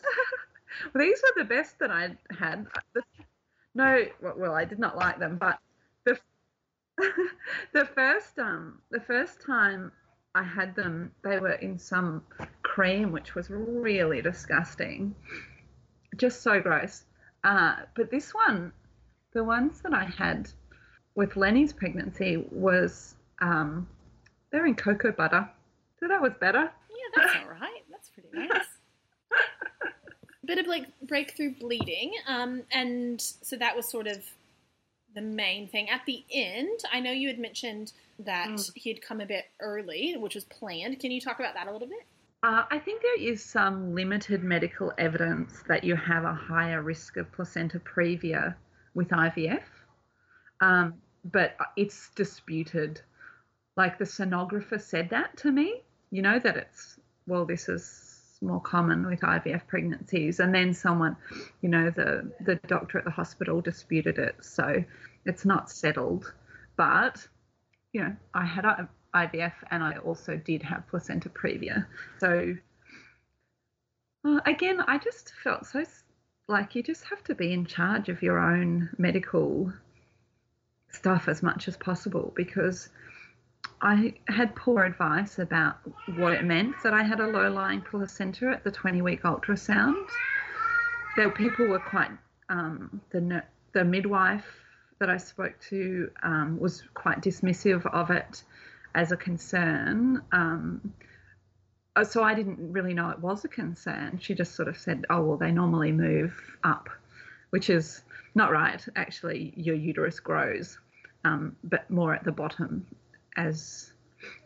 these 0.94 1.22
were 1.22 1.42
the 1.42 1.48
best 1.48 1.79
that 1.79 1.90
I 1.90 2.16
had. 2.38 2.66
No, 3.74 4.05
well, 4.20 4.35
well, 4.37 4.55
I 4.55 4.64
did 4.66 4.79
not 4.79 4.96
like 4.96 5.18
them, 5.18 5.38
but 5.38 5.59
the 6.05 6.18
the 7.72 7.87
first 7.94 8.38
um 8.38 8.81
the 8.90 9.00
first 9.00 9.40
time 9.40 9.90
I 10.35 10.42
had 10.42 10.77
them, 10.77 11.12
they 11.22 11.38
were 11.38 11.53
in 11.53 11.79
some 11.79 12.24
cream, 12.62 13.11
which 13.11 13.35
was 13.35 13.48
really 13.48 14.20
disgusting, 14.20 15.14
just 16.16 16.42
so 16.42 16.61
gross. 16.61 17.05
Uh, 17.44 17.76
but 17.94 18.11
this 18.11 18.33
one, 18.35 18.72
the 19.33 19.44
ones 19.44 19.80
that 19.83 19.92
I 19.94 20.04
had 20.04 20.50
with 21.14 21.37
Lenny's 21.37 21.72
pregnancy 21.72 22.44
was 22.50 23.14
um, 23.40 23.87
they're 24.50 24.66
in 24.66 24.74
cocoa 24.74 25.12
butter, 25.12 25.48
so 26.00 26.09
that 26.09 26.20
was 26.20 26.33
better. 26.40 26.62
Yeah, 26.90 27.22
that's 27.22 27.37
all 27.37 27.50
right. 27.50 27.83
That's 27.90 28.09
pretty 28.11 28.28
nice. 28.33 28.66
Bit 30.46 30.59
of 30.59 30.66
like 30.66 30.87
breakthrough 31.07 31.54
bleeding, 31.54 32.12
um, 32.26 32.62
and 32.72 33.20
so 33.20 33.57
that 33.57 33.74
was 33.76 33.88
sort 33.90 34.07
of 34.07 34.18
the 35.14 35.22
main 35.22 35.68
thing. 35.68 35.88
At 35.90 36.02
the 36.07 36.24
end, 36.33 36.80
I 36.92 37.00
know 37.00 37.12
you 37.12 37.28
had 37.28 37.38
mentioned 37.38 37.92
that 38.18 38.48
Mm. 38.48 38.70
he 38.74 38.90
had 38.90 39.00
come 39.02 39.20
a 39.20 39.26
bit 39.26 39.46
early, 39.61 40.16
which 40.18 40.35
was 40.35 40.44
planned. 40.44 41.00
Can 41.00 41.11
you 41.11 41.20
talk 41.20 41.38
about 41.40 41.54
that 41.54 41.66
a 41.66 41.72
little 41.72 41.88
bit? 41.88 42.04
Uh, 42.44 42.62
I 42.70 42.78
think 42.78 43.00
there 43.00 43.22
is 43.22 43.42
some 43.42 43.94
limited 43.94 44.44
medical 44.44 44.92
evidence 44.98 45.62
that 45.66 45.83
you 45.83 45.96
have 45.96 46.24
a 46.24 46.35
higher 46.35 46.83
risk 46.83 47.16
of 47.16 47.33
placenta 47.33 47.78
previa 47.78 48.54
with 48.92 49.09
IVF, 49.09 49.62
um, 50.61 50.92
but 51.24 51.57
it's 51.78 52.11
disputed. 52.14 53.00
Like 53.78 53.96
the 53.96 54.04
sonographer 54.04 54.78
said 54.78 55.09
that 55.09 55.38
to 55.38 55.50
me, 55.50 55.85
you 56.11 56.20
know, 56.20 56.38
that 56.38 56.59
it's, 56.59 57.00
well, 57.26 57.46
this 57.46 57.70
is 57.70 58.37
more 58.42 58.61
common 58.61 59.07
with 59.07 59.20
IVF 59.20 59.66
pregnancies. 59.66 60.38
And 60.38 60.54
then 60.54 60.74
someone, 60.74 61.16
you 61.62 61.70
know, 61.70 61.88
the, 61.88 62.30
the 62.44 62.57
doctor 62.66 62.98
at 62.98 63.07
the 63.07 63.11
hospital 63.11 63.62
disputed 63.62 64.18
it. 64.18 64.37
So 64.42 64.85
it's 65.24 65.46
not 65.46 65.70
settled. 65.70 66.30
But, 66.76 67.26
you 67.94 68.02
know, 68.02 68.16
I 68.35 68.44
had 68.44 68.66
I- 68.66 68.85
IVF 69.14 69.53
and 69.70 69.83
I 69.83 69.96
also 69.96 70.37
did 70.37 70.62
have 70.62 70.87
placenta 70.88 71.29
previa. 71.29 71.87
So 72.18 72.57
uh, 74.24 74.40
again, 74.46 74.81
I 74.81 74.98
just 74.98 75.33
felt 75.42 75.66
so 75.66 75.85
like 76.48 76.74
you 76.74 76.83
just 76.83 77.05
have 77.05 77.22
to 77.24 77.35
be 77.35 77.53
in 77.53 77.64
charge 77.64 78.09
of 78.09 78.22
your 78.22 78.38
own 78.38 78.90
medical 78.98 79.72
stuff 80.90 81.29
as 81.29 81.42
much 81.42 81.68
as 81.68 81.77
possible 81.77 82.33
because 82.37 82.90
I 83.81 84.14
had 84.29 84.55
poor 84.55 84.85
advice 84.85 85.38
about 85.38 85.77
what 86.16 86.33
it 86.33 86.44
meant 86.44 86.74
that 86.83 86.94
I 86.94 87.03
had 87.03 87.20
a 87.20 87.27
low 87.27 87.50
lying 87.50 87.81
placenta 87.81 88.50
at 88.50 88.64
the 88.64 88.70
20 88.70 89.03
week 89.03 89.22
ultrasound. 89.22 90.07
There 91.16 91.31
people 91.31 91.66
were 91.66 91.81
quite 91.81 92.11
um, 92.48 93.00
the 93.11 93.42
the 93.72 93.85
midwife 93.85 94.46
that 95.00 95.11
I 95.11 95.16
spoke 95.16 95.55
to 95.68 96.11
um, 96.22 96.59
was 96.61 96.83
quite 96.94 97.20
dismissive 97.20 97.85
of 97.87 98.11
it 98.11 98.42
as 98.94 99.12
a 99.12 99.16
concern. 99.16 100.22
Um, 100.33 100.94
uh, 101.96 102.04
so 102.04 102.22
I 102.22 102.35
didn't 102.35 102.72
really 102.72 102.94
know 102.94 103.11
it 103.11 103.20
was 103.20 103.44
a 103.44 103.48
concern. 103.48 104.18
She 104.20 104.35
just 104.35 104.54
sort 104.54 104.68
of 104.68 104.76
said, 104.76 105.04
"Oh 105.11 105.22
well, 105.22 105.37
they 105.37 105.52
normally 105.52 105.92
move 105.92 106.35
up," 106.62 106.88
which 107.50 107.70
is 107.70 108.02
not 108.35 108.50
right. 108.50 108.85
Actually, 108.96 109.52
your 109.57 109.76
uterus 109.76 110.20
grows, 110.20 110.78
um, 111.24 111.57
but 111.62 111.88
more 111.90 112.14
at 112.14 112.24
the 112.24 112.33
bottom 112.33 112.87
as 113.37 113.92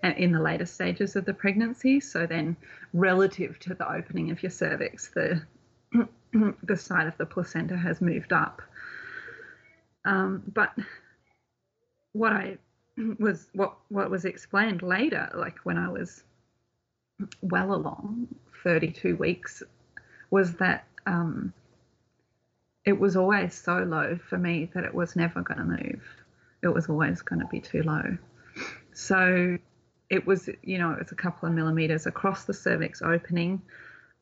uh, 0.02 0.12
in 0.16 0.32
the 0.32 0.40
later 0.40 0.66
stages 0.66 1.16
of 1.16 1.24
the 1.24 1.34
pregnancy. 1.34 2.00
So 2.00 2.26
then, 2.26 2.56
relative 2.92 3.58
to 3.60 3.74
the 3.74 3.90
opening 3.90 4.30
of 4.30 4.42
your 4.42 4.50
cervix, 4.50 5.08
the 5.08 5.42
the 6.62 6.76
side 6.76 7.06
of 7.06 7.16
the 7.16 7.26
placenta 7.26 7.76
has 7.76 8.00
moved 8.00 8.32
up. 8.32 8.60
Um, 10.04 10.42
but 10.52 10.72
what 12.12 12.32
I 12.32 12.58
was 13.20 13.48
what 13.54 13.76
what 13.90 14.10
was 14.10 14.26
explained 14.26 14.82
later, 14.82 15.30
like 15.34 15.58
when 15.64 15.78
I 15.78 15.90
was 15.90 16.24
well 17.42 17.74
along 17.74 18.28
32 18.64 19.16
weeks, 19.16 19.62
was 20.30 20.54
that 20.54 20.86
um, 21.06 21.54
it 22.84 22.98
was 22.98 23.16
always 23.16 23.54
so 23.54 23.78
low 23.78 24.18
for 24.28 24.38
me 24.38 24.70
that 24.74 24.84
it 24.84 24.94
was 24.94 25.16
never 25.16 25.42
going 25.42 25.58
to 25.58 25.64
move. 25.64 26.02
It 26.62 26.68
was 26.68 26.88
always 26.88 27.22
going 27.22 27.40
to 27.40 27.46
be 27.46 27.60
too 27.60 27.82
low. 27.82 28.18
So 28.94 29.58
it 30.10 30.26
was, 30.26 30.48
you 30.62 30.78
know, 30.78 30.92
it 30.92 31.00
was 31.00 31.12
a 31.12 31.16
couple 31.16 31.48
of 31.48 31.54
millimeters 31.54 32.06
across 32.06 32.44
the 32.44 32.54
cervix 32.54 33.02
opening, 33.02 33.62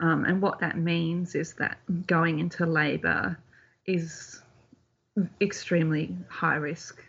Um, 0.01 0.25
and 0.27 0.43
what 0.43 0.61
that 0.61 0.79
means 0.79 1.35
is 1.35 1.55
that 1.55 1.79
going 2.07 2.41
into 2.41 2.67
labour 2.67 3.39
is 3.87 4.43
extremely 5.41 6.17
high 6.29 6.57
risk. 6.57 7.03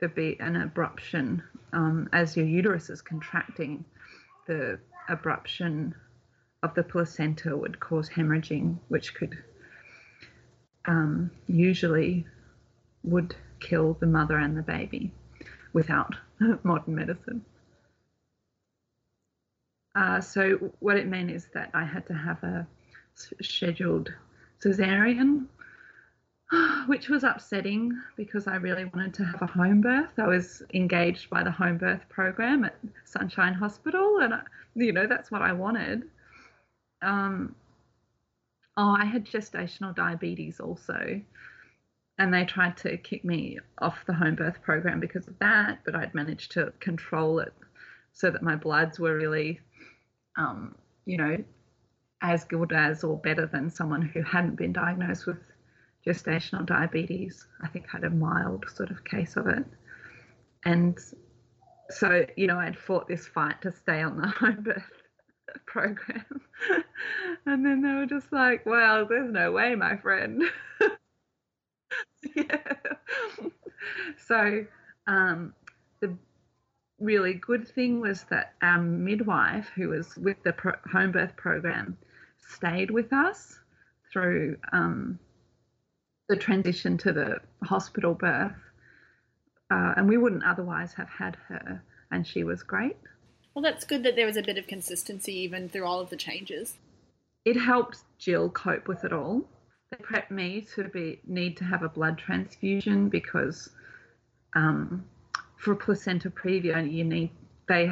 There'd 0.00 0.14
be 0.14 0.38
an 0.40 0.54
abruption 0.54 1.42
um, 1.72 2.08
as 2.12 2.36
your 2.36 2.46
uterus 2.46 2.90
is 2.90 3.02
contracting. 3.02 3.84
The 4.46 4.78
abruption 5.08 5.94
of 6.62 6.74
the 6.74 6.82
placenta 6.82 7.56
would 7.56 7.78
cause 7.80 8.08
hemorrhaging, 8.08 8.78
which 8.88 9.14
could 9.14 9.36
um, 10.86 11.30
usually 11.46 12.26
would 13.02 13.36
kill 13.60 13.94
the 14.00 14.06
mother 14.06 14.36
and 14.36 14.56
the 14.56 14.62
baby 14.62 15.12
without 15.72 16.14
modern 16.62 16.94
medicine. 16.94 17.44
Uh, 19.94 20.20
so 20.20 20.72
what 20.80 20.96
it 20.96 21.06
meant 21.06 21.30
is 21.30 21.46
that 21.54 21.70
I 21.72 21.84
had 21.84 22.06
to 22.08 22.14
have 22.14 22.42
a 22.42 22.66
scheduled 23.42 24.12
cesarean, 24.60 25.46
which 26.86 27.08
was 27.08 27.24
upsetting 27.24 27.92
because 28.16 28.46
I 28.46 28.56
really 28.56 28.84
wanted 28.84 29.14
to 29.14 29.24
have 29.24 29.42
a 29.42 29.46
home 29.46 29.80
birth. 29.80 30.18
I 30.18 30.26
was 30.26 30.62
engaged 30.72 31.30
by 31.30 31.42
the 31.42 31.50
home 31.50 31.78
birth 31.78 32.08
program 32.08 32.64
at 32.64 32.76
Sunshine 33.04 33.54
Hospital, 33.54 34.18
and 34.20 34.34
I, 34.34 34.40
you 34.74 34.92
know 34.92 35.06
that's 35.06 35.30
what 35.30 35.42
I 35.42 35.52
wanted. 35.52 36.04
Um, 37.02 37.54
oh, 38.76 38.96
I 38.98 39.04
had 39.04 39.24
gestational 39.24 39.94
diabetes 39.94 40.60
also, 40.60 41.20
and 42.18 42.32
they 42.32 42.44
tried 42.44 42.76
to 42.78 42.96
kick 42.96 43.24
me 43.24 43.58
off 43.78 44.06
the 44.06 44.14
home 44.14 44.34
birth 44.34 44.62
program 44.62 45.00
because 45.00 45.28
of 45.28 45.38
that, 45.40 45.80
but 45.84 45.94
I'd 45.94 46.14
managed 46.14 46.52
to 46.52 46.72
control 46.80 47.40
it 47.40 47.52
so 48.12 48.30
that 48.30 48.42
my 48.42 48.56
bloods 48.56 49.00
were 49.00 49.16
really 49.16 49.60
um, 50.36 50.74
you 51.04 51.16
know, 51.16 51.44
as 52.22 52.44
good 52.44 52.72
as 52.72 53.04
or 53.04 53.18
better 53.18 53.46
than 53.46 53.70
someone 53.70 54.02
who 54.02 54.22
hadn't 54.22 54.56
been 54.56 54.72
diagnosed 54.72 55.26
with 55.26 55.38
gestational 56.06 56.66
diabetes. 56.66 57.46
I 57.62 57.68
think 57.68 57.88
had 57.88 58.04
a 58.04 58.10
mild 58.10 58.66
sort 58.74 58.90
of 58.90 59.04
case 59.04 59.36
of 59.36 59.46
it. 59.46 59.64
And 60.64 60.98
so, 61.90 62.26
you 62.36 62.46
know, 62.46 62.58
I'd 62.58 62.78
fought 62.78 63.08
this 63.08 63.26
fight 63.26 63.60
to 63.62 63.72
stay 63.72 64.02
on 64.02 64.20
the 64.20 64.28
home 64.40 64.62
birth 64.62 64.90
program. 65.66 66.24
and 67.46 67.64
then 67.64 67.82
they 67.82 67.92
were 67.92 68.06
just 68.06 68.32
like, 68.32 68.64
well, 68.66 69.06
there's 69.06 69.30
no 69.30 69.52
way, 69.52 69.74
my 69.74 69.96
friend. 69.96 70.42
yeah. 72.36 72.74
So 74.26 74.64
um, 75.06 75.54
the 76.00 76.16
really 76.98 77.34
good 77.34 77.68
thing 77.68 78.00
was 78.00 78.24
that 78.30 78.54
our 78.62 78.80
midwife, 78.80 79.68
who 79.74 79.88
was 79.88 80.16
with 80.16 80.42
the 80.42 80.52
pro- 80.52 80.78
home 80.90 81.12
birth 81.12 81.36
program, 81.36 81.96
stayed 82.38 82.90
with 82.90 83.12
us 83.12 83.58
through 84.12 84.56
um, 84.72 85.18
the 86.28 86.36
transition 86.36 86.96
to 86.98 87.12
the 87.12 87.40
hospital 87.62 88.14
birth. 88.14 88.52
Uh, 89.70 89.94
and 89.96 90.08
we 90.08 90.16
wouldn't 90.16 90.44
otherwise 90.44 90.92
have 90.94 91.08
had 91.08 91.36
her, 91.48 91.82
and 92.10 92.26
she 92.26 92.44
was 92.44 92.62
great. 92.62 92.96
Well, 93.54 93.62
that's 93.62 93.84
good 93.84 94.02
that 94.02 94.16
there 94.16 94.26
was 94.26 94.36
a 94.36 94.42
bit 94.42 94.58
of 94.58 94.66
consistency 94.66 95.32
even 95.38 95.68
through 95.68 95.86
all 95.86 96.00
of 96.00 96.10
the 96.10 96.16
changes. 96.16 96.76
It 97.44 97.56
helped 97.56 97.98
Jill 98.18 98.50
cope 98.50 98.88
with 98.88 99.04
it 99.04 99.12
all. 99.12 99.44
They 99.90 99.98
prepped 99.98 100.30
me 100.30 100.66
to 100.74 100.84
be 100.84 101.20
need 101.26 101.56
to 101.58 101.64
have 101.64 101.82
a 101.82 101.88
blood 101.88 102.18
transfusion 102.18 103.08
because 103.08 103.70
um, 104.54 105.04
for 105.56 105.74
placenta 105.74 106.30
previa, 106.30 106.90
you 106.90 107.04
need 107.04 107.30
they 107.68 107.90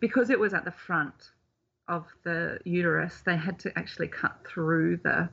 because 0.00 0.30
it 0.30 0.38
was 0.38 0.54
at 0.54 0.64
the 0.64 0.72
front 0.72 1.14
of 1.88 2.06
the 2.24 2.58
uterus, 2.64 3.22
they 3.24 3.36
had 3.36 3.58
to 3.60 3.78
actually 3.78 4.08
cut 4.08 4.36
through 4.46 4.98
the 4.98 5.28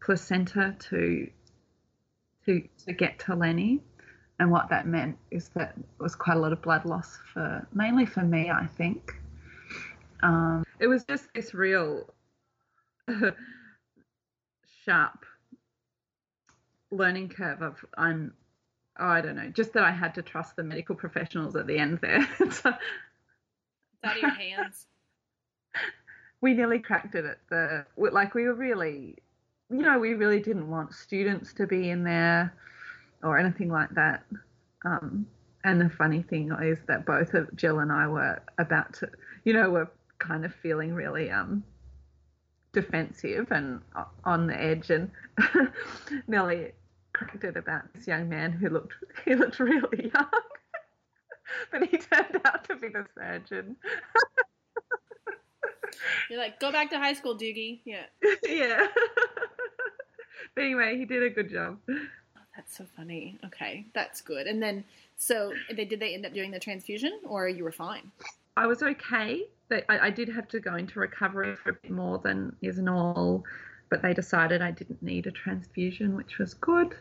placenta 0.00 0.76
to 0.78 1.28
to 2.46 2.62
to 2.86 2.92
get 2.92 3.18
to 3.20 3.34
Lenny. 3.34 3.80
And 4.38 4.50
what 4.50 4.68
that 4.68 4.86
meant 4.86 5.16
is 5.30 5.48
that 5.50 5.74
it 5.78 6.02
was 6.02 6.14
quite 6.14 6.36
a 6.36 6.40
lot 6.40 6.52
of 6.52 6.60
blood 6.60 6.84
loss 6.84 7.18
for 7.32 7.66
mainly 7.72 8.04
for 8.04 8.22
me, 8.22 8.50
I 8.50 8.66
think. 8.66 9.14
Um, 10.22 10.64
it 10.78 10.86
was 10.86 11.04
just 11.04 11.24
this 11.34 11.54
real 11.54 12.12
sharp 14.84 15.24
learning 16.90 17.28
curve 17.30 17.62
of 17.62 17.84
I'm 17.96 18.34
oh, 18.98 19.06
I 19.06 19.20
don't 19.20 19.36
know, 19.36 19.48
just 19.48 19.72
that 19.74 19.84
I 19.84 19.92
had 19.92 20.14
to 20.14 20.22
trust 20.22 20.56
the 20.56 20.62
medical 20.62 20.94
professionals 20.94 21.56
at 21.56 21.66
the 21.66 21.78
end 21.78 21.98
there. 22.00 22.26
so, 22.50 22.70
out 24.04 24.16
of 24.16 24.22
your 24.22 24.30
hands. 24.30 24.86
we 26.40 26.54
nearly 26.54 26.78
cracked 26.78 27.14
it 27.14 27.24
at 27.24 27.38
the 27.48 27.86
like 27.96 28.34
we 28.34 28.44
were 28.44 28.54
really, 28.54 29.18
you 29.70 29.82
know, 29.82 29.98
we 29.98 30.14
really 30.14 30.40
didn't 30.40 30.70
want 30.70 30.94
students 30.94 31.52
to 31.54 31.66
be 31.66 31.90
in 31.90 32.04
there 32.04 32.54
or 33.22 33.38
anything 33.38 33.68
like 33.68 33.90
that. 33.94 34.24
Um, 34.84 35.26
and 35.64 35.80
the 35.80 35.90
funny 35.90 36.22
thing 36.22 36.52
is 36.62 36.78
that 36.86 37.06
both 37.06 37.34
of 37.34 37.54
Jill 37.56 37.80
and 37.80 37.90
I 37.90 38.06
were 38.06 38.40
about 38.58 38.94
to, 38.94 39.08
you 39.44 39.52
know, 39.52 39.70
were 39.70 39.90
kind 40.18 40.44
of 40.44 40.54
feeling 40.54 40.94
really 40.94 41.30
um, 41.30 41.64
defensive 42.72 43.48
and 43.50 43.80
on 44.24 44.46
the 44.46 44.60
edge, 44.60 44.90
and 44.90 45.10
Nellie 46.28 46.72
it 47.42 47.56
about 47.56 47.82
this 47.94 48.06
young 48.06 48.28
man 48.28 48.52
who 48.52 48.68
looked 48.68 48.92
he 49.24 49.34
looked 49.34 49.58
really 49.58 50.10
young, 50.14 50.26
but 51.72 51.88
he 51.88 51.96
turned 51.96 52.40
out 52.44 52.64
to 52.68 52.76
be 52.76 52.88
the 52.88 53.06
surgeon. 53.16 53.76
You're 56.30 56.38
like, 56.38 56.60
go 56.60 56.72
back 56.72 56.90
to 56.90 56.98
high 56.98 57.12
school, 57.12 57.36
Doogie. 57.36 57.80
Yeah. 57.84 58.04
yeah. 58.44 58.86
but 60.54 60.64
anyway, 60.64 60.96
he 60.96 61.04
did 61.04 61.22
a 61.22 61.30
good 61.30 61.50
job. 61.50 61.78
Oh, 61.88 61.98
that's 62.56 62.76
so 62.76 62.84
funny. 62.96 63.38
Okay, 63.44 63.86
that's 63.94 64.20
good. 64.20 64.46
And 64.46 64.62
then, 64.62 64.84
so 65.16 65.52
they 65.74 65.84
did 65.84 66.00
they 66.00 66.14
end 66.14 66.26
up 66.26 66.32
doing 66.32 66.50
the 66.50 66.60
transfusion, 66.60 67.20
or 67.24 67.48
you 67.48 67.64
were 67.64 67.72
fine? 67.72 68.10
I 68.56 68.66
was 68.66 68.82
okay. 68.82 69.44
I, 69.70 69.82
I 69.88 70.10
did 70.10 70.28
have 70.28 70.48
to 70.48 70.60
go 70.60 70.76
into 70.76 71.00
recovery 71.00 71.56
for 71.56 71.70
a 71.70 71.74
bit 71.74 71.90
more 71.90 72.18
than 72.18 72.54
is 72.62 72.78
normal 72.78 73.44
but 73.88 74.02
they 74.02 74.14
decided 74.14 74.62
I 74.62 74.70
didn't 74.70 75.02
need 75.02 75.26
a 75.26 75.30
transfusion, 75.30 76.16
which 76.16 76.38
was 76.38 76.54
good. 76.54 76.94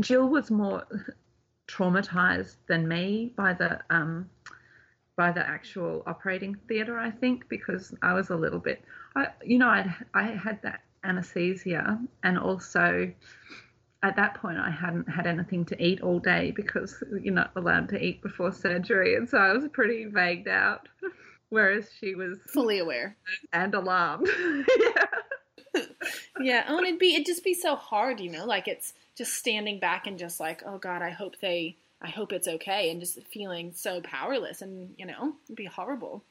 Jill 0.00 0.28
was 0.28 0.50
more 0.50 0.86
traumatized 1.68 2.56
than 2.68 2.88
me 2.88 3.32
by 3.36 3.54
the 3.54 3.80
um, 3.90 4.28
by 5.16 5.32
the 5.32 5.46
actual 5.46 6.02
operating 6.06 6.56
theatre, 6.68 6.98
I 6.98 7.10
think, 7.10 7.48
because 7.48 7.94
I 8.02 8.14
was 8.14 8.30
a 8.30 8.36
little 8.36 8.58
bit, 8.58 8.82
I, 9.16 9.28
you 9.44 9.58
know, 9.58 9.68
I 9.68 9.94
I 10.14 10.22
had 10.22 10.60
that 10.62 10.80
anesthesia, 11.04 11.98
and 12.22 12.38
also 12.38 13.12
at 14.04 14.16
that 14.16 14.34
point 14.34 14.58
I 14.58 14.70
hadn't 14.70 15.08
had 15.08 15.26
anything 15.26 15.64
to 15.66 15.82
eat 15.82 16.00
all 16.00 16.18
day 16.18 16.50
because 16.50 17.02
you're 17.22 17.34
not 17.34 17.52
allowed 17.56 17.88
to 17.90 18.04
eat 18.04 18.22
before 18.22 18.52
surgery, 18.52 19.16
and 19.16 19.28
so 19.28 19.38
I 19.38 19.52
was 19.52 19.68
pretty 19.72 20.06
vagued 20.06 20.48
out. 20.48 20.88
Whereas 21.50 21.90
she 22.00 22.14
was 22.14 22.38
fully 22.48 22.78
aware 22.78 23.14
and 23.52 23.74
alarmed. 23.74 24.26
yeah 24.78 25.04
yeah, 26.40 26.64
oh, 26.68 26.78
and 26.78 26.86
it'd 26.86 26.98
be 26.98 27.14
it'd 27.14 27.26
just 27.26 27.44
be 27.44 27.54
so 27.54 27.76
hard, 27.76 28.20
you 28.20 28.30
know, 28.30 28.44
like 28.44 28.68
it's 28.68 28.92
just 29.16 29.34
standing 29.34 29.78
back 29.78 30.06
and 30.06 30.18
just 30.18 30.40
like, 30.40 30.62
oh 30.66 30.78
God, 30.78 31.02
I 31.02 31.10
hope 31.10 31.38
they, 31.40 31.76
I 32.02 32.08
hope 32.08 32.32
it's 32.32 32.48
okay, 32.48 32.90
and 32.90 33.00
just 33.00 33.18
feeling 33.32 33.72
so 33.72 34.00
powerless, 34.00 34.60
and 34.62 34.94
you 34.98 35.06
know, 35.06 35.34
it'd 35.44 35.56
be 35.56 35.66
horrible. 35.66 36.24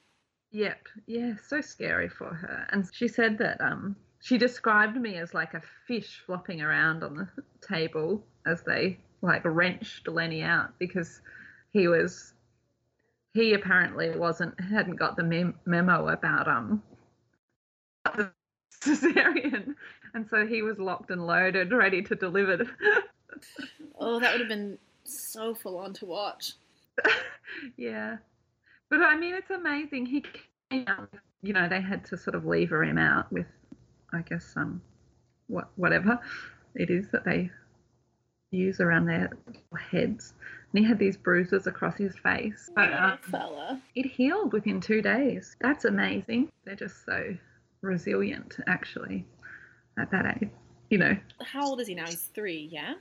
Yep, 0.51 0.87
yeah, 1.07 1.33
so 1.47 1.61
scary 1.61 2.09
for 2.09 2.33
her. 2.33 2.67
And 2.71 2.85
she 2.93 3.07
said 3.07 3.37
that 3.37 3.61
um, 3.61 3.95
she 4.19 4.37
described 4.37 4.99
me 4.99 5.17
as 5.17 5.33
like 5.33 5.53
a 5.53 5.61
fish 5.87 6.21
flopping 6.25 6.61
around 6.61 7.03
on 7.03 7.15
the 7.15 7.43
table 7.65 8.23
as 8.45 8.61
they 8.63 8.99
like 9.21 9.45
wrenched 9.45 10.07
Lenny 10.07 10.41
out 10.41 10.77
because 10.77 11.21
he 11.71 11.87
was 11.87 12.33
he 13.33 13.53
apparently 13.53 14.09
wasn't 14.17 14.59
hadn't 14.59 14.97
got 14.97 15.15
the 15.15 15.23
mem- 15.23 15.59
memo 15.65 16.09
about 16.09 16.47
um 16.47 16.83
the 18.15 18.31
cesarean, 18.83 19.75
and 20.13 20.27
so 20.29 20.45
he 20.45 20.61
was 20.63 20.79
locked 20.79 21.11
and 21.11 21.25
loaded, 21.25 21.71
ready 21.71 22.01
to 22.01 22.15
deliver. 22.15 22.65
oh, 23.99 24.19
that 24.19 24.33
would 24.33 24.41
have 24.41 24.49
been 24.49 24.77
so 25.03 25.53
full 25.53 25.77
on 25.77 25.93
to 25.95 26.05
watch. 26.05 26.53
yeah, 27.77 28.17
but 28.89 29.01
I 29.01 29.17
mean, 29.17 29.33
it's 29.33 29.49
amazing. 29.49 30.05
He 30.05 30.23
came 30.69 30.85
out, 30.87 31.09
you 31.41 31.53
know, 31.53 31.67
they 31.67 31.81
had 31.81 32.05
to 32.05 32.17
sort 32.17 32.35
of 32.35 32.45
lever 32.45 32.83
him 32.83 32.97
out 32.97 33.31
with, 33.31 33.47
I 34.13 34.21
guess, 34.21 34.45
some, 34.45 34.63
um, 34.63 34.81
what 35.47 35.69
whatever 35.75 36.19
it 36.75 36.89
is 36.89 37.07
that 37.11 37.25
they 37.25 37.49
use 38.51 38.79
around 38.79 39.05
their 39.05 39.29
heads. 39.91 40.33
And 40.73 40.83
he 40.83 40.87
had 40.87 40.99
these 40.99 41.17
bruises 41.17 41.67
across 41.67 41.97
his 41.97 42.15
face. 42.17 42.69
But 42.75 42.93
um, 42.93 43.17
fella. 43.21 43.81
it 43.95 44.05
healed 44.05 44.53
within 44.53 44.79
two 44.79 45.01
days. 45.01 45.55
That's 45.61 45.85
amazing. 45.85 46.49
They're 46.65 46.75
just 46.75 47.05
so 47.05 47.35
resilient 47.81 48.57
actually 48.67 49.25
at 49.97 50.11
that 50.11 50.37
age. 50.41 50.49
You 50.89 50.97
know. 50.97 51.17
How 51.43 51.65
old 51.65 51.81
is 51.81 51.87
he 51.87 51.95
now? 51.95 52.05
He's 52.05 52.29
three, 52.33 52.69
yeah? 52.71 52.95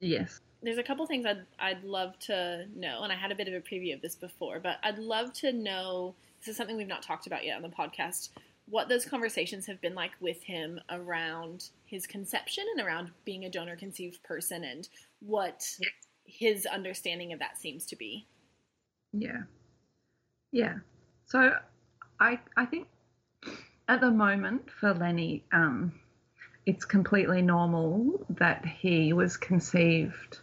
Yes. 0.00 0.40
There's 0.62 0.78
a 0.78 0.82
couple 0.82 1.06
things 1.06 1.26
I'd 1.26 1.46
I'd 1.58 1.84
love 1.84 2.18
to 2.20 2.66
know, 2.76 3.02
and 3.02 3.12
I 3.12 3.16
had 3.16 3.32
a 3.32 3.34
bit 3.34 3.48
of 3.48 3.54
a 3.54 3.60
preview 3.60 3.94
of 3.94 4.02
this 4.02 4.14
before, 4.14 4.60
but 4.60 4.76
I'd 4.82 4.98
love 4.98 5.32
to 5.34 5.52
know 5.52 6.14
this 6.40 6.48
is 6.48 6.56
something 6.56 6.76
we've 6.76 6.86
not 6.86 7.02
talked 7.02 7.26
about 7.26 7.44
yet 7.44 7.56
on 7.56 7.62
the 7.62 7.68
podcast. 7.68 8.30
what 8.70 8.88
those 8.88 9.04
conversations 9.04 9.66
have 9.66 9.80
been 9.80 9.94
like 9.94 10.12
with 10.20 10.42
him 10.42 10.80
around 10.90 11.70
his 11.84 12.06
conception 12.06 12.64
and 12.76 12.86
around 12.86 13.10
being 13.24 13.44
a 13.44 13.50
donor 13.50 13.76
conceived 13.76 14.22
person 14.22 14.64
and 14.64 14.88
what 15.20 15.64
his 16.24 16.66
understanding 16.66 17.32
of 17.32 17.40
that 17.40 17.58
seems 17.58 17.84
to 17.86 17.96
be. 17.96 18.26
Yeah. 19.12 19.42
Yeah. 20.52 20.76
So 21.26 21.52
I 22.20 22.38
I 22.56 22.64
think 22.64 22.86
at 23.88 24.00
the 24.00 24.10
moment 24.10 24.70
for 24.70 24.94
Lenny, 24.94 25.44
um, 25.52 25.92
it's 26.66 26.84
completely 26.84 27.42
normal 27.42 28.24
that 28.30 28.64
he 28.64 29.12
was 29.12 29.36
conceived, 29.36 30.38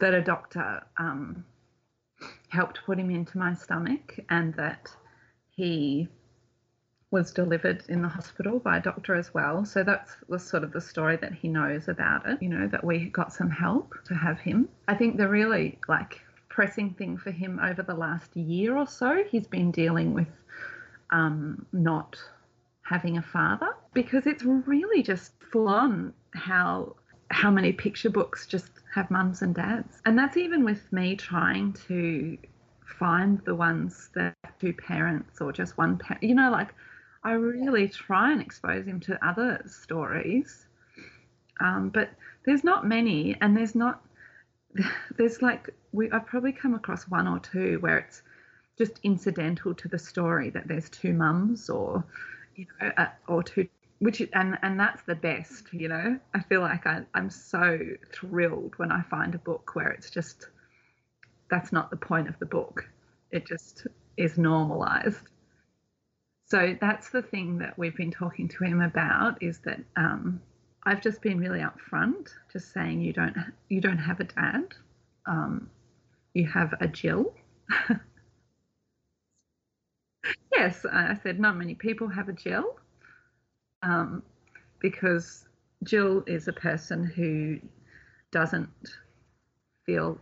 that 0.00 0.14
a 0.14 0.22
doctor 0.22 0.82
um, 0.98 1.44
helped 2.48 2.80
put 2.84 2.98
him 2.98 3.10
into 3.10 3.38
my 3.38 3.54
stomach, 3.54 4.18
and 4.28 4.54
that 4.54 4.90
he 5.50 6.08
was 7.10 7.32
delivered 7.32 7.82
in 7.88 8.02
the 8.02 8.08
hospital 8.08 8.60
by 8.60 8.76
a 8.76 8.80
doctor 8.80 9.14
as 9.14 9.34
well. 9.34 9.64
So 9.64 9.82
that's 9.82 10.14
the 10.28 10.38
sort 10.38 10.62
of 10.62 10.72
the 10.72 10.80
story 10.80 11.16
that 11.16 11.34
he 11.34 11.48
knows 11.48 11.88
about 11.88 12.28
it, 12.28 12.40
you 12.40 12.48
know, 12.48 12.68
that 12.68 12.84
we 12.84 13.06
got 13.06 13.32
some 13.32 13.50
help 13.50 13.94
to 14.06 14.14
have 14.14 14.38
him. 14.38 14.68
I 14.86 14.94
think 14.94 15.16
the 15.16 15.28
really 15.28 15.78
like 15.88 16.20
pressing 16.48 16.94
thing 16.94 17.16
for 17.16 17.32
him 17.32 17.58
over 17.62 17.82
the 17.82 17.94
last 17.94 18.36
year 18.36 18.76
or 18.76 18.86
so, 18.86 19.24
he's 19.28 19.46
been 19.46 19.72
dealing 19.72 20.14
with 20.14 20.28
um, 21.10 21.66
not 21.72 22.16
having 22.82 23.18
a 23.18 23.22
father 23.22 23.74
because 23.92 24.26
it's 24.26 24.44
really 24.44 25.02
just 25.02 25.32
full 25.50 25.68
on 25.68 26.12
how 26.34 26.94
how 27.30 27.50
many 27.50 27.72
picture 27.72 28.10
books 28.10 28.46
just 28.46 28.70
have 28.94 29.10
mums 29.10 29.42
and 29.42 29.54
dads. 29.54 30.00
And 30.04 30.18
that's 30.18 30.36
even 30.36 30.64
with 30.64 30.92
me 30.92 31.16
trying 31.16 31.72
to 31.88 32.36
find 32.84 33.40
the 33.44 33.54
ones 33.54 34.10
that 34.14 34.34
have 34.44 34.58
two 34.58 34.72
parents 34.72 35.40
or 35.40 35.52
just 35.52 35.78
one 35.78 35.96
parent. 35.96 36.22
You 36.22 36.34
know, 36.34 36.50
like 36.50 36.74
I 37.22 37.32
really 37.32 37.88
try 37.88 38.32
and 38.32 38.40
expose 38.40 38.86
him 38.86 39.00
to 39.00 39.26
other 39.26 39.62
stories. 39.66 40.66
Um, 41.60 41.90
but 41.90 42.10
there's 42.44 42.64
not 42.64 42.86
many, 42.86 43.36
and 43.40 43.56
there's 43.56 43.74
not, 43.74 44.02
there's 45.16 45.42
like, 45.42 45.70
we, 45.92 46.10
I've 46.10 46.26
probably 46.26 46.52
come 46.52 46.74
across 46.74 47.04
one 47.04 47.28
or 47.28 47.38
two 47.38 47.78
where 47.80 47.98
it's 47.98 48.22
just 48.78 48.98
incidental 49.02 49.74
to 49.74 49.88
the 49.88 49.98
story 49.98 50.50
that 50.50 50.66
there's 50.66 50.88
two 50.88 51.12
mums 51.12 51.68
or, 51.68 52.04
you 52.56 52.66
know, 52.80 53.06
or 53.28 53.42
two, 53.42 53.68
which, 54.00 54.22
and, 54.32 54.58
and 54.62 54.80
that's 54.80 55.02
the 55.02 55.14
best, 55.14 55.72
you 55.72 55.88
know. 55.88 56.18
I 56.34 56.40
feel 56.40 56.60
like 56.60 56.86
I, 56.86 57.02
I'm 57.14 57.30
so 57.30 57.78
thrilled 58.12 58.74
when 58.78 58.90
I 58.90 59.02
find 59.02 59.34
a 59.34 59.38
book 59.38 59.74
where 59.74 59.90
it's 59.90 60.10
just, 60.10 60.48
that's 61.50 61.70
not 61.72 61.90
the 61.90 61.96
point 61.96 62.28
of 62.28 62.38
the 62.38 62.46
book. 62.46 62.88
It 63.30 63.46
just 63.46 63.86
is 64.16 64.36
normalized. 64.36 65.20
So 66.46 66.76
that's 66.80 67.10
the 67.10 67.22
thing 67.22 67.58
that 67.58 67.78
we've 67.78 67.94
been 67.96 68.10
talking 68.10 68.48
to 68.48 68.64
him 68.64 68.80
about 68.80 69.40
is 69.42 69.58
that 69.60 69.80
um, 69.96 70.40
I've 70.84 71.00
just 71.00 71.22
been 71.22 71.38
really 71.38 71.60
upfront, 71.60 72.30
just 72.52 72.72
saying 72.72 73.00
you 73.02 73.12
don't 73.12 73.36
you 73.68 73.80
don't 73.80 73.98
have 73.98 74.18
a 74.18 74.24
dad, 74.24 74.74
um, 75.26 75.70
you 76.34 76.48
have 76.48 76.74
a 76.80 76.88
Jill. 76.88 77.32
yes, 80.52 80.84
I 80.90 81.16
said 81.22 81.38
not 81.38 81.56
many 81.56 81.76
people 81.76 82.08
have 82.08 82.28
a 82.28 82.32
Jill, 82.32 82.76
um, 83.82 84.22
because 84.80 85.46
Jill 85.84 86.22
is 86.26 86.48
a 86.48 86.52
person 86.52 87.04
who 87.04 87.58
doesn't 88.30 88.68
feel 89.86 90.18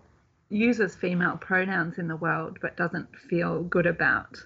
uses 0.51 0.95
female 0.95 1.37
pronouns 1.37 1.99
in 1.99 2.09
the 2.09 2.17
world, 2.17 2.59
but 2.63 2.77
doesn't 2.77 3.09
feel 3.29 3.63
good 3.65 3.87
about 3.87 4.39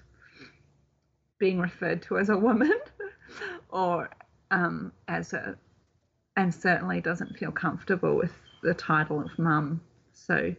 being 1.39 1.59
referred 1.59 2.01
to 2.01 2.17
as 2.17 2.29
a 2.29 2.37
woman 2.37 2.73
or 3.69 4.09
um, 4.51 4.91
as 5.07 5.33
a, 5.33 5.55
and 6.35 6.53
certainly 6.53 7.01
doesn't 7.01 7.37
feel 7.37 7.51
comfortable 7.51 8.15
with 8.15 8.33
the 8.61 8.73
title 8.73 9.21
of 9.21 9.37
mum. 9.37 9.81
So, 10.13 10.55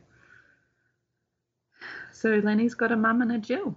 so 2.13 2.41
Lenny's 2.43 2.75
got 2.75 2.93
a 2.93 2.97
mum 2.97 3.23
and 3.23 3.33
a 3.33 3.39
Jill. 3.39 3.77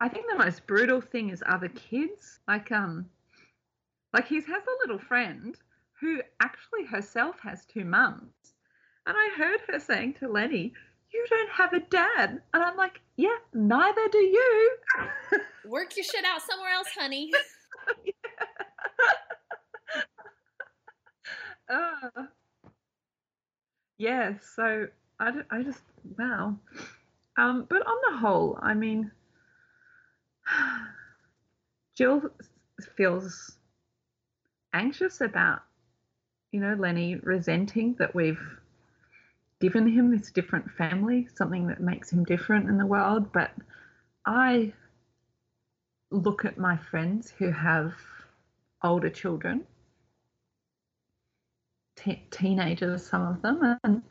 I 0.00 0.08
think 0.08 0.26
the 0.28 0.38
most 0.38 0.66
brutal 0.66 1.00
thing 1.00 1.30
is 1.30 1.42
other 1.46 1.68
kids. 1.68 2.40
Like, 2.46 2.70
um, 2.70 3.06
like 4.16 4.28
he 4.28 4.36
has 4.36 4.46
a 4.46 4.78
little 4.80 4.98
friend 4.98 5.58
who 6.00 6.22
actually 6.40 6.86
herself 6.86 7.36
has 7.42 7.66
two 7.66 7.84
mums. 7.84 8.54
And 9.06 9.14
I 9.14 9.30
heard 9.36 9.60
her 9.68 9.78
saying 9.78 10.14
to 10.20 10.28
Lenny, 10.28 10.72
You 11.12 11.26
don't 11.28 11.50
have 11.50 11.74
a 11.74 11.80
dad. 11.80 12.40
And 12.54 12.62
I'm 12.62 12.78
like, 12.78 13.02
Yeah, 13.16 13.36
neither 13.52 14.08
do 14.10 14.16
you. 14.18 14.76
Work 15.66 15.96
your 15.96 16.04
shit 16.04 16.24
out 16.24 16.40
somewhere 16.40 16.70
else, 16.70 16.88
honey. 16.98 17.30
uh, 21.68 22.22
yeah, 23.98 24.32
so 24.56 24.86
I, 25.20 25.42
I 25.50 25.62
just, 25.62 25.82
wow. 26.18 26.56
Um, 27.36 27.66
but 27.68 27.86
on 27.86 27.96
the 28.10 28.16
whole, 28.16 28.58
I 28.62 28.72
mean, 28.72 29.10
Jill 31.94 32.22
feels 32.96 33.58
anxious 34.76 35.20
about, 35.20 35.62
you 36.52 36.60
know, 36.60 36.74
Lenny 36.74 37.16
resenting 37.16 37.96
that 37.98 38.14
we've 38.14 38.40
given 39.60 39.88
him 39.88 40.10
this 40.10 40.30
different 40.30 40.70
family, 40.72 41.26
something 41.34 41.66
that 41.68 41.80
makes 41.80 42.12
him 42.12 42.24
different 42.24 42.68
in 42.68 42.76
the 42.76 42.86
world. 42.86 43.32
But 43.32 43.50
I 44.26 44.72
look 46.10 46.44
at 46.44 46.58
my 46.58 46.76
friends 46.76 47.32
who 47.38 47.50
have 47.50 47.94
older 48.82 49.10
children, 49.10 49.66
teenagers, 52.30 53.06
some 53.06 53.26
of 53.26 53.42
them, 53.42 53.78
and 53.82 54.02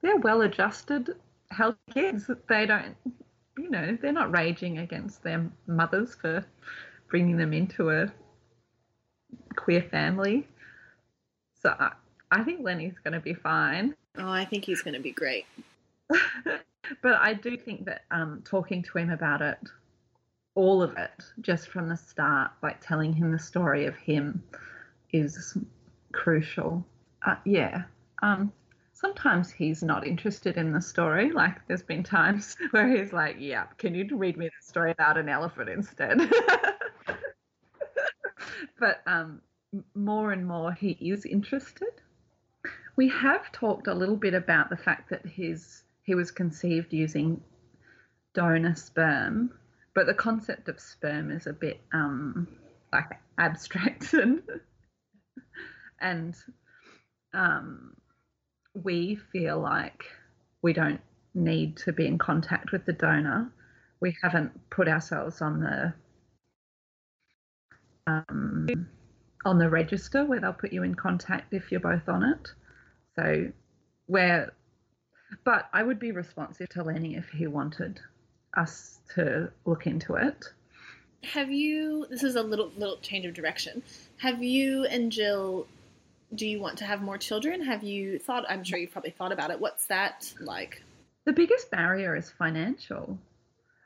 they're 0.00 0.16
well 0.16 0.40
adjusted, 0.40 1.14
healthy 1.50 1.78
kids. 1.92 2.30
They 2.48 2.64
don't, 2.64 2.96
you 3.58 3.70
know, 3.70 3.98
they're 4.00 4.12
not 4.12 4.34
raging 4.34 4.78
against 4.78 5.22
their 5.22 5.50
mothers 5.66 6.14
for 6.14 6.44
bringing 7.08 7.36
them 7.36 7.52
into 7.52 7.90
a 7.90 8.10
queer 9.56 9.82
family. 9.82 10.46
So 11.62 11.74
I, 11.78 11.92
I 12.30 12.42
think 12.42 12.60
Lenny's 12.62 12.98
going 13.02 13.14
to 13.14 13.20
be 13.20 13.34
fine. 13.34 13.94
Oh, 14.16 14.28
I 14.28 14.44
think 14.44 14.64
he's 14.64 14.82
going 14.82 14.94
to 14.94 15.00
be 15.00 15.12
great. 15.12 15.46
but 16.08 17.14
I 17.14 17.34
do 17.34 17.56
think 17.56 17.84
that 17.86 18.02
um, 18.10 18.42
talking 18.44 18.82
to 18.82 18.98
him 18.98 19.10
about 19.10 19.42
it 19.42 19.58
all 20.54 20.82
of 20.82 20.96
it 20.96 21.24
just 21.40 21.68
from 21.68 21.88
the 21.88 21.96
start, 21.96 22.50
like 22.62 22.80
telling 22.80 23.12
him 23.12 23.32
the 23.32 23.38
story 23.38 23.86
of 23.86 23.96
him 23.96 24.42
is 25.12 25.56
crucial. 26.12 26.84
Uh, 27.24 27.36
yeah. 27.44 27.84
Um, 28.22 28.52
sometimes 28.92 29.50
he's 29.50 29.82
not 29.82 30.06
interested 30.06 30.56
in 30.56 30.72
the 30.72 30.80
story. 30.80 31.32
Like 31.32 31.66
there's 31.66 31.82
been 31.82 32.02
times 32.02 32.56
where 32.70 32.88
he's 32.88 33.12
like, 33.12 33.36
"Yeah, 33.38 33.64
can 33.78 33.94
you 33.94 34.06
read 34.12 34.36
me 34.36 34.46
the 34.46 34.66
story 34.66 34.90
about 34.90 35.16
an 35.16 35.28
elephant 35.28 35.68
instead?" 35.68 36.20
but 38.80 39.02
um, 39.06 39.40
more 39.94 40.32
and 40.32 40.46
more 40.46 40.72
he 40.72 40.90
is 40.92 41.24
interested. 41.24 41.92
We 42.96 43.08
have 43.10 43.52
talked 43.52 43.86
a 43.86 43.94
little 43.94 44.16
bit 44.16 44.34
about 44.34 44.70
the 44.70 44.76
fact 44.76 45.10
that 45.10 45.24
his 45.24 45.84
he 46.02 46.14
was 46.14 46.30
conceived 46.32 46.92
using 46.92 47.40
donor 48.34 48.74
sperm 48.74 49.52
but 49.94 50.06
the 50.06 50.14
concept 50.14 50.68
of 50.68 50.80
sperm 50.80 51.30
is 51.30 51.46
a 51.46 51.52
bit 51.52 51.80
um, 51.92 52.46
like 52.92 53.18
abstract 53.38 54.12
and 54.14 54.42
and 56.00 56.34
um, 57.34 57.94
we 58.74 59.16
feel 59.32 59.60
like 59.60 60.04
we 60.62 60.72
don't 60.72 61.00
need 61.34 61.76
to 61.76 61.92
be 61.92 62.06
in 62.06 62.18
contact 62.18 62.72
with 62.72 62.84
the 62.86 62.92
donor. 62.92 63.52
We 64.00 64.16
haven't 64.22 64.70
put 64.70 64.88
ourselves 64.88 65.42
on 65.42 65.60
the 65.60 65.92
um, 68.28 68.86
on 69.44 69.58
the 69.58 69.68
register 69.68 70.24
where 70.24 70.40
they'll 70.40 70.52
put 70.52 70.72
you 70.72 70.82
in 70.82 70.94
contact 70.94 71.52
if 71.52 71.70
you're 71.70 71.80
both 71.80 72.08
on 72.08 72.22
it. 72.22 72.48
So 73.16 73.50
where, 74.06 74.52
but 75.44 75.68
I 75.72 75.82
would 75.82 75.98
be 75.98 76.12
responsive 76.12 76.68
to 76.70 76.82
Lenny 76.82 77.16
if 77.16 77.28
he 77.28 77.46
wanted 77.46 78.00
us 78.56 78.98
to 79.14 79.50
look 79.64 79.86
into 79.86 80.14
it. 80.14 80.44
Have 81.22 81.50
you? 81.50 82.06
This 82.08 82.22
is 82.22 82.36
a 82.36 82.42
little 82.42 82.72
little 82.76 82.96
change 82.98 83.26
of 83.26 83.34
direction. 83.34 83.82
Have 84.18 84.42
you 84.42 84.84
and 84.84 85.12
Jill? 85.12 85.66
Do 86.34 86.46
you 86.46 86.60
want 86.60 86.78
to 86.78 86.84
have 86.84 87.02
more 87.02 87.18
children? 87.18 87.62
Have 87.62 87.82
you 87.82 88.18
thought? 88.18 88.44
I'm 88.48 88.64
sure 88.64 88.78
you've 88.78 88.92
probably 88.92 89.10
thought 89.10 89.32
about 89.32 89.50
it. 89.50 89.60
What's 89.60 89.86
that 89.86 90.32
like? 90.40 90.82
The 91.26 91.32
biggest 91.32 91.70
barrier 91.70 92.16
is 92.16 92.30
financial. 92.30 93.18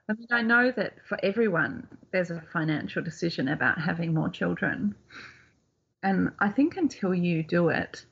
I 0.08 0.12
mean, 0.12 0.28
I 0.30 0.42
know 0.42 0.70
that 0.72 0.94
for 1.08 1.18
everyone, 1.22 1.88
there's 2.12 2.30
a 2.30 2.42
financial 2.52 3.02
decision 3.02 3.48
about 3.48 3.80
having 3.80 4.12
more 4.12 4.28
children. 4.28 4.94
And 6.02 6.32
I 6.38 6.50
think 6.50 6.76
until 6.76 7.14
you 7.14 7.42
do 7.42 7.70
it, 7.70 8.04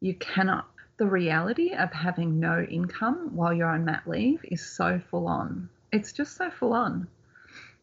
you 0.00 0.14
cannot. 0.14 0.68
The 0.96 1.06
reality 1.06 1.74
of 1.74 1.92
having 1.92 2.40
no 2.40 2.62
income 2.62 3.36
while 3.36 3.54
you're 3.54 3.68
on 3.68 3.84
mat 3.84 4.02
leave 4.06 4.40
is 4.44 4.66
so 4.66 5.00
full 5.10 5.28
on 5.28 5.68
it's 5.92 6.12
just 6.12 6.36
so 6.36 6.50
full 6.50 6.72
on. 6.72 7.08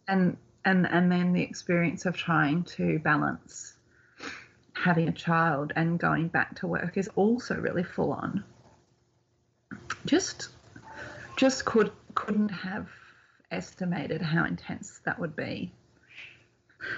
And 0.08 0.38
and 0.64 0.88
and 0.88 1.12
then 1.12 1.34
the 1.34 1.42
experience 1.42 2.06
of 2.06 2.16
trying 2.16 2.64
to 2.64 3.00
balance 3.00 3.74
having 4.74 5.08
a 5.08 5.14
child 5.14 5.72
and 5.76 6.00
going 6.00 6.28
back 6.28 6.56
to 6.60 6.68
work 6.68 6.98
is 6.98 7.10
also 7.16 7.56
really 7.56 7.84
full 7.84 8.12
on. 8.12 8.44
Just 10.06 10.50
just 11.38 11.66
could 11.66 11.92
couldn't 12.14 12.50
have 12.50 12.88
estimated 13.52 14.22
how 14.22 14.46
intense 14.46 15.02
that 15.06 15.20
would 15.20 15.36
be. 15.36 15.72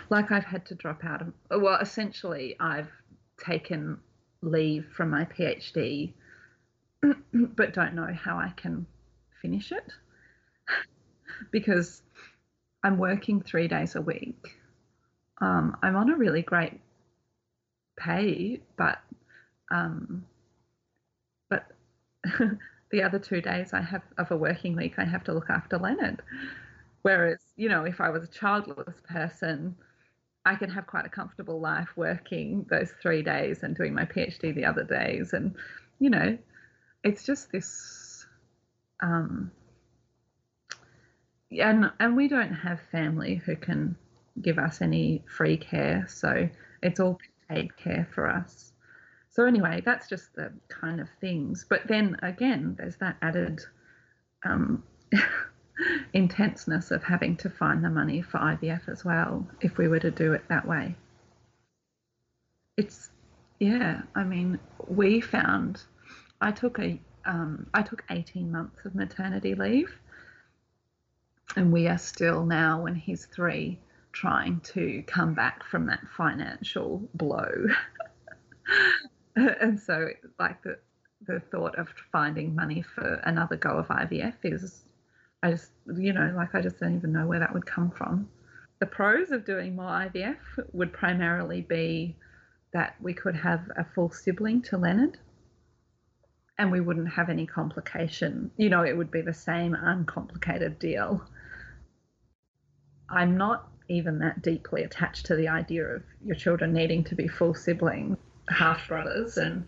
Like 0.10 0.32
I've 0.32 0.46
had 0.46 0.66
to 0.68 0.76
drop 0.76 1.04
out 1.06 1.22
of 1.22 1.34
well, 1.62 1.80
essentially 1.80 2.56
I've 2.60 2.92
taken 3.44 4.00
leave 4.42 4.86
from 4.96 5.10
my 5.10 5.26
PhD 5.26 6.14
but 7.34 7.74
don't 7.74 7.94
know 7.94 8.12
how 8.14 8.38
I 8.38 8.54
can 8.56 8.86
finish 9.42 9.72
it 9.72 9.92
because 11.52 12.02
I'm 12.84 12.98
working 12.98 13.42
three 13.42 13.68
days 13.68 13.96
a 13.96 14.02
week. 14.02 14.56
Um, 15.40 15.78
I'm 15.82 15.96
on 15.96 16.10
a 16.10 16.18
really 16.18 16.42
great 16.42 16.80
pay, 17.98 18.62
but 18.78 19.00
um, 19.70 20.26
but 21.50 21.68
the 22.92 23.04
other 23.04 23.20
two 23.20 23.42
days 23.42 23.74
I 23.74 23.82
have 23.82 24.04
of 24.18 24.32
a 24.32 24.38
working 24.38 24.76
week, 24.76 24.96
I 24.98 25.06
have 25.06 25.24
to 25.26 25.34
look 25.34 25.50
after 25.50 25.78
Leonard. 25.78 26.22
Whereas, 27.02 27.40
you 27.56 27.70
know, 27.70 27.84
if 27.86 28.02
I 28.02 28.10
was 28.10 28.24
a 28.24 28.28
childless 28.28 29.02
person, 29.08 29.76
I 30.46 30.56
could 30.56 30.72
have 30.72 30.88
quite 30.88 31.06
a 31.06 31.10
comfortable 31.10 31.60
life 31.60 31.90
working 31.96 32.66
those 32.70 32.92
three 33.02 33.22
days 33.22 33.64
and 33.64 33.76
doing 33.76 33.94
my 33.94 34.06
PhD 34.06 34.56
the 34.56 34.66
other 34.66 34.84
days, 34.84 35.34
and 35.34 35.56
you 36.00 36.10
know, 36.10 36.38
it's 37.04 37.24
just 37.26 37.52
this. 37.52 38.26
Um, 39.02 39.52
and 41.52 41.92
and 42.00 42.16
we 42.16 42.28
don't 42.28 42.54
have 42.54 42.80
family 42.92 43.36
who 43.46 43.56
can 43.56 43.96
give 44.42 44.58
us 44.58 44.82
any 44.82 45.24
free 45.28 45.58
care, 45.58 46.06
so 46.08 46.50
it's 46.82 47.00
all 47.00 47.20
paid 47.50 47.76
care 47.76 48.08
for 48.14 48.30
us. 48.30 48.72
So 49.38 49.46
anyway, 49.46 49.84
that's 49.86 50.10
just 50.10 50.34
the 50.34 50.52
kind 50.68 51.00
of 51.00 51.08
things. 51.22 51.64
But 51.70 51.88
then 51.88 52.18
again, 52.24 52.76
there's 52.76 52.96
that 52.96 53.18
added 53.22 53.62
um, 54.44 54.82
intenseness 56.14 56.90
of 56.90 57.04
having 57.04 57.38
to 57.38 57.50
find 57.52 57.86
the 57.86 57.92
money 57.92 58.24
for 58.24 58.40
IVF 58.40 58.90
as 58.90 59.06
well, 59.06 59.48
if 59.62 59.78
we 59.78 59.88
were 59.88 60.00
to 60.00 60.10
do 60.10 60.34
it 60.34 60.42
that 60.50 60.68
way. 60.68 60.96
It's 62.78 63.12
yeah. 63.60 64.02
I 64.16 64.24
mean, 64.24 64.60
we 64.88 65.22
found 65.22 65.84
I 66.42 66.52
took 66.52 66.80
a 66.80 67.00
um, 67.24 67.68
I 67.76 67.84
took 67.84 68.06
18 68.10 68.52
months 68.52 68.86
of 68.86 68.96
maternity 68.96 69.54
leave, 69.54 69.94
and 71.56 71.72
we 71.72 71.88
are 71.88 72.00
still 72.00 72.44
now, 72.44 72.82
when 72.82 72.96
he's 72.96 73.26
three, 73.26 73.78
trying 74.14 74.62
to 74.62 75.04
come 75.06 75.36
back 75.36 75.64
from 75.64 75.86
that 75.86 76.02
financial 76.18 77.08
blow. 77.14 77.68
and 79.62 79.80
so, 79.80 80.10
like 80.40 80.64
the 80.64 80.80
the 81.28 81.40
thought 81.52 81.78
of 81.78 81.88
finding 82.12 82.56
money 82.56 82.82
for 82.82 83.16
another 83.26 83.56
go 83.56 83.78
of 83.78 83.88
IVF 83.88 84.36
is, 84.44 84.84
I 85.44 85.52
just 85.52 85.72
you 85.96 86.14
know 86.14 86.34
like 86.36 86.56
I 86.56 86.62
just 86.62 86.80
don't 86.80 86.96
even 86.96 87.14
know 87.14 87.28
where 87.28 87.40
that 87.40 87.54
would 87.54 87.66
come 87.66 87.92
from. 87.92 88.30
The 88.80 88.88
pros 88.88 89.32
of 89.32 89.46
doing 89.46 89.76
more 89.76 89.90
IVF 89.90 90.38
would 90.74 90.92
primarily 90.92 91.62
be 91.62 92.16
that 92.74 92.96
we 93.02 93.14
could 93.14 93.36
have 93.36 93.62
a 93.78 93.86
full 93.96 94.10
sibling 94.10 94.62
to 94.64 94.78
Leonard 94.78 95.18
and 96.58 96.72
we 96.72 96.80
wouldn't 96.80 97.10
have 97.10 97.30
any 97.30 97.46
complication. 97.46 98.52
You 98.58 98.70
know, 98.70 98.84
it 98.84 98.98
would 98.98 99.12
be 99.12 99.22
the 99.22 99.34
same 99.34 99.76
uncomplicated 99.76 100.80
deal. 100.80 101.24
I'm 103.10 103.38
not 103.38 103.70
even 103.90 104.20
that 104.20 104.42
deeply 104.42 104.84
attached 104.84 105.28
to 105.28 105.36
the 105.36 105.48
idea 105.48 105.86
of 105.86 106.04
your 106.24 106.36
children 106.36 106.74
needing 106.74 107.04
to 107.06 107.16
be 107.16 107.28
full 107.28 107.54
siblings, 107.54 108.18
half 108.50 108.88
brothers, 108.88 109.38
and 109.38 109.66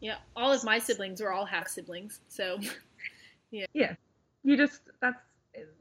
yeah, 0.00 0.16
all 0.36 0.52
of 0.52 0.64
my 0.64 0.78
siblings 0.78 1.20
were 1.20 1.32
all 1.32 1.44
half 1.46 1.68
siblings. 1.68 2.20
So, 2.28 2.58
yeah, 3.50 3.66
yeah, 3.72 3.94
you 4.42 4.56
just 4.56 4.80
that's 5.00 5.20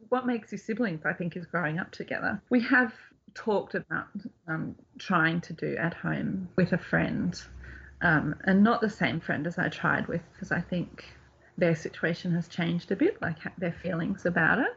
what 0.10 0.26
makes 0.26 0.52
you 0.52 0.58
siblings. 0.58 1.06
I 1.06 1.14
think 1.14 1.36
is 1.36 1.46
growing 1.46 1.80
up 1.80 1.92
together. 1.92 2.42
We 2.50 2.62
have 2.62 2.94
talked 3.36 3.76
about 3.76 4.08
um, 4.48 4.76
trying 4.98 5.42
to 5.42 5.54
do 5.54 5.76
at 5.78 5.94
home 5.94 6.50
with 6.56 6.74
a 6.74 6.78
friend 6.78 7.40
um, 8.02 8.36
and 8.46 8.64
not 8.64 8.82
the 8.82 8.90
same 8.90 9.20
friend 9.20 9.46
as 9.46 9.58
I 9.58 9.70
tried 9.70 10.08
with 10.08 10.22
because 10.34 10.52
I 10.52 10.62
think 10.62 11.06
their 11.58 11.76
situation 11.76 12.34
has 12.34 12.48
changed 12.48 12.92
a 12.92 12.96
bit, 12.96 13.22
like 13.22 13.38
their 13.58 13.74
feelings 13.74 14.26
about 14.26 14.60
it. 14.60 14.72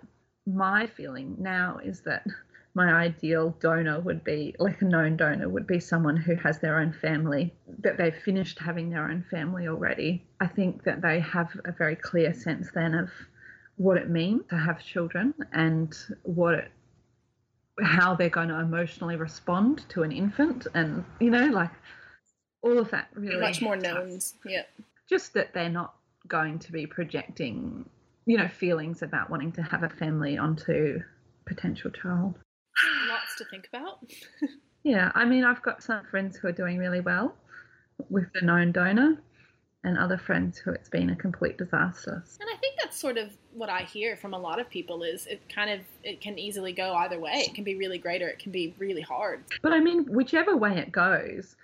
My 0.47 0.87
feeling 0.87 1.37
now 1.39 1.79
is 1.83 2.01
that 2.01 2.27
my 2.75 2.93
ideal 2.93 3.55
donor 3.61 4.01
would 4.01 4.25
be 4.25 4.55
like 4.59 4.81
a 4.81 4.85
known 4.85 5.17
donor 5.17 5.49
would 5.49 5.67
be 5.67 5.79
someone 5.79 6.17
who 6.17 6.35
has 6.37 6.59
their 6.61 6.79
own 6.79 6.93
family 6.93 7.53
that 7.81 7.99
they've 7.99 8.17
finished 8.25 8.59
having 8.59 8.91
their 8.91 9.11
own 9.11 9.25
family 9.31 9.69
already 9.69 10.25
i 10.41 10.47
think 10.47 10.83
that 10.85 11.03
they 11.03 11.21
have 11.21 11.49
a 11.65 11.73
very 11.73 11.97
clear 11.97 12.33
sense 12.33 12.69
then 12.75 12.95
of 12.95 13.11
what 13.77 13.97
it 13.97 14.09
means 14.09 14.43
to 14.49 14.57
have 14.57 14.83
children 14.83 15.35
and 15.53 15.95
what 16.23 16.55
it 16.55 16.71
how 17.83 18.15
they're 18.15 18.29
going 18.29 18.49
to 18.49 18.61
emotionally 18.61 19.17
respond 19.17 19.83
to 19.89 20.03
an 20.03 20.13
infant 20.13 20.67
and 20.75 21.05
you 21.21 21.31
know 21.31 21.47
like 21.47 21.71
all 22.63 22.79
of 22.79 22.91
that 22.91 23.09
really 23.15 23.41
much 23.41 23.61
more 23.61 23.77
knowns. 23.77 24.35
Yeah. 24.47 24.63
Just 25.09 25.35
that 25.35 25.53
they're 25.53 25.69
not 25.69 25.95
going 26.29 26.61
to 26.61 26.73
be 26.73 26.87
projecting, 26.87 27.89
you 28.25 28.39
know, 28.39 28.49
feelings 28.49 29.03
about 29.03 29.31
wanting 29.31 29.53
to 29.53 29.63
have 29.63 29.83
a 29.83 29.89
family 29.89 30.39
onto 30.39 31.01
potential 31.45 31.91
child. 31.91 32.39
Lots 33.09 33.37
to 33.37 33.45
think 33.45 33.69
about. 33.69 33.99
yeah, 34.83 35.13
I 35.15 35.25
mean, 35.25 35.45
I've 35.45 35.63
got 35.63 35.83
some 35.83 36.05
friends 36.11 36.37
who 36.37 36.49
are 36.49 36.53
doing 36.53 36.79
really 36.79 37.01
well 37.01 37.35
with 38.09 38.33
the 38.33 38.41
known 38.41 38.73
donor, 38.73 39.19
and 39.85 39.99
other 39.99 40.17
friends 40.17 40.59
who 40.59 40.71
it's 40.71 40.89
been 40.89 41.11
a 41.11 41.17
complete 41.17 41.59
disaster. 41.59 42.25
And 42.41 42.49
I 42.49 42.57
think 42.57 42.77
that's 42.81 42.99
sort 42.99 43.19
of 43.19 43.31
what 43.53 43.69
I 43.69 43.83
hear 43.83 44.17
from 44.17 44.33
a 44.33 44.39
lot 44.39 44.61
of 44.61 44.71
people 44.71 45.03
is 45.03 45.27
it 45.27 45.41
kind 45.49 45.71
of 45.71 45.81
it 46.05 46.21
can 46.21 46.39
easily 46.39 46.73
go 46.73 46.95
either 46.95 47.19
way. 47.19 47.45
It 47.47 47.55
can 47.55 47.65
be 47.65 47.75
really 47.75 47.99
great 47.99 48.23
or 48.23 48.29
it 48.29 48.39
can 48.39 48.53
be 48.53 48.75
really 48.79 49.03
hard. 49.03 49.43
But 49.61 49.73
I 49.73 49.81
mean, 49.81 50.05
whichever 50.05 50.57
way 50.57 50.79
it 50.79 50.93
goes, 50.93 51.57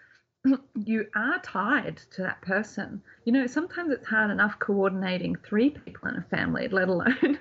you 0.85 1.07
are 1.15 1.39
tied 1.41 2.01
to 2.13 2.23
that 2.23 2.41
person. 2.43 3.01
You 3.25 3.33
know, 3.33 3.47
sometimes 3.47 3.93
it's 3.93 4.07
hard 4.07 4.31
enough 4.31 4.59
coordinating 4.59 5.37
three 5.37 5.71
people 5.71 6.09
in 6.09 6.17
a 6.17 6.23
family, 6.23 6.69
let 6.69 6.89
alone 6.89 7.39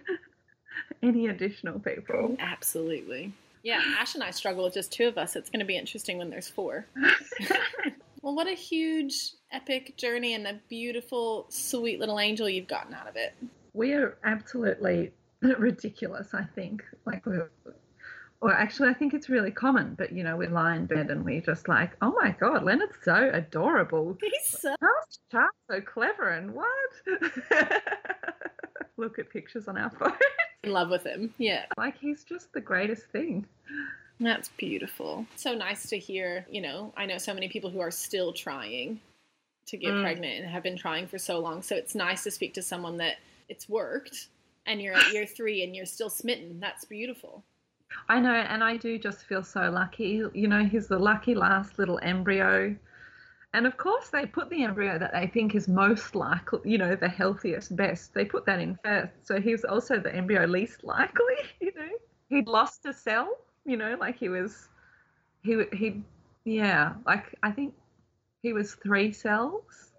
any 1.02 1.28
additional 1.28 1.80
people. 1.80 2.36
Absolutely. 2.40 3.34
Yeah, 3.64 3.82
Ash 4.00 4.16
and 4.16 4.24
I 4.24 4.32
struggle 4.32 4.64
with 4.64 4.74
just 4.74 4.92
two 4.92 5.08
of 5.08 5.18
us. 5.18 5.36
It's 5.36 5.50
going 5.50 5.60
to 5.60 5.66
be 5.66 5.78
interesting 5.78 6.18
when 6.18 6.30
there's 6.30 6.48
four. 6.48 6.88
well, 8.22 8.36
what 8.36 8.48
a 8.48 8.54
huge, 8.54 9.34
epic 9.52 9.98
journey 9.98 10.34
and 10.34 10.48
a 10.48 10.60
beautiful, 10.70 11.46
sweet 11.50 12.00
little 12.00 12.20
angel 12.20 12.48
you've 12.48 12.68
gotten 12.68 12.94
out 12.94 13.08
of 13.08 13.16
it. 13.16 13.34
We 13.74 13.94
are 13.94 14.18
absolutely 14.24 15.12
ridiculous, 15.42 16.34
I 16.34 16.44
think. 16.56 16.84
Like, 17.06 17.26
we're 17.26 17.50
or 18.40 18.54
actually, 18.54 18.90
I 18.90 18.94
think 18.94 19.14
it's 19.14 19.30
really 19.30 19.50
common, 19.50 19.96
but 19.98 20.12
you 20.12 20.24
know, 20.24 20.38
we 20.38 20.48
lie 20.48 20.76
in 20.76 20.86
bed 20.86 21.10
and 21.10 21.26
we're 21.26 21.42
just 21.42 21.68
like, 21.68 21.98
oh 22.02 22.14
my 22.22 22.36
god, 22.40 22.64
Leonard's 22.64 22.98
so 23.04 23.32
adorable. 23.34 24.16
He's 24.22 24.60
so 24.60 24.76
how's 24.80 25.20
Charles 25.32 25.50
so 25.72 25.82
clever 25.82 26.30
and 26.30 26.54
what? 26.54 26.68
Look 28.98 29.20
at 29.20 29.30
pictures 29.30 29.68
on 29.68 29.78
our 29.78 29.90
phone. 30.00 30.14
In 30.64 30.72
love 30.72 30.90
with 30.90 31.06
him, 31.06 31.34
yeah. 31.38 31.66
Like 31.78 31.98
he's 31.98 32.24
just 32.24 32.52
the 32.54 32.62
greatest 32.62 33.04
thing. 33.06 33.46
That's 34.20 34.50
beautiful. 34.50 35.26
So 35.36 35.54
nice 35.54 35.88
to 35.90 35.98
hear. 35.98 36.46
You 36.50 36.62
know, 36.62 36.94
I 36.98 37.06
know 37.06 37.18
so 37.18 37.34
many 37.34 37.48
people 37.48 37.70
who 37.70 37.80
are 37.80 37.92
still 37.92 38.34
trying 38.34 39.00
to 39.68 39.78
get 39.78 39.92
mm. 39.92 40.02
pregnant 40.02 40.42
and 40.42 40.50
have 40.50 40.64
been 40.64 40.78
trying 40.78 41.08
for 41.08 41.18
so 41.18 41.40
long. 41.40 41.62
So 41.62 41.76
it's 41.76 41.94
nice 41.94 42.24
to 42.24 42.32
speak 42.32 42.54
to 42.56 42.62
someone 42.62 42.98
that 42.98 43.18
it's 43.50 43.70
worked 43.70 44.28
and 44.66 44.82
you're 44.82 44.96
at 44.96 45.14
year 45.14 45.26
three 45.38 45.64
and 45.64 45.76
you're 45.76 45.86
still 45.86 46.10
smitten. 46.10 46.60
That's 46.60 46.86
beautiful. 46.86 47.44
I 48.10 48.20
know, 48.20 48.34
and 48.34 48.64
I 48.64 48.78
do 48.78 49.00
just 49.00 49.26
feel 49.26 49.44
so 49.44 49.70
lucky. 49.70 50.22
You 50.34 50.48
know, 50.48 50.66
he's 50.66 50.88
the 50.88 51.00
lucky 51.00 51.36
last 51.36 51.80
little 51.80 52.00
embryo. 52.02 52.76
And 53.54 53.66
of 53.66 53.78
course, 53.78 54.10
they 54.10 54.26
put 54.26 54.50
the 54.50 54.64
embryo 54.64 55.00
that 55.00 55.14
they 55.14 55.28
think 55.28 55.56
is 55.56 55.68
most 55.68 56.16
likely, 56.16 56.60
you 56.66 56.78
know, 56.78 56.96
the 56.96 57.10
healthiest, 57.10 57.76
best. 57.76 58.14
They 58.14 58.26
put 58.26 58.46
that 58.46 58.60
in 58.60 58.78
first. 58.84 59.14
So 59.24 59.40
he 59.40 59.52
was 59.52 59.64
also 59.64 60.00
the 60.00 60.14
embryo 60.14 60.46
least 60.46 60.84
likely, 60.84 61.36
you 61.62 61.72
know. 61.76 61.90
He'd 62.30 62.48
lost 62.48 62.86
a 62.86 62.94
cell, 62.94 63.38
you 63.66 63.78
know, 63.78 63.96
like 64.00 64.20
he 64.20 64.30
was, 64.30 64.68
he, 65.44 65.64
he, 65.74 66.04
yeah, 66.44 66.94
like 67.06 67.36
I 67.42 67.52
think 67.52 67.74
he 68.42 68.54
was 68.54 68.76
three 68.76 69.14
cells. 69.14 69.92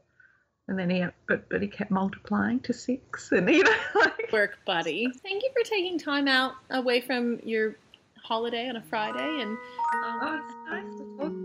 And 0.69 0.79
then 0.79 0.91
he, 0.91 1.05
but 1.27 1.49
but 1.49 1.63
he 1.63 1.69
kept 1.69 1.91
multiplying 1.91 2.61
to 2.61 2.75
six, 2.75 3.33
and 3.33 3.49
you 3.49 3.65
know, 3.65 3.75
like 3.95 4.31
work 4.31 4.59
buddy. 4.67 5.09
Thank 5.23 5.43
you 5.43 5.51
for 5.57 5.67
taking 5.67 5.99
time 5.99 6.29
out 6.29 6.53
away 6.71 7.01
from 7.01 7.41
your 7.43 7.77
holiday 8.23 8.69
on 8.69 8.77
a 8.77 8.83
Friday, 8.83 9.41
and 9.41 9.57
um, 10.05 10.21
oh, 10.21 10.41
it's 10.45 10.55
nice 10.71 10.99
to 10.99 11.17
talk. 11.17 11.38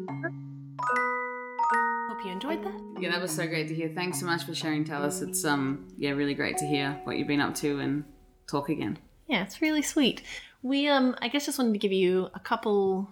Hope 2.14 2.26
you 2.26 2.32
enjoyed 2.32 2.64
that. 2.64 2.80
Yeah, 3.02 3.10
that 3.10 3.22
was 3.24 3.32
so 3.32 3.48
great 3.48 3.68
to 3.70 3.74
hear. 3.74 3.90
Thanks 3.90 4.20
so 4.20 4.28
much 4.28 4.44
for 4.44 4.54
sharing, 4.54 4.84
Tallace. 4.84 5.24
It's 5.24 5.44
um 5.44 5.88
yeah 5.98 6.12
really 6.12 6.36
great 6.36 6.58
to 6.58 6.66
hear 6.66 7.02
what 7.06 7.18
you've 7.18 7.28
been 7.28 7.42
up 7.42 7.56
to 7.56 7.80
and 7.80 8.04
talk 8.46 8.70
again. 8.70 9.00
Yeah, 9.28 9.42
it's 9.42 9.64
really 9.64 9.82
sweet. 9.82 10.22
we 10.62 10.88
um 10.88 11.16
I 11.24 11.28
guess 11.28 11.48
just 11.48 11.58
wanted 11.58 11.74
to 11.74 11.80
give 11.80 11.92
you 11.92 12.30
a 12.36 12.40
couple 12.40 13.10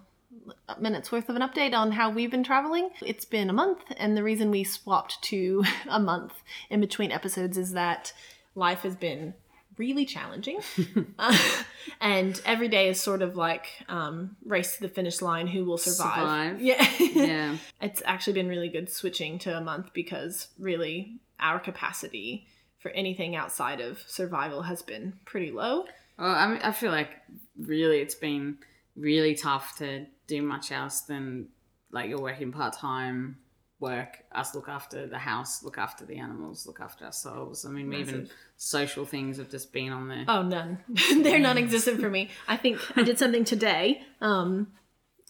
minutes 0.79 1.11
worth 1.11 1.29
of 1.29 1.35
an 1.35 1.41
update 1.41 1.73
on 1.73 1.93
how 1.93 2.11
we've 2.11 2.29
been 2.29 2.43
traveling. 2.43 2.91
It's 3.03 3.25
been 3.25 3.49
a 3.49 3.53
month, 3.53 3.79
and 3.97 4.15
the 4.15 4.21
reason 4.21 4.51
we 4.51 4.63
swapped 4.63 5.19
to 5.23 5.63
a 5.89 5.99
month 5.99 6.33
in 6.69 6.79
between 6.79 7.11
episodes 7.11 7.57
is 7.57 7.71
that 7.71 8.13
life 8.53 8.81
has 8.81 8.95
been 8.95 9.33
really 9.77 10.05
challenging. 10.05 10.59
uh, 11.19 11.37
and 11.99 12.41
every 12.45 12.67
day 12.67 12.89
is 12.89 12.99
sort 12.99 13.21
of 13.21 13.35
like 13.35 13.67
um, 13.87 14.35
race 14.45 14.75
to 14.75 14.81
the 14.81 14.89
finish 14.89 15.21
line 15.21 15.47
who 15.47 15.65
will 15.65 15.77
survive. 15.77 16.59
Survive. 16.59 16.61
Yeah. 16.61 16.87
Yeah. 17.21 17.57
it's 17.81 18.01
actually 18.05 18.33
been 18.33 18.47
really 18.47 18.69
good 18.69 18.89
switching 18.89 19.37
to 19.39 19.55
a 19.57 19.61
month 19.61 19.93
because 19.93 20.47
really 20.57 21.19
our 21.39 21.59
capacity 21.59 22.47
for 22.79 22.89
anything 22.91 23.35
outside 23.35 23.81
of 23.81 23.99
survival 24.07 24.63
has 24.63 24.81
been 24.81 25.13
pretty 25.25 25.51
low. 25.51 25.85
Well, 26.17 26.31
I 26.31 26.47
mean, 26.47 26.59
I 26.63 26.71
feel 26.71 26.91
like 26.91 27.09
really 27.59 27.99
it's 27.99 28.15
been 28.15 28.57
really 28.95 29.35
tough 29.35 29.77
to 29.77 30.05
do 30.27 30.41
much 30.41 30.71
else 30.71 31.01
than 31.01 31.49
like 31.91 32.09
you're 32.09 32.21
working 32.21 32.51
part 32.51 32.73
time, 32.73 33.37
work, 33.81 34.23
us 34.31 34.55
look 34.55 34.69
after 34.69 35.07
the 35.07 35.17
house, 35.17 35.63
look 35.63 35.77
after 35.77 36.05
the 36.05 36.17
animals, 36.17 36.65
look 36.65 36.79
after 36.79 37.05
ourselves. 37.05 37.65
I 37.65 37.69
mean, 37.69 37.91
even 37.93 38.29
social 38.57 39.05
things 39.05 39.37
have 39.37 39.49
just 39.49 39.73
been 39.73 39.91
on 39.91 40.07
there. 40.07 40.25
Oh, 40.27 40.43
none. 40.43 40.79
They're 41.21 41.39
non-existent 41.39 41.99
for 41.99 42.09
me. 42.09 42.29
I 42.47 42.57
think 42.57 42.79
I 42.97 43.03
did 43.03 43.19
something 43.19 43.43
today. 43.43 44.03
Um, 44.21 44.67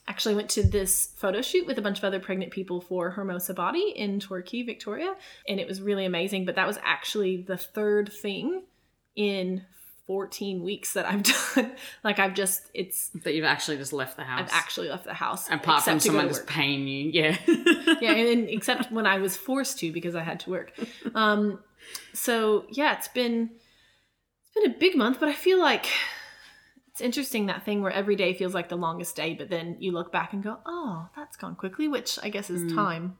actually 0.08 0.36
went 0.36 0.50
to 0.50 0.64
this 0.64 1.14
photo 1.16 1.42
shoot 1.42 1.66
with 1.66 1.78
a 1.78 1.82
bunch 1.82 1.98
of 1.98 2.04
other 2.04 2.20
pregnant 2.20 2.52
people 2.52 2.82
for 2.82 3.12
Hermosa 3.12 3.54
Body 3.54 3.94
in 3.96 4.20
Torquay, 4.20 4.64
Victoria, 4.64 5.16
and 5.48 5.60
it 5.60 5.68
was 5.68 5.82
really 5.82 6.06
amazing. 6.06 6.46
But 6.46 6.56
that 6.56 6.68
was 6.68 6.78
actually 6.84 7.44
the 7.44 7.58
third 7.58 8.12
thing 8.12 8.64
in 9.16 9.64
14 10.08 10.64
weeks 10.64 10.94
that 10.94 11.06
I've 11.06 11.24
done. 11.56 11.72
like 12.04 12.20
I've 12.20 12.34
just, 12.34 12.70
it's 12.74 13.10
That 13.24 13.34
you've 13.34 13.46
actually 13.46 13.78
just 13.78 13.94
left 13.94 14.18
the 14.18 14.24
house. 14.24 14.42
I've 14.42 14.54
actually 14.54 14.90
left 14.90 15.06
the 15.06 15.14
house 15.14 15.50
apart 15.50 15.84
from 15.84 16.00
someone 16.00 16.28
just 16.28 16.48
paying 16.48 16.88
you. 16.88 17.12
Yeah. 17.12 17.38
yeah, 18.02 18.12
and, 18.12 18.28
and 18.28 18.50
except 18.58 18.92
when 18.92 19.06
I 19.06 19.20
was 19.20 19.38
forced 19.38 19.80
to 19.80 19.92
because 19.92 20.16
I 20.16 20.24
had 20.24 20.40
to 20.42 20.50
work. 20.50 20.74
Um, 21.16 21.60
so 22.14 22.66
yeah, 22.70 22.94
it's 22.98 23.08
been 23.08 23.50
it's 24.44 24.52
been 24.56 24.72
a 24.72 24.78
big 24.78 24.96
month, 24.98 25.20
but 25.20 25.30
I 25.30 25.34
feel 25.34 25.60
like 25.60 25.86
it's 26.90 27.00
interesting 27.02 27.46
that 27.46 27.64
thing 27.64 27.82
where 27.82 27.92
every 27.92 28.16
day 28.18 28.34
feels 28.34 28.54
like 28.54 28.68
the 28.70 28.76
longest 28.76 29.16
day, 29.16 29.34
but 29.34 29.50
then 29.50 29.78
you 29.80 29.92
look 29.94 30.12
back 30.12 30.34
and 30.34 30.44
go, 30.44 30.58
"Oh, 30.66 31.08
that's 31.16 31.38
gone 31.38 31.56
quickly," 31.56 31.88
which 31.88 32.20
I 32.22 32.30
guess 32.30 32.50
is 32.50 32.64
Mm. 32.72 32.76
time. 32.76 33.18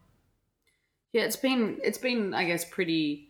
Yeah, 1.14 1.24
it's 1.24 1.38
been 1.38 1.80
it's 1.84 1.98
been 1.98 2.34
I 2.34 2.46
guess 2.46 2.66
pretty 2.66 3.30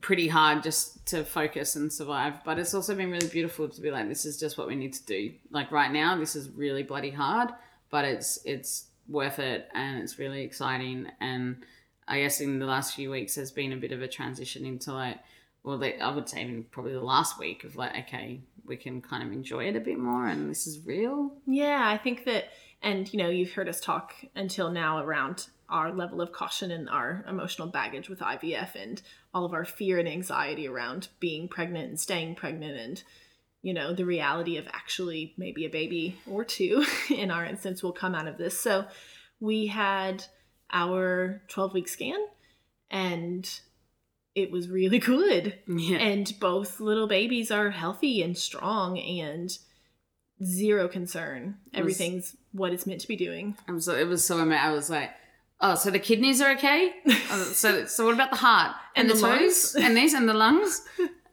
pretty 0.00 0.28
hard 0.28 0.62
just 0.62 1.06
to 1.06 1.24
focus 1.24 1.76
and 1.76 1.92
survive, 1.92 2.42
but 2.44 2.58
it's 2.58 2.74
also 2.74 2.94
been 2.94 3.10
really 3.10 3.28
beautiful 3.28 3.68
to 3.68 3.80
be 3.80 3.90
like 3.90 4.08
this 4.08 4.24
is 4.24 4.38
just 4.38 4.58
what 4.58 4.66
we 4.66 4.74
need 4.74 4.92
to 4.92 5.04
do. 5.04 5.32
Like 5.50 5.70
right 5.70 5.90
now 5.90 6.16
this 6.16 6.34
is 6.34 6.50
really 6.50 6.82
bloody 6.82 7.10
hard, 7.10 7.50
but 7.90 8.04
it's 8.04 8.38
it's 8.44 8.86
worth 9.08 9.38
it 9.38 9.68
and 9.74 10.02
it's 10.02 10.18
really 10.18 10.42
exciting 10.42 11.06
and 11.20 11.56
I 12.08 12.20
guess 12.20 12.40
in 12.40 12.58
the 12.58 12.66
last 12.66 12.94
few 12.94 13.10
weeks 13.10 13.34
there's 13.34 13.50
been 13.50 13.72
a 13.72 13.76
bit 13.76 13.92
of 13.92 14.00
a 14.02 14.08
transition 14.08 14.64
into 14.64 14.92
like 14.92 15.18
well 15.62 15.78
they, 15.78 15.98
I 15.98 16.14
would 16.14 16.28
say 16.28 16.42
even 16.42 16.64
probably 16.70 16.92
the 16.92 17.00
last 17.00 17.38
week 17.38 17.64
of 17.64 17.76
like 17.76 17.96
okay, 18.06 18.40
we 18.64 18.76
can 18.76 19.00
kind 19.00 19.22
of 19.22 19.32
enjoy 19.32 19.64
it 19.64 19.76
a 19.76 19.80
bit 19.80 19.98
more 19.98 20.26
and 20.26 20.50
this 20.50 20.66
is 20.66 20.84
real. 20.84 21.32
Yeah, 21.46 21.88
I 21.88 21.98
think 21.98 22.24
that, 22.24 22.46
and 22.82 23.10
you 23.12 23.18
know, 23.18 23.28
you've 23.28 23.52
heard 23.52 23.68
us 23.68 23.80
talk 23.80 24.12
until 24.34 24.70
now 24.70 24.98
around 24.98 25.46
our 25.68 25.92
level 25.92 26.20
of 26.20 26.32
caution 26.32 26.70
and 26.70 26.88
our 26.88 27.24
emotional 27.28 27.68
baggage 27.68 28.08
with 28.08 28.20
IVF 28.20 28.74
and 28.74 29.00
all 29.32 29.44
of 29.44 29.52
our 29.54 29.64
fear 29.64 29.98
and 29.98 30.08
anxiety 30.08 30.68
around 30.68 31.08
being 31.20 31.48
pregnant 31.48 31.88
and 31.88 31.98
staying 32.00 32.34
pregnant 32.34 32.78
and, 32.78 33.02
you 33.62 33.72
know, 33.74 33.92
the 33.94 34.04
reality 34.04 34.56
of 34.56 34.66
actually 34.72 35.34
maybe 35.38 35.64
a 35.64 35.70
baby 35.70 36.16
or 36.30 36.44
two 36.44 36.84
in 37.10 37.30
our 37.30 37.44
instance 37.44 37.82
will 37.82 37.92
come 37.92 38.14
out 38.14 38.28
of 38.28 38.36
this. 38.38 38.58
So 38.58 38.84
we 39.40 39.66
had 39.68 40.24
our 40.72 41.42
12 41.48 41.74
week 41.74 41.88
scan 41.88 42.18
and 42.90 43.60
it 44.34 44.50
was 44.50 44.68
really 44.68 44.98
good 45.14 45.58
Yeah. 45.66 45.98
and 45.98 46.32
both 46.40 46.80
little 46.80 47.06
babies 47.08 47.50
are 47.50 47.70
healthy 47.70 48.22
and 48.22 48.36
strong 48.36 48.98
and 48.98 49.56
zero 50.42 50.88
concern 50.88 51.56
was- 51.72 51.78
everything's 51.80 52.36
what 52.52 52.72
it's 52.72 52.86
meant 52.86 53.00
to 53.00 53.08
be 53.08 53.16
doing 53.16 53.56
I'm 53.68 53.80
so 53.80 53.94
it 53.96 54.06
was 54.06 54.24
so 54.24 54.38
ama- 54.40 54.56
I 54.56 54.70
was 54.72 54.88
like, 54.90 55.10
oh, 55.64 55.74
so 55.74 55.90
the 55.90 55.98
kidneys 55.98 56.40
are 56.40 56.52
okay. 56.52 56.92
Uh, 57.06 57.44
so 57.62 57.86
so 57.86 58.04
what 58.06 58.14
about 58.14 58.30
the 58.30 58.36
heart 58.36 58.72
And 58.96 59.08
the, 59.10 59.14
the 59.14 59.20
toes 59.20 59.74
and 59.74 59.96
these 59.96 60.12
and 60.14 60.28
the 60.28 60.34
lungs? 60.34 60.82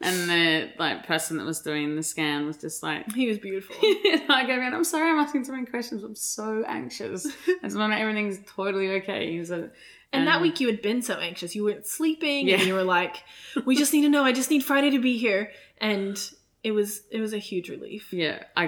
And 0.04 0.28
the 0.28 0.70
like 0.78 1.06
person 1.06 1.36
that 1.38 1.46
was 1.46 1.60
doing 1.60 1.94
the 1.94 2.02
scan 2.02 2.46
was 2.46 2.56
just 2.56 2.82
like. 2.82 3.12
he 3.12 3.28
was 3.28 3.38
beautiful 3.38 3.76
I 3.82 4.44
go, 4.48 4.56
man, 4.56 4.74
I'm 4.74 4.82
sorry 4.82 5.08
I'm 5.10 5.18
asking 5.18 5.44
so 5.44 5.52
many 5.52 5.64
questions. 5.66 6.02
I'm 6.02 6.16
so 6.16 6.64
anxious. 6.66 7.24
I 7.62 7.68
to 7.68 7.74
know 7.74 7.90
everything's 7.90 8.40
totally 8.56 8.88
okay. 8.98 9.30
He 9.30 9.38
was 9.38 9.52
a, 9.52 9.70
and 10.12 10.26
that 10.26 10.36
um, 10.36 10.42
week 10.42 10.58
you 10.60 10.66
had 10.66 10.82
been 10.82 11.02
so 11.02 11.14
anxious 11.14 11.54
you 11.54 11.64
weren't 11.64 11.86
sleeping 11.86 12.48
Yeah. 12.48 12.56
and 12.58 12.66
you 12.66 12.74
were 12.74 12.82
like 12.98 13.22
we 13.64 13.76
just 13.76 13.92
need 13.94 14.02
to 14.02 14.08
know 14.10 14.24
i 14.24 14.32
just 14.32 14.50
need 14.50 14.62
friday 14.62 14.90
to 14.90 14.98
be 14.98 15.16
here 15.16 15.50
and 15.78 16.18
it 16.62 16.72
was 16.72 17.02
it 17.10 17.20
was 17.20 17.32
a 17.32 17.38
huge 17.38 17.68
relief 17.70 18.12
Yeah, 18.12 18.42
I 18.56 18.64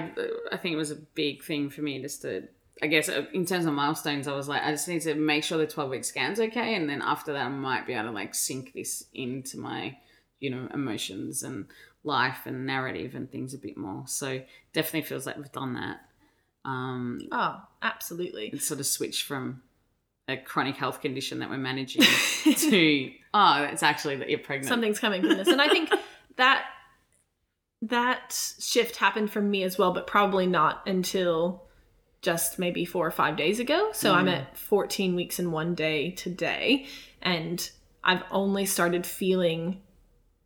I 0.51 0.57
think 0.57 0.73
it 0.73 0.77
was 0.77 0.91
a 0.91 0.95
big 0.95 1.43
thing 1.43 1.69
for 1.69 1.81
me 1.81 2.01
just 2.01 2.21
to 2.23 2.47
I 2.81 2.87
guess 2.87 3.07
uh, 3.07 3.25
in 3.33 3.45
terms 3.45 3.65
of 3.65 3.73
milestones, 3.73 4.27
I 4.27 4.35
was 4.35 4.47
like, 4.47 4.61
I 4.63 4.71
just 4.71 4.87
need 4.87 5.01
to 5.03 5.15
make 5.15 5.43
sure 5.43 5.57
the 5.57 5.67
twelve 5.67 5.89
week 5.89 6.03
scan's 6.03 6.39
okay, 6.39 6.75
and 6.75 6.89
then 6.89 7.01
after 7.01 7.33
that, 7.33 7.45
I 7.45 7.49
might 7.49 7.87
be 7.87 7.93
able 7.93 8.05
to 8.05 8.11
like 8.11 8.35
sink 8.35 8.73
this 8.73 9.05
into 9.13 9.57
my 9.57 9.97
you 10.39 10.49
know 10.49 10.67
emotions 10.73 11.43
and 11.43 11.67
life 12.03 12.41
and 12.45 12.65
narrative 12.65 13.15
and 13.15 13.31
things 13.31 13.53
a 13.53 13.57
bit 13.57 13.77
more. 13.77 14.03
So 14.07 14.41
definitely 14.73 15.03
feels 15.03 15.25
like 15.25 15.37
we've 15.37 15.51
done 15.51 15.73
that. 15.75 16.01
Um, 16.65 17.19
oh 17.31 17.61
absolutely 17.83 18.49
it's 18.51 18.65
sort 18.65 18.79
of 18.79 18.87
switch 18.87 19.21
from 19.23 19.61
a 20.27 20.35
chronic 20.35 20.75
health 20.75 20.99
condition 20.99 21.39
that 21.39 21.49
we're 21.51 21.57
managing 21.57 22.01
to 22.43 23.11
oh, 23.35 23.63
it's 23.71 23.83
actually 23.83 24.15
that 24.15 24.31
you're 24.31 24.39
pregnant. 24.39 24.67
something's 24.69 24.99
coming 24.99 25.21
from 25.21 25.37
this 25.37 25.47
and 25.47 25.61
i 25.61 25.67
think 25.67 25.91
that 26.37 26.65
that 27.83 28.35
shift 28.59 28.95
happened 28.95 29.29
for 29.29 29.41
me 29.41 29.61
as 29.61 29.77
well 29.77 29.93
but 29.93 30.07
probably 30.07 30.47
not 30.47 30.81
until 30.87 31.64
just 32.25 32.57
maybe 32.59 32.83
four 32.85 33.05
or 33.07 33.11
five 33.11 33.37
days 33.37 33.59
ago. 33.59 33.89
So 33.93 34.13
i'm 34.13 34.25
Mm. 34.25 34.33
at 34.39 34.57
14 34.57 35.15
weeks 35.15 35.37
and 35.39 35.51
one 35.53 35.75
day 35.75 36.11
today. 36.11 36.87
And 37.21 37.57
i've 38.03 38.23
only 38.31 38.65
started 38.65 39.05
feeling 39.05 39.81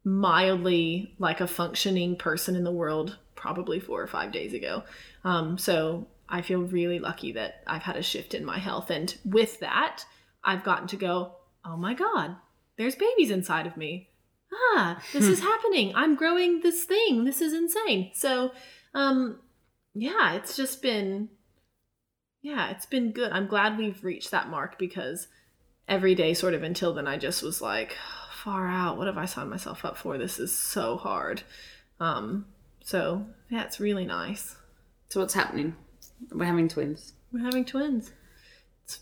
mildly 0.03 1.13
like 1.19 1.41
a 1.41 1.47
functioning 1.47 2.15
person 2.15 2.55
in 2.55 2.63
the 2.63 2.71
world 2.71 3.17
probably 3.35 3.79
four 3.79 4.01
or 4.01 4.07
five 4.07 4.31
days 4.31 4.53
ago. 4.53 4.83
Um, 5.23 5.57
so 5.57 6.07
i 6.31 6.41
feel 6.43 6.61
really 6.61 6.99
lucky 6.99 7.31
that 7.31 7.63
i've 7.65 7.81
had 7.81 7.95
a 7.97 8.03
shift 8.03 8.33
in 8.33 8.43
my 8.45 8.59
health. 8.59 8.89
And 8.89 9.15
with 9.25 9.59
that 9.61 10.05
i've 10.43 10.63
gotten 10.63 10.87
to 10.89 10.97
go 10.97 11.33
oh 11.65 11.77
my 11.77 11.93
god 11.93 12.35
there's 12.77 12.95
babies 12.95 13.31
inside 13.31 13.67
of 13.67 13.75
me. 13.77 14.09
Ah 14.51 15.01
this 15.13 15.27
is 15.27 15.39
happening. 15.41 15.93
I'm 15.95 16.15
growing 16.15 16.61
this 16.61 16.83
thing. 16.85 17.23
This 17.25 17.41
is 17.41 17.53
insane. 17.53 18.11
So 18.13 18.51
um 18.93 19.39
yeah 19.93 20.33
it's 20.33 20.55
just 20.55 20.81
been 20.81 21.29
yeah 22.41 22.69
it's 22.69 22.85
been 22.85 23.11
good 23.11 23.31
i'm 23.31 23.47
glad 23.47 23.77
we've 23.77 24.03
reached 24.03 24.31
that 24.31 24.49
mark 24.49 24.77
because 24.77 25.27
every 25.87 26.15
day 26.15 26.33
sort 26.33 26.53
of 26.53 26.63
until 26.63 26.93
then 26.93 27.07
i 27.07 27.17
just 27.17 27.43
was 27.43 27.61
like 27.61 27.95
far 28.43 28.67
out 28.67 28.97
what 28.97 29.07
have 29.07 29.17
i 29.17 29.25
signed 29.25 29.49
myself 29.49 29.83
up 29.83 29.97
for 29.97 30.17
this 30.17 30.39
is 30.39 30.57
so 30.57 30.95
hard 30.95 31.43
um 31.99 32.45
so 32.81 33.25
yeah 33.49 33.63
it's 33.63 33.79
really 33.79 34.05
nice 34.05 34.55
so 35.09 35.19
what's 35.19 35.33
happening? 35.33 35.75
We're 36.31 36.45
having 36.45 36.67
twins. 36.69 37.13
we're 37.31 37.43
having 37.43 37.65
twins 37.65 38.11
it's 38.83 38.99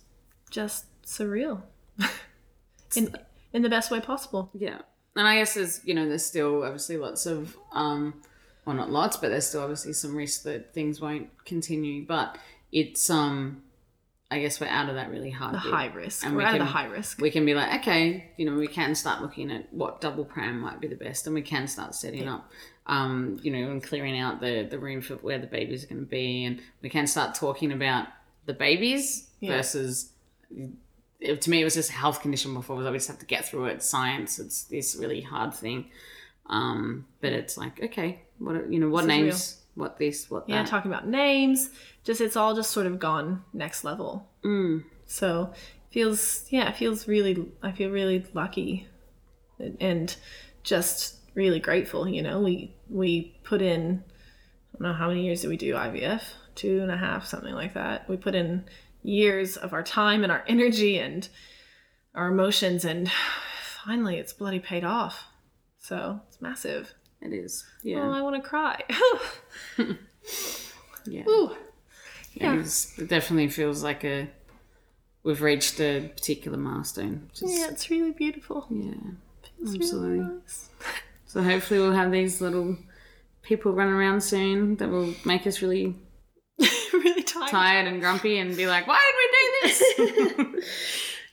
just 0.50 0.86
surreal 1.04 1.62
in 2.96 3.14
in 3.54 3.62
the 3.62 3.70
best 3.70 3.92
way 3.92 4.00
possible 4.00 4.50
Yeah. 4.54 4.80
And 5.16 5.28
I 5.28 5.38
guess 5.38 5.56
there's, 5.56 5.82
you 5.84 5.96
know, 5.96 6.08
there's 6.08 6.24
still 6.24 6.64
obviously 6.64 6.96
lots 6.98 7.26
of, 7.26 7.58
um, 7.72 8.22
well, 8.66 8.76
not 8.76 8.92
lots, 8.92 9.18
but 9.18 9.30
there's 9.30 9.48
still 9.48 9.62
obviously 9.62 9.94
some 9.94 10.16
risk 10.16 10.44
that 10.44 10.76
things 10.76 11.02
won't 11.02 11.30
continue. 11.44 12.06
But 12.06 12.38
it's, 12.72 13.10
um, 13.10 13.64
I 14.30 14.40
guess 14.40 14.60
we're 14.60 14.68
out 14.68 14.90
of 14.90 14.96
that 14.96 15.10
really 15.10 15.30
hard 15.32 15.56
the 15.56 15.60
bit. 15.60 15.72
high 15.72 15.86
risk 15.86 16.26
And 16.26 16.34
we're 16.36 16.40
we 16.40 16.46
out 16.46 16.54
of 16.56 16.60
the 16.60 16.66
high 16.66 16.86
risk 16.88 17.20
We 17.22 17.32
can 17.32 17.46
be 17.46 17.54
like, 17.54 17.80
okay, 17.82 18.32
you 18.36 18.46
know, 18.46 18.58
we 18.58 18.68
can 18.68 18.94
start 18.94 19.22
looking 19.22 19.52
at 19.52 19.72
what 19.74 20.02
double 20.02 20.26
pram 20.26 20.60
might 20.60 20.82
be 20.82 20.88
the 20.88 20.96
best, 20.98 21.26
and 21.28 21.34
we 21.34 21.42
can 21.42 21.68
start 21.68 21.96
setting 21.96 22.24
Yeah. 22.24 22.36
up, 22.36 22.52
um, 22.88 23.40
you 23.42 23.52
know, 23.52 23.72
and 23.72 23.82
clearing 23.82 24.20
out 24.20 24.42
the 24.42 24.68
the 24.70 24.80
room 24.80 25.02
for 25.02 25.16
where 25.16 25.40
the 25.40 25.48
babies 25.48 25.84
are 25.86 25.88
going 25.88 26.02
to 26.02 26.10
be, 26.10 26.44
and 26.44 26.62
we 26.82 26.90
can 26.90 27.08
start 27.08 27.36
talking 27.36 27.72
about 27.72 28.08
the 28.46 28.54
babies 28.54 29.30
Yeah. 29.40 29.56
versus. 29.58 30.12
It, 31.20 31.42
to 31.42 31.50
me, 31.50 31.62
it 31.62 31.64
was 31.64 31.74
just 31.74 31.90
a 31.90 31.94
health 31.94 32.22
condition 32.22 32.54
before. 32.54 32.76
Was 32.76 32.86
I 32.86 32.92
just 32.94 33.08
have 33.08 33.20
to 33.20 33.26
get 33.26 33.44
through 33.46 33.66
it. 33.66 33.82
Science, 33.82 34.40
it's 34.40 34.66
this 34.66 34.96
really 34.96 35.22
hard 35.22 35.54
thing, 35.54 35.90
um, 36.48 37.08
but 37.22 37.32
it's 37.34 37.58
like 37.58 37.82
okay, 37.82 38.22
what 38.40 38.72
you 38.72 38.80
know, 38.80 38.90
what 38.90 39.06
This 39.06 39.16
is 39.16 39.20
names, 39.22 39.62
what 39.78 39.98
this, 39.98 40.30
what 40.30 40.44
yeah 40.50 40.64
talking 40.66 40.92
about 40.92 41.08
names 41.08 41.70
just 42.04 42.20
it's 42.20 42.36
all 42.36 42.54
just 42.56 42.72
sort 42.72 42.86
of 42.88 43.00
gone 43.00 43.44
next 43.54 43.84
level 43.84 44.28
Mm. 44.44 44.84
so 45.06 45.54
feels 45.92 46.46
yeah 46.50 46.70
it 46.70 46.76
feels 46.76 47.08
really 47.08 47.48
i 47.64 47.72
feel 47.72 47.90
really 47.90 48.26
lucky 48.34 48.88
and- 49.60 49.78
and 49.80 50.16
just 50.64 51.16
really 51.36 51.60
grateful 51.60 52.08
you 52.08 52.22
know 52.22 52.42
we 52.42 52.74
we 52.90 53.40
put 53.44 53.62
in 53.62 54.04
I 54.74 54.80
don't 54.80 54.88
know 54.92 54.94
how 54.94 55.08
many 55.08 55.24
years 55.26 55.42
did 55.42 55.48
we 55.50 55.58
do 55.58 55.74
IVF? 55.74 56.22
Two 56.54 56.82
and 56.84 56.92
a 56.92 56.98
half, 56.98 57.26
something 57.26 57.54
like 57.56 57.74
that. 57.74 58.08
We 58.08 58.16
put 58.16 58.36
in 58.36 58.66
years 59.02 59.58
of 59.58 59.74
our 59.74 59.82
time 59.82 60.22
and 60.22 60.32
our 60.32 60.44
energy 60.48 61.00
and 61.00 61.28
our 62.14 62.28
emotions, 62.28 62.86
and 62.86 63.10
finally 63.86 64.18
it's 64.18 64.34
bloody 64.34 64.60
paid 64.60 64.84
off. 64.84 65.24
So 65.80 66.20
it's 66.28 66.40
massive. 66.42 66.94
It 67.28 67.34
is. 67.34 67.66
Yeah. 67.84 67.98
Oh, 68.02 68.10
Yeah. 68.12 68.18
I 68.18 68.22
want 68.22 68.36
to 68.42 68.50
cry. 68.50 68.82
yeah. 71.06 71.24
Ooh. 71.28 71.56
Yeah. 72.34 72.54
It, 72.54 72.60
is, 72.60 72.94
it 72.98 73.08
definitely 73.08 73.50
feels 73.50 73.84
like 73.84 74.04
a 74.04 74.28
we've 75.24 75.42
reached 75.42 75.80
a 75.80 76.08
particular 76.16 76.58
milestone. 76.58 77.30
Is, 77.34 77.42
Yeah, 77.60 77.68
it's 77.70 77.90
really 77.90 78.12
beautiful. 78.12 78.68
yeah. 78.70 78.92
It's 79.42 79.72
really 79.72 79.76
Absolutely. 79.80 80.20
nice. 80.20 80.70
So 81.30 81.44
hopefully 81.44 81.82
we'll 81.82 81.92
have 81.92 82.10
these 82.12 82.40
little 82.40 82.78
people 83.42 83.74
running 83.74 83.94
around 83.94 84.22
soon 84.22 84.78
that 84.78 84.88
will 84.90 85.14
make 85.26 85.46
us 85.46 85.62
really 85.62 85.94
really 86.94 87.22
tired. 87.24 87.50
tired 87.50 87.88
and 87.88 88.00
grumpy 88.00 88.38
and 88.40 88.56
be 88.56 88.66
like, 88.66 88.88
why 88.88 88.98
did 88.98 89.16
we 89.20 90.46
do 90.48 90.54
this? 90.54 90.66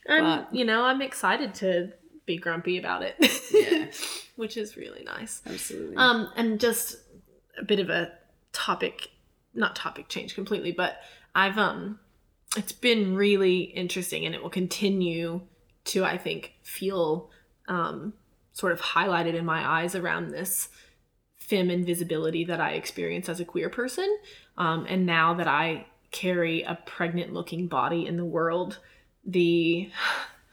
And 0.07 0.25
But- 0.25 0.53
you 0.53 0.65
know, 0.65 0.83
I'm 0.83 1.01
excited 1.01 1.53
to 1.55 1.93
be 2.25 2.35
grumpy 2.37 2.77
about 2.77 3.03
it. 3.03 3.15
Yeah. 3.53 3.85
Which 4.35 4.57
is 4.57 4.75
really 4.75 5.03
nice. 5.03 5.41
Absolutely. 5.45 5.95
Um, 5.97 6.29
and 6.35 6.59
just 6.59 6.97
a 7.57 7.63
bit 7.63 7.79
of 7.79 7.89
a 7.89 8.11
topic, 8.51 9.09
not 9.53 9.75
topic 9.75 10.09
change 10.09 10.35
completely, 10.35 10.71
but 10.71 10.97
I've 11.33 11.57
um, 11.57 11.99
it's 12.55 12.71
been 12.71 13.15
really 13.15 13.61
interesting, 13.61 14.25
and 14.25 14.33
it 14.33 14.41
will 14.41 14.49
continue 14.49 15.41
to, 15.85 16.05
I 16.05 16.17
think, 16.17 16.53
feel 16.63 17.29
um, 17.67 18.13
sort 18.53 18.71
of 18.71 18.81
highlighted 18.81 19.35
in 19.35 19.45
my 19.45 19.67
eyes 19.67 19.95
around 19.95 20.31
this 20.31 20.69
femme 21.35 21.69
invisibility 21.69 22.45
that 22.45 22.59
I 22.59 22.71
experience 22.71 23.29
as 23.29 23.39
a 23.39 23.45
queer 23.45 23.69
person, 23.69 24.17
um, 24.57 24.85
and 24.89 25.05
now 25.05 25.33
that 25.35 25.47
I 25.47 25.85
carry 26.11 26.63
a 26.63 26.79
pregnant-looking 26.85 27.67
body 27.67 28.07
in 28.07 28.17
the 28.17 28.25
world, 28.25 28.79
the 29.25 29.89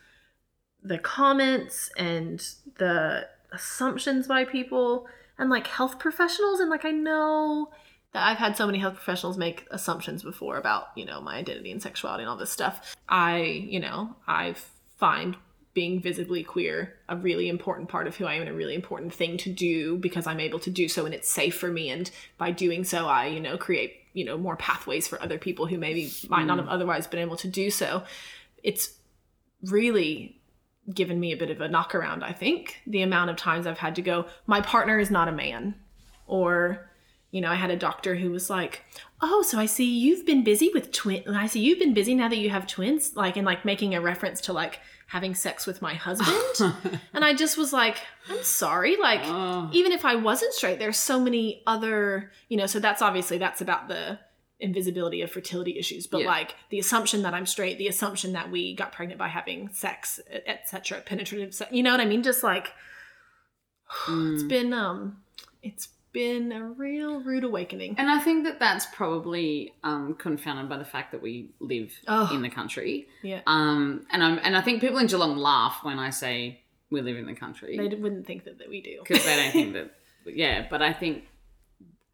the 0.82 0.98
comments 0.98 1.90
and 1.96 2.44
the 2.76 3.28
assumptions 3.52 4.26
by 4.26 4.44
people 4.44 5.06
and 5.38 5.50
like 5.50 5.66
health 5.66 5.98
professionals 5.98 6.60
and 6.60 6.70
like 6.70 6.84
I 6.84 6.90
know 6.90 7.70
that 8.12 8.26
I've 8.26 8.38
had 8.38 8.56
so 8.56 8.66
many 8.66 8.78
health 8.78 8.94
professionals 8.94 9.38
make 9.38 9.66
assumptions 9.70 10.22
before 10.22 10.58
about, 10.58 10.88
you 10.96 11.04
know, 11.04 11.20
my 11.20 11.36
identity 11.36 11.72
and 11.72 11.82
sexuality 11.82 12.22
and 12.22 12.30
all 12.30 12.36
this 12.36 12.50
stuff. 12.50 12.94
I, 13.08 13.38
you 13.40 13.80
know, 13.80 14.14
I 14.28 14.54
find 14.98 15.36
being 15.74 16.00
visibly 16.00 16.42
queer 16.42 16.94
a 17.08 17.16
really 17.16 17.48
important 17.48 17.88
part 17.88 18.06
of 18.06 18.16
who 18.16 18.26
I 18.26 18.34
am 18.34 18.42
and 18.42 18.50
a 18.50 18.54
really 18.54 18.74
important 18.74 19.14
thing 19.14 19.38
to 19.38 19.50
do 19.50 19.96
because 19.96 20.26
I'm 20.26 20.40
able 20.40 20.58
to 20.60 20.70
do 20.70 20.86
so 20.88 21.06
and 21.06 21.14
it's 21.14 21.30
safe 21.30 21.56
for 21.56 21.68
me 21.72 21.88
and 21.88 22.10
by 22.36 22.50
doing 22.50 22.84
so 22.84 23.06
I, 23.06 23.26
you 23.26 23.40
know, 23.40 23.56
create, 23.56 23.94
you 24.12 24.26
know, 24.26 24.36
more 24.36 24.56
pathways 24.56 25.08
for 25.08 25.20
other 25.22 25.38
people 25.38 25.66
who 25.66 25.78
maybe 25.78 26.12
might 26.28 26.44
not 26.44 26.58
mm. 26.58 26.60
have 26.60 26.68
otherwise 26.68 27.06
been 27.06 27.20
able 27.20 27.36
to 27.36 27.48
do 27.48 27.70
so. 27.70 28.02
It's 28.62 28.94
really 29.64 30.41
given 30.92 31.20
me 31.20 31.32
a 31.32 31.36
bit 31.36 31.50
of 31.50 31.60
a 31.60 31.68
knock 31.68 31.94
around, 31.94 32.24
I 32.24 32.32
think. 32.32 32.80
The 32.86 33.02
amount 33.02 33.30
of 33.30 33.36
times 33.36 33.66
I've 33.66 33.78
had 33.78 33.94
to 33.96 34.02
go, 34.02 34.26
my 34.46 34.60
partner 34.60 34.98
is 34.98 35.10
not 35.10 35.28
a 35.28 35.32
man. 35.32 35.74
Or, 36.26 36.90
you 37.30 37.40
know, 37.40 37.50
I 37.50 37.54
had 37.56 37.70
a 37.70 37.76
doctor 37.76 38.14
who 38.16 38.30
was 38.30 38.50
like, 38.50 38.82
Oh, 39.20 39.42
so 39.42 39.58
I 39.58 39.66
see 39.66 39.84
you've 39.84 40.26
been 40.26 40.42
busy 40.42 40.70
with 40.74 40.90
twin 40.90 41.22
I 41.28 41.46
see 41.46 41.60
you've 41.60 41.78
been 41.78 41.94
busy 41.94 42.14
now 42.14 42.28
that 42.28 42.38
you 42.38 42.50
have 42.50 42.66
twins, 42.66 43.14
like 43.14 43.36
and 43.36 43.46
like 43.46 43.64
making 43.64 43.94
a 43.94 44.00
reference 44.00 44.40
to 44.42 44.52
like 44.52 44.80
having 45.06 45.34
sex 45.34 45.66
with 45.66 45.80
my 45.82 45.94
husband. 45.94 46.74
and 47.14 47.24
I 47.24 47.34
just 47.34 47.56
was 47.58 47.72
like, 47.72 47.98
I'm 48.28 48.42
sorry, 48.42 48.96
like 48.96 49.20
Oh. 49.24 49.68
even 49.72 49.92
if 49.92 50.04
I 50.04 50.16
wasn't 50.16 50.54
straight, 50.54 50.78
there's 50.78 50.96
so 50.96 51.20
many 51.20 51.62
other, 51.66 52.32
you 52.48 52.56
know, 52.56 52.66
so 52.66 52.80
that's 52.80 53.02
obviously 53.02 53.38
that's 53.38 53.60
about 53.60 53.88
the 53.88 54.18
invisibility 54.62 55.20
of 55.22 55.30
fertility 55.30 55.78
issues, 55.78 56.06
but 56.06 56.20
Yeah. 56.22 56.28
like 56.28 56.54
the 56.70 56.78
assumption 56.78 57.22
that 57.22 57.34
I'm 57.34 57.46
straight, 57.46 57.76
the 57.78 57.88
assumption 57.88 58.32
that 58.32 58.50
we 58.50 58.74
got 58.74 58.92
pregnant 58.92 59.18
by 59.18 59.28
having 59.28 59.68
sex, 59.72 60.20
etc., 60.46 61.00
penetrative 61.04 61.52
sex, 61.54 61.70
you 61.72 61.82
know 61.82 61.90
what 61.90 62.00
I 62.00 62.04
mean? 62.06 62.22
Just 62.22 62.42
like 62.42 62.72
it's 64.08 64.42
been 64.44 64.72
um 64.72 65.18
it's 65.62 65.88
been 66.12 66.52
a 66.52 66.62
real 66.64 67.20
rude 67.22 67.42
awakening. 67.44 67.94
And 67.96 68.10
I 68.10 68.18
think 68.18 68.44
that 68.44 68.58
that's 68.60 68.84
probably 68.86 69.72
um, 69.82 70.14
confounded 70.14 70.68
by 70.68 70.76
the 70.76 70.84
fact 70.84 71.12
that 71.12 71.22
we 71.22 71.54
live 71.58 71.90
Oh. 72.06 72.28
in 72.34 72.42
the 72.42 72.50
country. 72.50 73.06
Yeah. 73.22 73.40
Um, 73.46 74.06
and 74.10 74.22
I'm 74.22 74.38
and 74.42 74.54
I 74.54 74.60
think 74.60 74.80
people 74.82 74.98
in 74.98 75.06
Geelong 75.06 75.36
laugh 75.38 75.78
when 75.82 75.98
I 75.98 76.10
say 76.10 76.60
we 76.90 77.00
live 77.00 77.16
in 77.16 77.24
the 77.24 77.34
country 77.34 77.78
They 77.78 77.88
wouldn't 77.96 78.26
think 78.26 78.44
that, 78.44 78.58
that 78.58 78.68
we 78.68 78.82
do. 78.82 78.98
because 79.02 79.24
they 79.24 79.36
don't 79.36 79.52
think 79.52 79.72
that. 79.78 79.90
Yeah, 80.26 80.66
but 80.68 80.82
I 80.82 80.92
think 80.92 81.24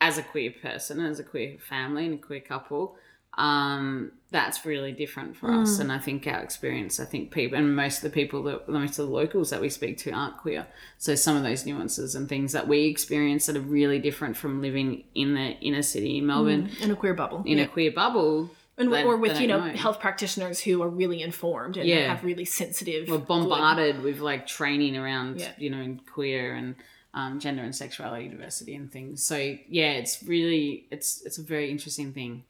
as 0.08 0.18
a 0.18 0.22
queer 0.22 0.52
person, 0.62 1.00
as 1.00 1.18
a 1.20 1.24
queer 1.24 1.56
family 1.58 2.04
and 2.06 2.14
a 2.14 2.18
queer 2.18 2.40
couple, 2.40 2.96
um, 3.36 4.10
that's 4.30 4.64
really 4.66 4.92
different 4.92 5.36
for 5.36 5.50
us. 5.52 5.76
Mm. 5.76 5.80
And 5.82 5.92
I 5.92 5.98
think 5.98 6.26
our 6.26 6.40
experience, 6.40 6.98
I 6.98 7.04
think 7.04 7.30
people 7.30 7.56
and 7.56 7.74
most 7.76 7.98
of 7.98 8.02
the 8.02 8.10
people 8.10 8.42
that 8.44 8.68
most 8.68 8.98
of 8.98 9.06
the 9.06 9.12
locals 9.12 9.50
that 9.50 9.60
we 9.60 9.68
speak 9.68 9.96
to 9.98 10.10
aren't 10.10 10.36
queer. 10.38 10.66
So 10.98 11.14
some 11.14 11.36
of 11.36 11.42
those 11.44 11.64
nuances 11.64 12.14
and 12.14 12.28
things 12.28 12.52
that 12.52 12.66
we 12.66 12.86
experience 12.86 13.46
that 13.46 13.56
are 13.56 13.60
really 13.60 13.98
different 14.00 14.36
from 14.36 14.60
living 14.60 15.04
in 15.14 15.34
the 15.34 15.50
inner 15.60 15.82
city 15.82 16.18
in 16.18 16.26
Melbourne 16.26 16.70
in 16.82 16.90
a 16.90 16.96
queer 16.96 17.14
bubble. 17.14 17.42
in 17.46 17.58
Yeah. 17.58 17.64
a 17.64 17.68
queer 17.68 17.92
bubble. 17.92 18.50
and, 18.76 18.92
that- 18.92 19.04
or 19.06 19.16
with 19.16 19.40
you 19.40 19.48
know 19.48 19.60
I 19.60 19.70
health 19.70 19.98
practitioners 20.00 20.60
who 20.60 20.80
are 20.84 20.88
really 20.88 21.20
informed 21.22 21.76
and 21.76 21.88
Yeah. 21.88 22.08
have 22.14 22.22
really 22.24 22.44
sensitive 22.44 23.08
We're 23.08 23.18
bombarded 23.18 24.02
with 24.02 24.20
like 24.20 24.46
training 24.46 24.96
around, 24.96 25.40
Yeah. 25.40 25.52
you 25.58 25.70
know, 25.70 25.96
queer 26.12 26.54
and 26.54 26.76
um, 27.18 27.40
gender 27.40 27.64
and 27.64 27.74
sexuality 27.74 28.28
diversity 28.28 28.76
and 28.76 28.92
things. 28.92 29.24
So 29.24 29.36
yeah, 29.36 29.92
it's 29.92 30.22
really 30.22 30.86
it's 30.92 31.20
it's 31.26 31.36
a 31.36 31.42
very 31.42 31.68
interesting 31.68 32.12
thing. 32.12 32.44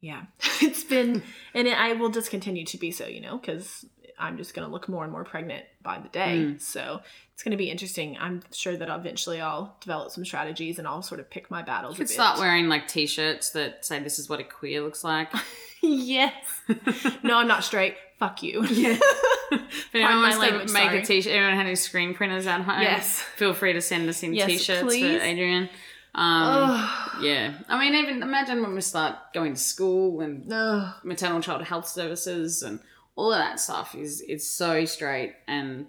Yeah, 0.00 0.22
it's 0.62 0.84
been, 0.84 1.22
and 1.54 1.68
it, 1.68 1.78
I 1.78 1.92
will 1.92 2.08
just 2.08 2.30
continue 2.30 2.64
to 2.64 2.78
be 2.78 2.90
so, 2.92 3.06
you 3.06 3.20
know, 3.20 3.36
because 3.36 3.84
I'm 4.18 4.38
just 4.38 4.54
going 4.54 4.66
to 4.66 4.72
look 4.72 4.88
more 4.88 5.04
and 5.04 5.12
more 5.12 5.24
pregnant 5.24 5.64
by 5.82 5.98
the 5.98 6.08
day. 6.08 6.38
Mm. 6.38 6.60
So 6.62 7.00
it's 7.34 7.42
going 7.42 7.50
to 7.50 7.58
be 7.58 7.70
interesting. 7.70 8.16
I'm 8.18 8.42
sure 8.52 8.76
that 8.76 8.88
eventually 8.88 9.40
I'll 9.40 9.76
develop 9.80 10.12
some 10.12 10.24
strategies 10.24 10.78
and 10.78 10.88
I'll 10.88 11.02
sort 11.02 11.20
of 11.20 11.28
pick 11.28 11.50
my 11.50 11.62
battles. 11.62 11.98
You 11.98 12.04
a 12.04 12.06
could 12.06 12.14
start 12.14 12.38
wearing 12.38 12.68
like 12.68 12.88
t-shirts 12.88 13.50
that 13.50 13.84
say 13.84 13.98
this 13.98 14.18
is 14.18 14.30
what 14.30 14.40
a 14.40 14.44
queer 14.44 14.80
looks 14.80 15.04
like. 15.04 15.30
yes. 15.82 16.32
no, 17.22 17.36
I'm 17.36 17.48
not 17.48 17.64
straight. 17.64 17.96
Fuck 18.18 18.42
you. 18.42 18.64
Yeah. 18.66 18.98
If 19.50 19.94
anyone 19.94 20.22
wants 20.22 20.38
to 20.38 20.58
make 20.58 20.68
sorry. 20.68 20.98
a 21.00 21.04
t-shirt, 21.04 21.32
anyone 21.32 21.54
had 21.54 21.66
any 21.66 21.74
screen 21.74 22.14
printers 22.14 22.46
at 22.46 22.60
home? 22.62 22.82
Yes. 22.82 23.20
Feel 23.36 23.54
free 23.54 23.72
to 23.72 23.80
send 23.80 24.08
us 24.08 24.22
in 24.22 24.34
Yes, 24.34 24.46
t-shirts 24.46 24.82
please. 24.82 25.18
for 25.20 25.24
Adrienne. 25.26 25.68
Um, 26.14 26.88
yeah. 27.22 27.54
I 27.68 27.78
mean, 27.78 27.94
even 27.94 28.22
imagine 28.22 28.62
when 28.62 28.74
we 28.74 28.80
start 28.80 29.16
going 29.32 29.54
to 29.54 29.60
school 29.60 30.20
and 30.20 30.46
maternal 31.04 31.40
child 31.40 31.62
health 31.64 31.88
services 31.88 32.62
and 32.62 32.80
all 33.16 33.32
of 33.32 33.38
that 33.38 33.60
stuff 33.60 33.94
is 33.94 34.22
it's 34.26 34.46
so 34.46 34.84
straight 34.84 35.34
and 35.48 35.86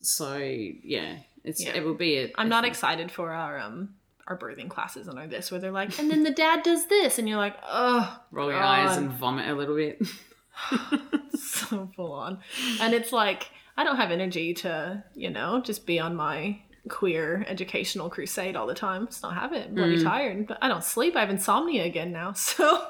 so 0.00 0.36
yeah 0.36 1.16
it's 1.42 1.64
Yeah. 1.64 1.74
it 1.74 1.84
will 1.84 1.94
be 1.94 2.14
it. 2.16 2.32
I'm 2.36 2.48
not 2.48 2.64
excited 2.64 3.10
for 3.10 3.32
our 3.32 3.58
um 3.58 3.94
our 4.26 4.36
birthing 4.36 4.68
classes 4.68 5.06
and 5.08 5.18
all 5.18 5.28
this 5.28 5.50
where 5.50 5.60
they're 5.60 5.70
like, 5.70 5.98
and 6.00 6.10
then 6.10 6.22
the 6.24 6.32
dad 6.32 6.64
does 6.64 6.86
this, 6.86 7.18
and 7.18 7.28
you're 7.28 7.38
like, 7.38 7.56
oh, 7.64 8.20
roll 8.32 8.50
your 8.50 8.60
eyes 8.60 8.96
and 8.96 9.10
vomit 9.10 9.48
a 9.48 9.54
little 9.54 9.76
bit 9.76 10.00
so 11.38 11.90
full 11.96 12.12
on. 12.12 12.38
And 12.80 12.94
it's 12.94 13.12
like 13.12 13.50
I 13.76 13.84
don't 13.84 13.96
have 13.96 14.10
energy 14.10 14.54
to, 14.54 15.04
you 15.14 15.30
know, 15.30 15.60
just 15.60 15.86
be 15.86 15.98
on 16.00 16.16
my 16.16 16.60
queer 16.88 17.44
educational 17.48 18.08
crusade 18.08 18.56
all 18.56 18.66
the 18.66 18.74
time. 18.74 19.06
Just 19.06 19.22
don't 19.22 19.34
have 19.34 19.52
it. 19.52 19.68
I'm 19.68 19.74
bloody 19.74 19.98
Mm. 19.98 20.04
tired. 20.04 20.46
But 20.46 20.58
I 20.62 20.68
don't 20.68 20.84
sleep. 20.84 21.16
I 21.16 21.20
have 21.20 21.30
insomnia 21.30 21.84
again 21.84 22.12
now. 22.12 22.32
So 22.36 22.86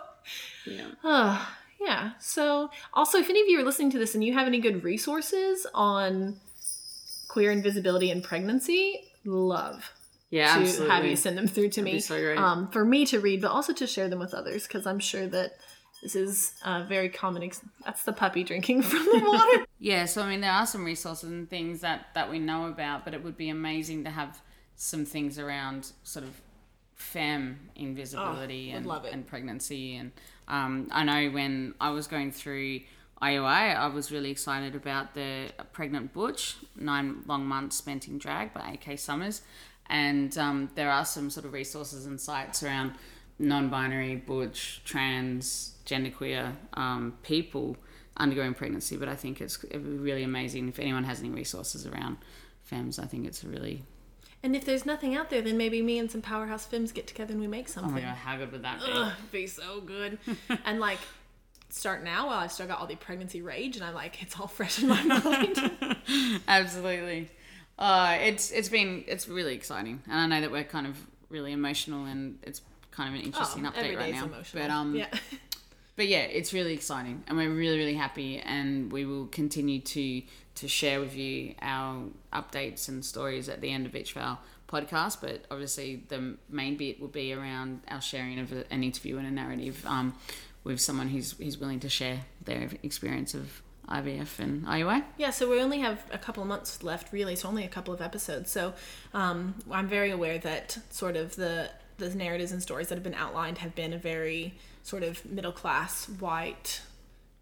yeah 0.66 0.88
uh, 1.04 1.44
yeah. 1.80 2.12
So 2.20 2.70
also 2.92 3.18
if 3.18 3.30
any 3.30 3.40
of 3.40 3.48
you 3.48 3.60
are 3.60 3.64
listening 3.64 3.90
to 3.92 3.98
this 3.98 4.14
and 4.14 4.24
you 4.24 4.32
have 4.34 4.46
any 4.46 4.60
good 4.60 4.82
resources 4.84 5.66
on 5.74 6.40
queer 7.28 7.50
invisibility 7.52 8.10
and 8.10 8.22
pregnancy, 8.22 9.00
love 9.24 9.92
yeah 10.30 10.54
to 10.54 10.60
absolutely 10.62 10.90
have 10.94 11.04
you 11.04 11.14
send 11.16 11.38
them 11.38 11.46
through 11.46 11.68
to 11.68 11.80
That'd 11.82 11.94
me 11.94 12.00
so 12.00 12.36
um, 12.36 12.68
for 12.68 12.84
me 12.84 13.06
to 13.06 13.20
read, 13.20 13.40
but 13.42 13.50
also 13.50 13.72
to 13.74 13.86
share 13.86 14.08
them 14.08 14.18
with 14.18 14.34
others 14.34 14.66
because 14.66 14.86
I'm 14.86 14.98
sure 14.98 15.26
that 15.28 15.56
this 16.12 16.14
is 16.14 16.54
a 16.64 16.84
very 16.84 17.08
common. 17.08 17.42
Ex- 17.42 17.60
that's 17.84 18.04
the 18.04 18.12
puppy 18.12 18.44
drinking 18.44 18.82
from 18.90 19.04
the 19.04 19.20
water. 19.26 19.66
yeah 19.80 20.04
so 20.04 20.22
i 20.22 20.28
mean 20.30 20.40
there 20.40 20.52
are 20.52 20.66
some 20.66 20.84
resources 20.84 21.30
and 21.30 21.50
things 21.50 21.80
that 21.80 22.06
that 22.14 22.30
we 22.30 22.38
know 22.38 22.66
about 22.66 23.04
but 23.04 23.12
it 23.14 23.22
would 23.24 23.36
be 23.36 23.48
amazing 23.48 24.04
to 24.04 24.10
have 24.10 24.40
some 24.76 25.04
things 25.04 25.38
around 25.38 25.92
sort 26.04 26.24
of 26.24 26.30
femme 26.94 27.58
invisibility 27.74 28.72
Oh, 28.72 28.76
and, 28.76 28.86
and 29.12 29.26
pregnancy 29.26 29.96
and 29.96 30.12
um, 30.48 30.88
i 30.92 31.02
know 31.04 31.30
when 31.30 31.74
i 31.80 31.90
was 31.90 32.06
going 32.06 32.30
through 32.30 32.80
IUI, 33.22 33.74
I 33.74 33.86
was 33.86 34.12
really 34.12 34.30
excited 34.30 34.74
about 34.74 35.14
the 35.14 35.46
Pregnant 35.72 36.12
Butch, 36.12 36.56
nine 36.76 37.22
long 37.26 37.46
months 37.46 37.74
spent 37.76 38.08
in 38.08 38.18
drag 38.18 38.52
by 38.52 38.76
AK 38.76 38.98
Summers. 38.98 39.40
And 39.88 40.36
um, 40.36 40.68
there 40.74 40.90
are 40.90 41.04
some 41.06 41.30
sort 41.30 41.46
of 41.46 41.54
resources 41.54 42.04
and 42.04 42.20
sites 42.20 42.62
around 42.62 42.92
non 43.38 43.68
binary, 43.68 44.16
butch, 44.16 44.80
trans, 44.84 45.74
genderqueer 45.84 46.52
um, 46.74 47.14
people 47.22 47.76
undergoing 48.16 48.54
pregnancy. 48.54 48.96
But 48.96 49.08
I 49.08 49.14
think 49.14 49.40
it's 49.40 49.64
really 49.72 50.22
amazing 50.22 50.68
if 50.68 50.78
anyone 50.78 51.04
has 51.04 51.20
any 51.20 51.30
resources 51.30 51.86
around 51.86 52.18
femmes. 52.62 52.98
I 52.98 53.06
think 53.06 53.26
it's 53.26 53.42
a 53.44 53.48
really 53.48 53.82
And 54.42 54.56
if 54.56 54.64
there's 54.64 54.86
nothing 54.86 55.14
out 55.14 55.30
there, 55.30 55.42
then 55.42 55.56
maybe 55.56 55.82
me 55.82 55.98
and 55.98 56.10
some 56.10 56.22
powerhouse 56.22 56.66
films 56.66 56.92
get 56.92 57.06
together 57.06 57.32
and 57.32 57.40
we 57.40 57.46
make 57.46 57.68
something. 57.68 57.92
Oh 57.92 57.94
my 57.94 58.00
god, 58.00 58.16
how 58.16 58.36
good 58.36 58.52
would 58.52 58.62
that 58.62 58.80
be? 58.80 58.90
Ugh, 58.92 59.12
be 59.32 59.46
so 59.46 59.80
good. 59.80 60.18
and 60.64 60.80
like, 60.80 60.98
start 61.68 62.02
now 62.04 62.28
while 62.28 62.38
I've 62.38 62.52
still 62.52 62.66
got 62.66 62.80
all 62.80 62.86
the 62.86 62.96
pregnancy 62.96 63.42
rage, 63.42 63.76
and 63.76 63.84
I'm 63.84 63.94
like, 63.94 64.22
it's 64.22 64.38
all 64.38 64.46
fresh 64.46 64.82
in 64.82 64.88
my 64.88 65.02
mind. 65.24 66.40
Absolutely. 66.48 67.28
Uh, 67.78 68.16
it's 68.20 68.50
it's 68.52 68.70
been 68.70 69.04
it's 69.06 69.28
really 69.28 69.54
exciting, 69.54 70.02
and 70.06 70.18
I 70.18 70.26
know 70.26 70.40
that 70.40 70.50
we're 70.50 70.64
kind 70.64 70.86
of 70.86 70.96
really 71.28 71.52
emotional, 71.52 72.06
and 72.06 72.38
it's 72.42 72.62
kind 72.96 73.14
of 73.14 73.20
an 73.20 73.26
interesting 73.26 73.66
Oh, 73.66 73.70
update 73.70 73.96
right 73.96 74.12
now. 74.14 74.24
emotional. 74.24 74.62
But 74.62 74.70
um, 74.70 74.94
yeah. 74.96 75.06
but 75.96 76.06
yeah, 76.08 76.20
it's 76.22 76.52
really 76.52 76.72
exciting, 76.72 77.22
and 77.28 77.36
we're 77.36 77.50
really 77.50 77.78
really 77.78 77.94
happy, 77.94 78.38
and 78.40 78.90
we 78.92 79.04
will 79.04 79.26
continue 79.26 79.80
to 79.80 80.22
to 80.56 80.68
share 80.68 81.00
with 81.00 81.14
you 81.14 81.54
our 81.60 82.04
updates 82.32 82.88
and 82.88 83.04
stories 83.04 83.48
at 83.48 83.60
the 83.60 83.70
end 83.70 83.84
of 83.86 83.94
each 83.94 84.16
of 84.16 84.22
our 84.22 84.38
podcasts. 84.68 85.20
But 85.20 85.44
obviously, 85.50 86.02
the 86.08 86.36
main 86.48 86.76
bit 86.76 87.00
will 87.00 87.08
be 87.08 87.32
around 87.32 87.80
our 87.88 88.00
sharing 88.00 88.38
of 88.38 88.52
an 88.52 88.82
interview 88.82 89.18
and 89.18 89.26
a 89.26 89.30
narrative 89.30 89.84
um, 89.86 90.14
with 90.64 90.80
someone 90.80 91.08
who's 91.08 91.32
who's 91.32 91.58
willing 91.58 91.80
to 91.80 91.88
share 91.88 92.20
their 92.44 92.70
experience 92.82 93.34
of 93.34 93.62
IVF 93.88 94.40
and 94.40 94.64
IUI. 94.66 95.04
Yeah, 95.16 95.30
so 95.30 95.48
we 95.48 95.60
only 95.60 95.78
have 95.80 96.02
a 96.10 96.18
couple 96.18 96.42
of 96.42 96.48
months 96.48 96.82
left, 96.82 97.12
really. 97.12 97.36
So 97.36 97.48
only 97.48 97.64
a 97.64 97.68
couple 97.68 97.94
of 97.94 98.00
episodes. 98.00 98.50
So 98.50 98.72
um, 99.14 99.54
I'm 99.70 99.86
very 99.86 100.10
aware 100.10 100.38
that 100.38 100.78
sort 100.90 101.16
of 101.16 101.36
the 101.36 101.70
the 101.98 102.14
narratives 102.14 102.52
and 102.52 102.62
stories 102.62 102.88
that 102.88 102.94
have 102.96 103.04
been 103.04 103.14
outlined 103.14 103.58
have 103.58 103.74
been 103.74 103.92
a 103.92 103.98
very 103.98 104.54
sort 104.82 105.02
of 105.02 105.24
middle 105.24 105.52
class 105.52 106.08
white 106.08 106.82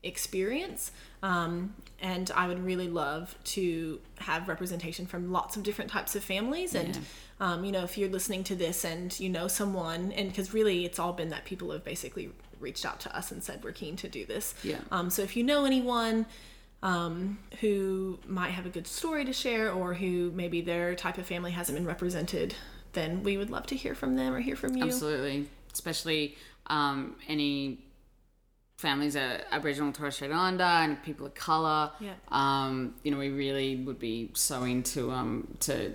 experience. 0.02 0.92
Um, 1.22 1.74
and 2.00 2.30
I 2.34 2.46
would 2.46 2.62
really 2.64 2.88
love 2.88 3.34
to 3.44 4.00
have 4.18 4.48
representation 4.48 5.06
from 5.06 5.32
lots 5.32 5.56
of 5.56 5.62
different 5.62 5.90
types 5.90 6.14
of 6.14 6.22
families. 6.22 6.74
And, 6.74 6.96
Yeah. 6.96 7.02
um, 7.40 7.64
you 7.64 7.72
know, 7.72 7.82
if 7.84 7.96
you're 7.96 8.10
listening 8.10 8.44
to 8.44 8.54
this 8.54 8.84
and 8.84 9.18
you 9.18 9.28
know 9.30 9.48
someone, 9.48 10.12
and 10.12 10.28
because 10.28 10.52
really 10.52 10.84
it's 10.84 10.98
all 10.98 11.14
been 11.14 11.30
that 11.30 11.44
people 11.44 11.70
have 11.70 11.84
basically 11.84 12.30
reached 12.60 12.84
out 12.84 13.00
to 13.00 13.16
us 13.16 13.32
and 13.32 13.42
said, 13.42 13.64
we're 13.64 13.72
keen 13.72 13.96
to 13.96 14.08
do 14.08 14.26
this. 14.26 14.54
Yeah. 14.62 14.78
Um, 14.90 15.08
so 15.10 15.22
if 15.22 15.36
you 15.36 15.42
know 15.42 15.64
anyone 15.64 16.26
um, 16.82 17.38
who 17.60 18.18
might 18.26 18.50
have 18.50 18.66
a 18.66 18.70
good 18.70 18.86
story 18.86 19.24
to 19.24 19.32
share 19.32 19.72
or 19.72 19.94
who 19.94 20.30
maybe 20.34 20.60
their 20.60 20.94
type 20.94 21.16
of 21.16 21.24
family 21.26 21.52
hasn't 21.52 21.76
been 21.78 21.86
represented, 21.86 22.54
then 22.94 23.22
we 23.22 23.36
would 23.36 23.50
love 23.50 23.66
to 23.66 23.76
hear 23.76 23.94
from 23.94 24.16
them 24.16 24.32
or 24.34 24.40
hear 24.40 24.56
from 24.56 24.76
you. 24.76 24.84
Absolutely, 24.84 25.48
especially 25.72 26.36
um, 26.66 27.16
any 27.28 27.80
families 28.76 29.14
that 29.14 29.40
are 29.40 29.44
Aboriginal 29.52 29.86
and 29.88 29.94
Torres 29.94 30.14
Strait 30.16 30.30
Islander 30.32 30.64
and 30.64 31.02
people 31.02 31.26
of 31.26 31.34
color. 31.34 31.90
Yeah. 32.00 32.14
Um, 32.28 32.94
you 33.02 33.10
know, 33.10 33.18
we 33.18 33.30
really 33.30 33.76
would 33.76 33.98
be 33.98 34.30
so 34.34 34.62
into 34.64 35.10
um, 35.10 35.56
to 35.60 35.92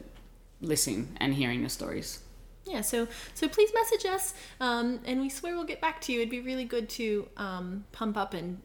listening 0.61 1.15
and 1.19 1.33
hearing 1.33 1.63
the 1.63 1.69
stories. 1.69 2.19
Yeah, 2.65 2.81
so 2.81 3.07
so 3.33 3.47
please 3.47 3.71
message 3.73 4.05
us, 4.05 4.33
um, 4.59 4.99
and 5.05 5.21
we 5.21 5.29
swear 5.29 5.55
we'll 5.55 5.63
get 5.63 5.81
back 5.81 6.01
to 6.01 6.11
you. 6.13 6.19
It'd 6.19 6.29
be 6.29 6.41
really 6.41 6.65
good 6.65 6.87
to 6.89 7.27
um, 7.37 7.85
pump 7.91 8.15
up 8.15 8.33
and 8.33 8.59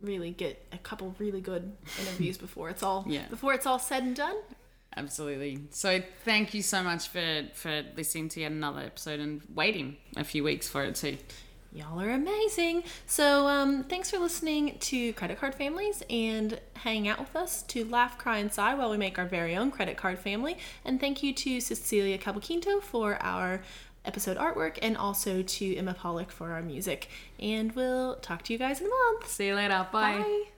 really 0.00 0.30
get 0.30 0.64
a 0.72 0.78
couple 0.78 1.14
really 1.18 1.40
good 1.40 1.72
interviews 2.00 2.36
before 2.46 2.70
it's 2.70 2.82
all 2.82 3.04
Yeah. 3.06 3.26
before 3.28 3.52
it's 3.54 3.66
all 3.66 3.78
said 3.78 4.02
and 4.02 4.16
done. 4.16 4.36
Absolutely. 4.96 5.60
So 5.70 6.02
thank 6.24 6.54
you 6.54 6.62
so 6.62 6.82
much 6.82 7.08
for 7.08 7.44
for 7.54 7.82
listening 7.96 8.28
to 8.30 8.40
yet 8.40 8.52
another 8.52 8.80
episode 8.80 9.20
and 9.20 9.42
waiting 9.54 9.96
a 10.16 10.24
few 10.24 10.44
weeks 10.44 10.68
for 10.68 10.84
it 10.84 10.94
too. 10.94 11.16
Y'all 11.72 12.00
are 12.00 12.10
amazing. 12.10 12.84
So 13.04 13.48
um, 13.48 13.82
thanks 13.82 14.08
for 14.08 14.18
listening 14.18 14.76
to 14.78 15.12
Credit 15.14 15.36
Card 15.40 15.56
Families 15.56 16.04
and 16.08 16.60
hang 16.76 17.08
out 17.08 17.18
with 17.18 17.34
us 17.34 17.62
to 17.64 17.84
laugh, 17.86 18.16
cry, 18.16 18.38
and 18.38 18.52
sigh 18.52 18.74
while 18.74 18.90
we 18.90 18.96
make 18.96 19.18
our 19.18 19.26
very 19.26 19.56
own 19.56 19.72
credit 19.72 19.96
card 19.96 20.20
family. 20.20 20.56
And 20.84 21.00
thank 21.00 21.24
you 21.24 21.32
to 21.32 21.60
Cecilia 21.60 22.16
Caboquinto 22.16 22.80
for 22.80 23.20
our 23.20 23.60
episode 24.04 24.36
artwork 24.36 24.78
and 24.82 24.96
also 24.96 25.42
to 25.42 25.76
Emma 25.76 25.94
Pollock 25.94 26.30
for 26.30 26.52
our 26.52 26.62
music. 26.62 27.08
And 27.40 27.72
we'll 27.72 28.16
talk 28.16 28.42
to 28.42 28.52
you 28.52 28.58
guys 28.58 28.80
in 28.80 28.86
a 28.86 28.90
month. 28.90 29.28
See 29.28 29.48
you 29.48 29.56
later. 29.56 29.88
Bye. 29.90 30.18
Bye. 30.18 30.53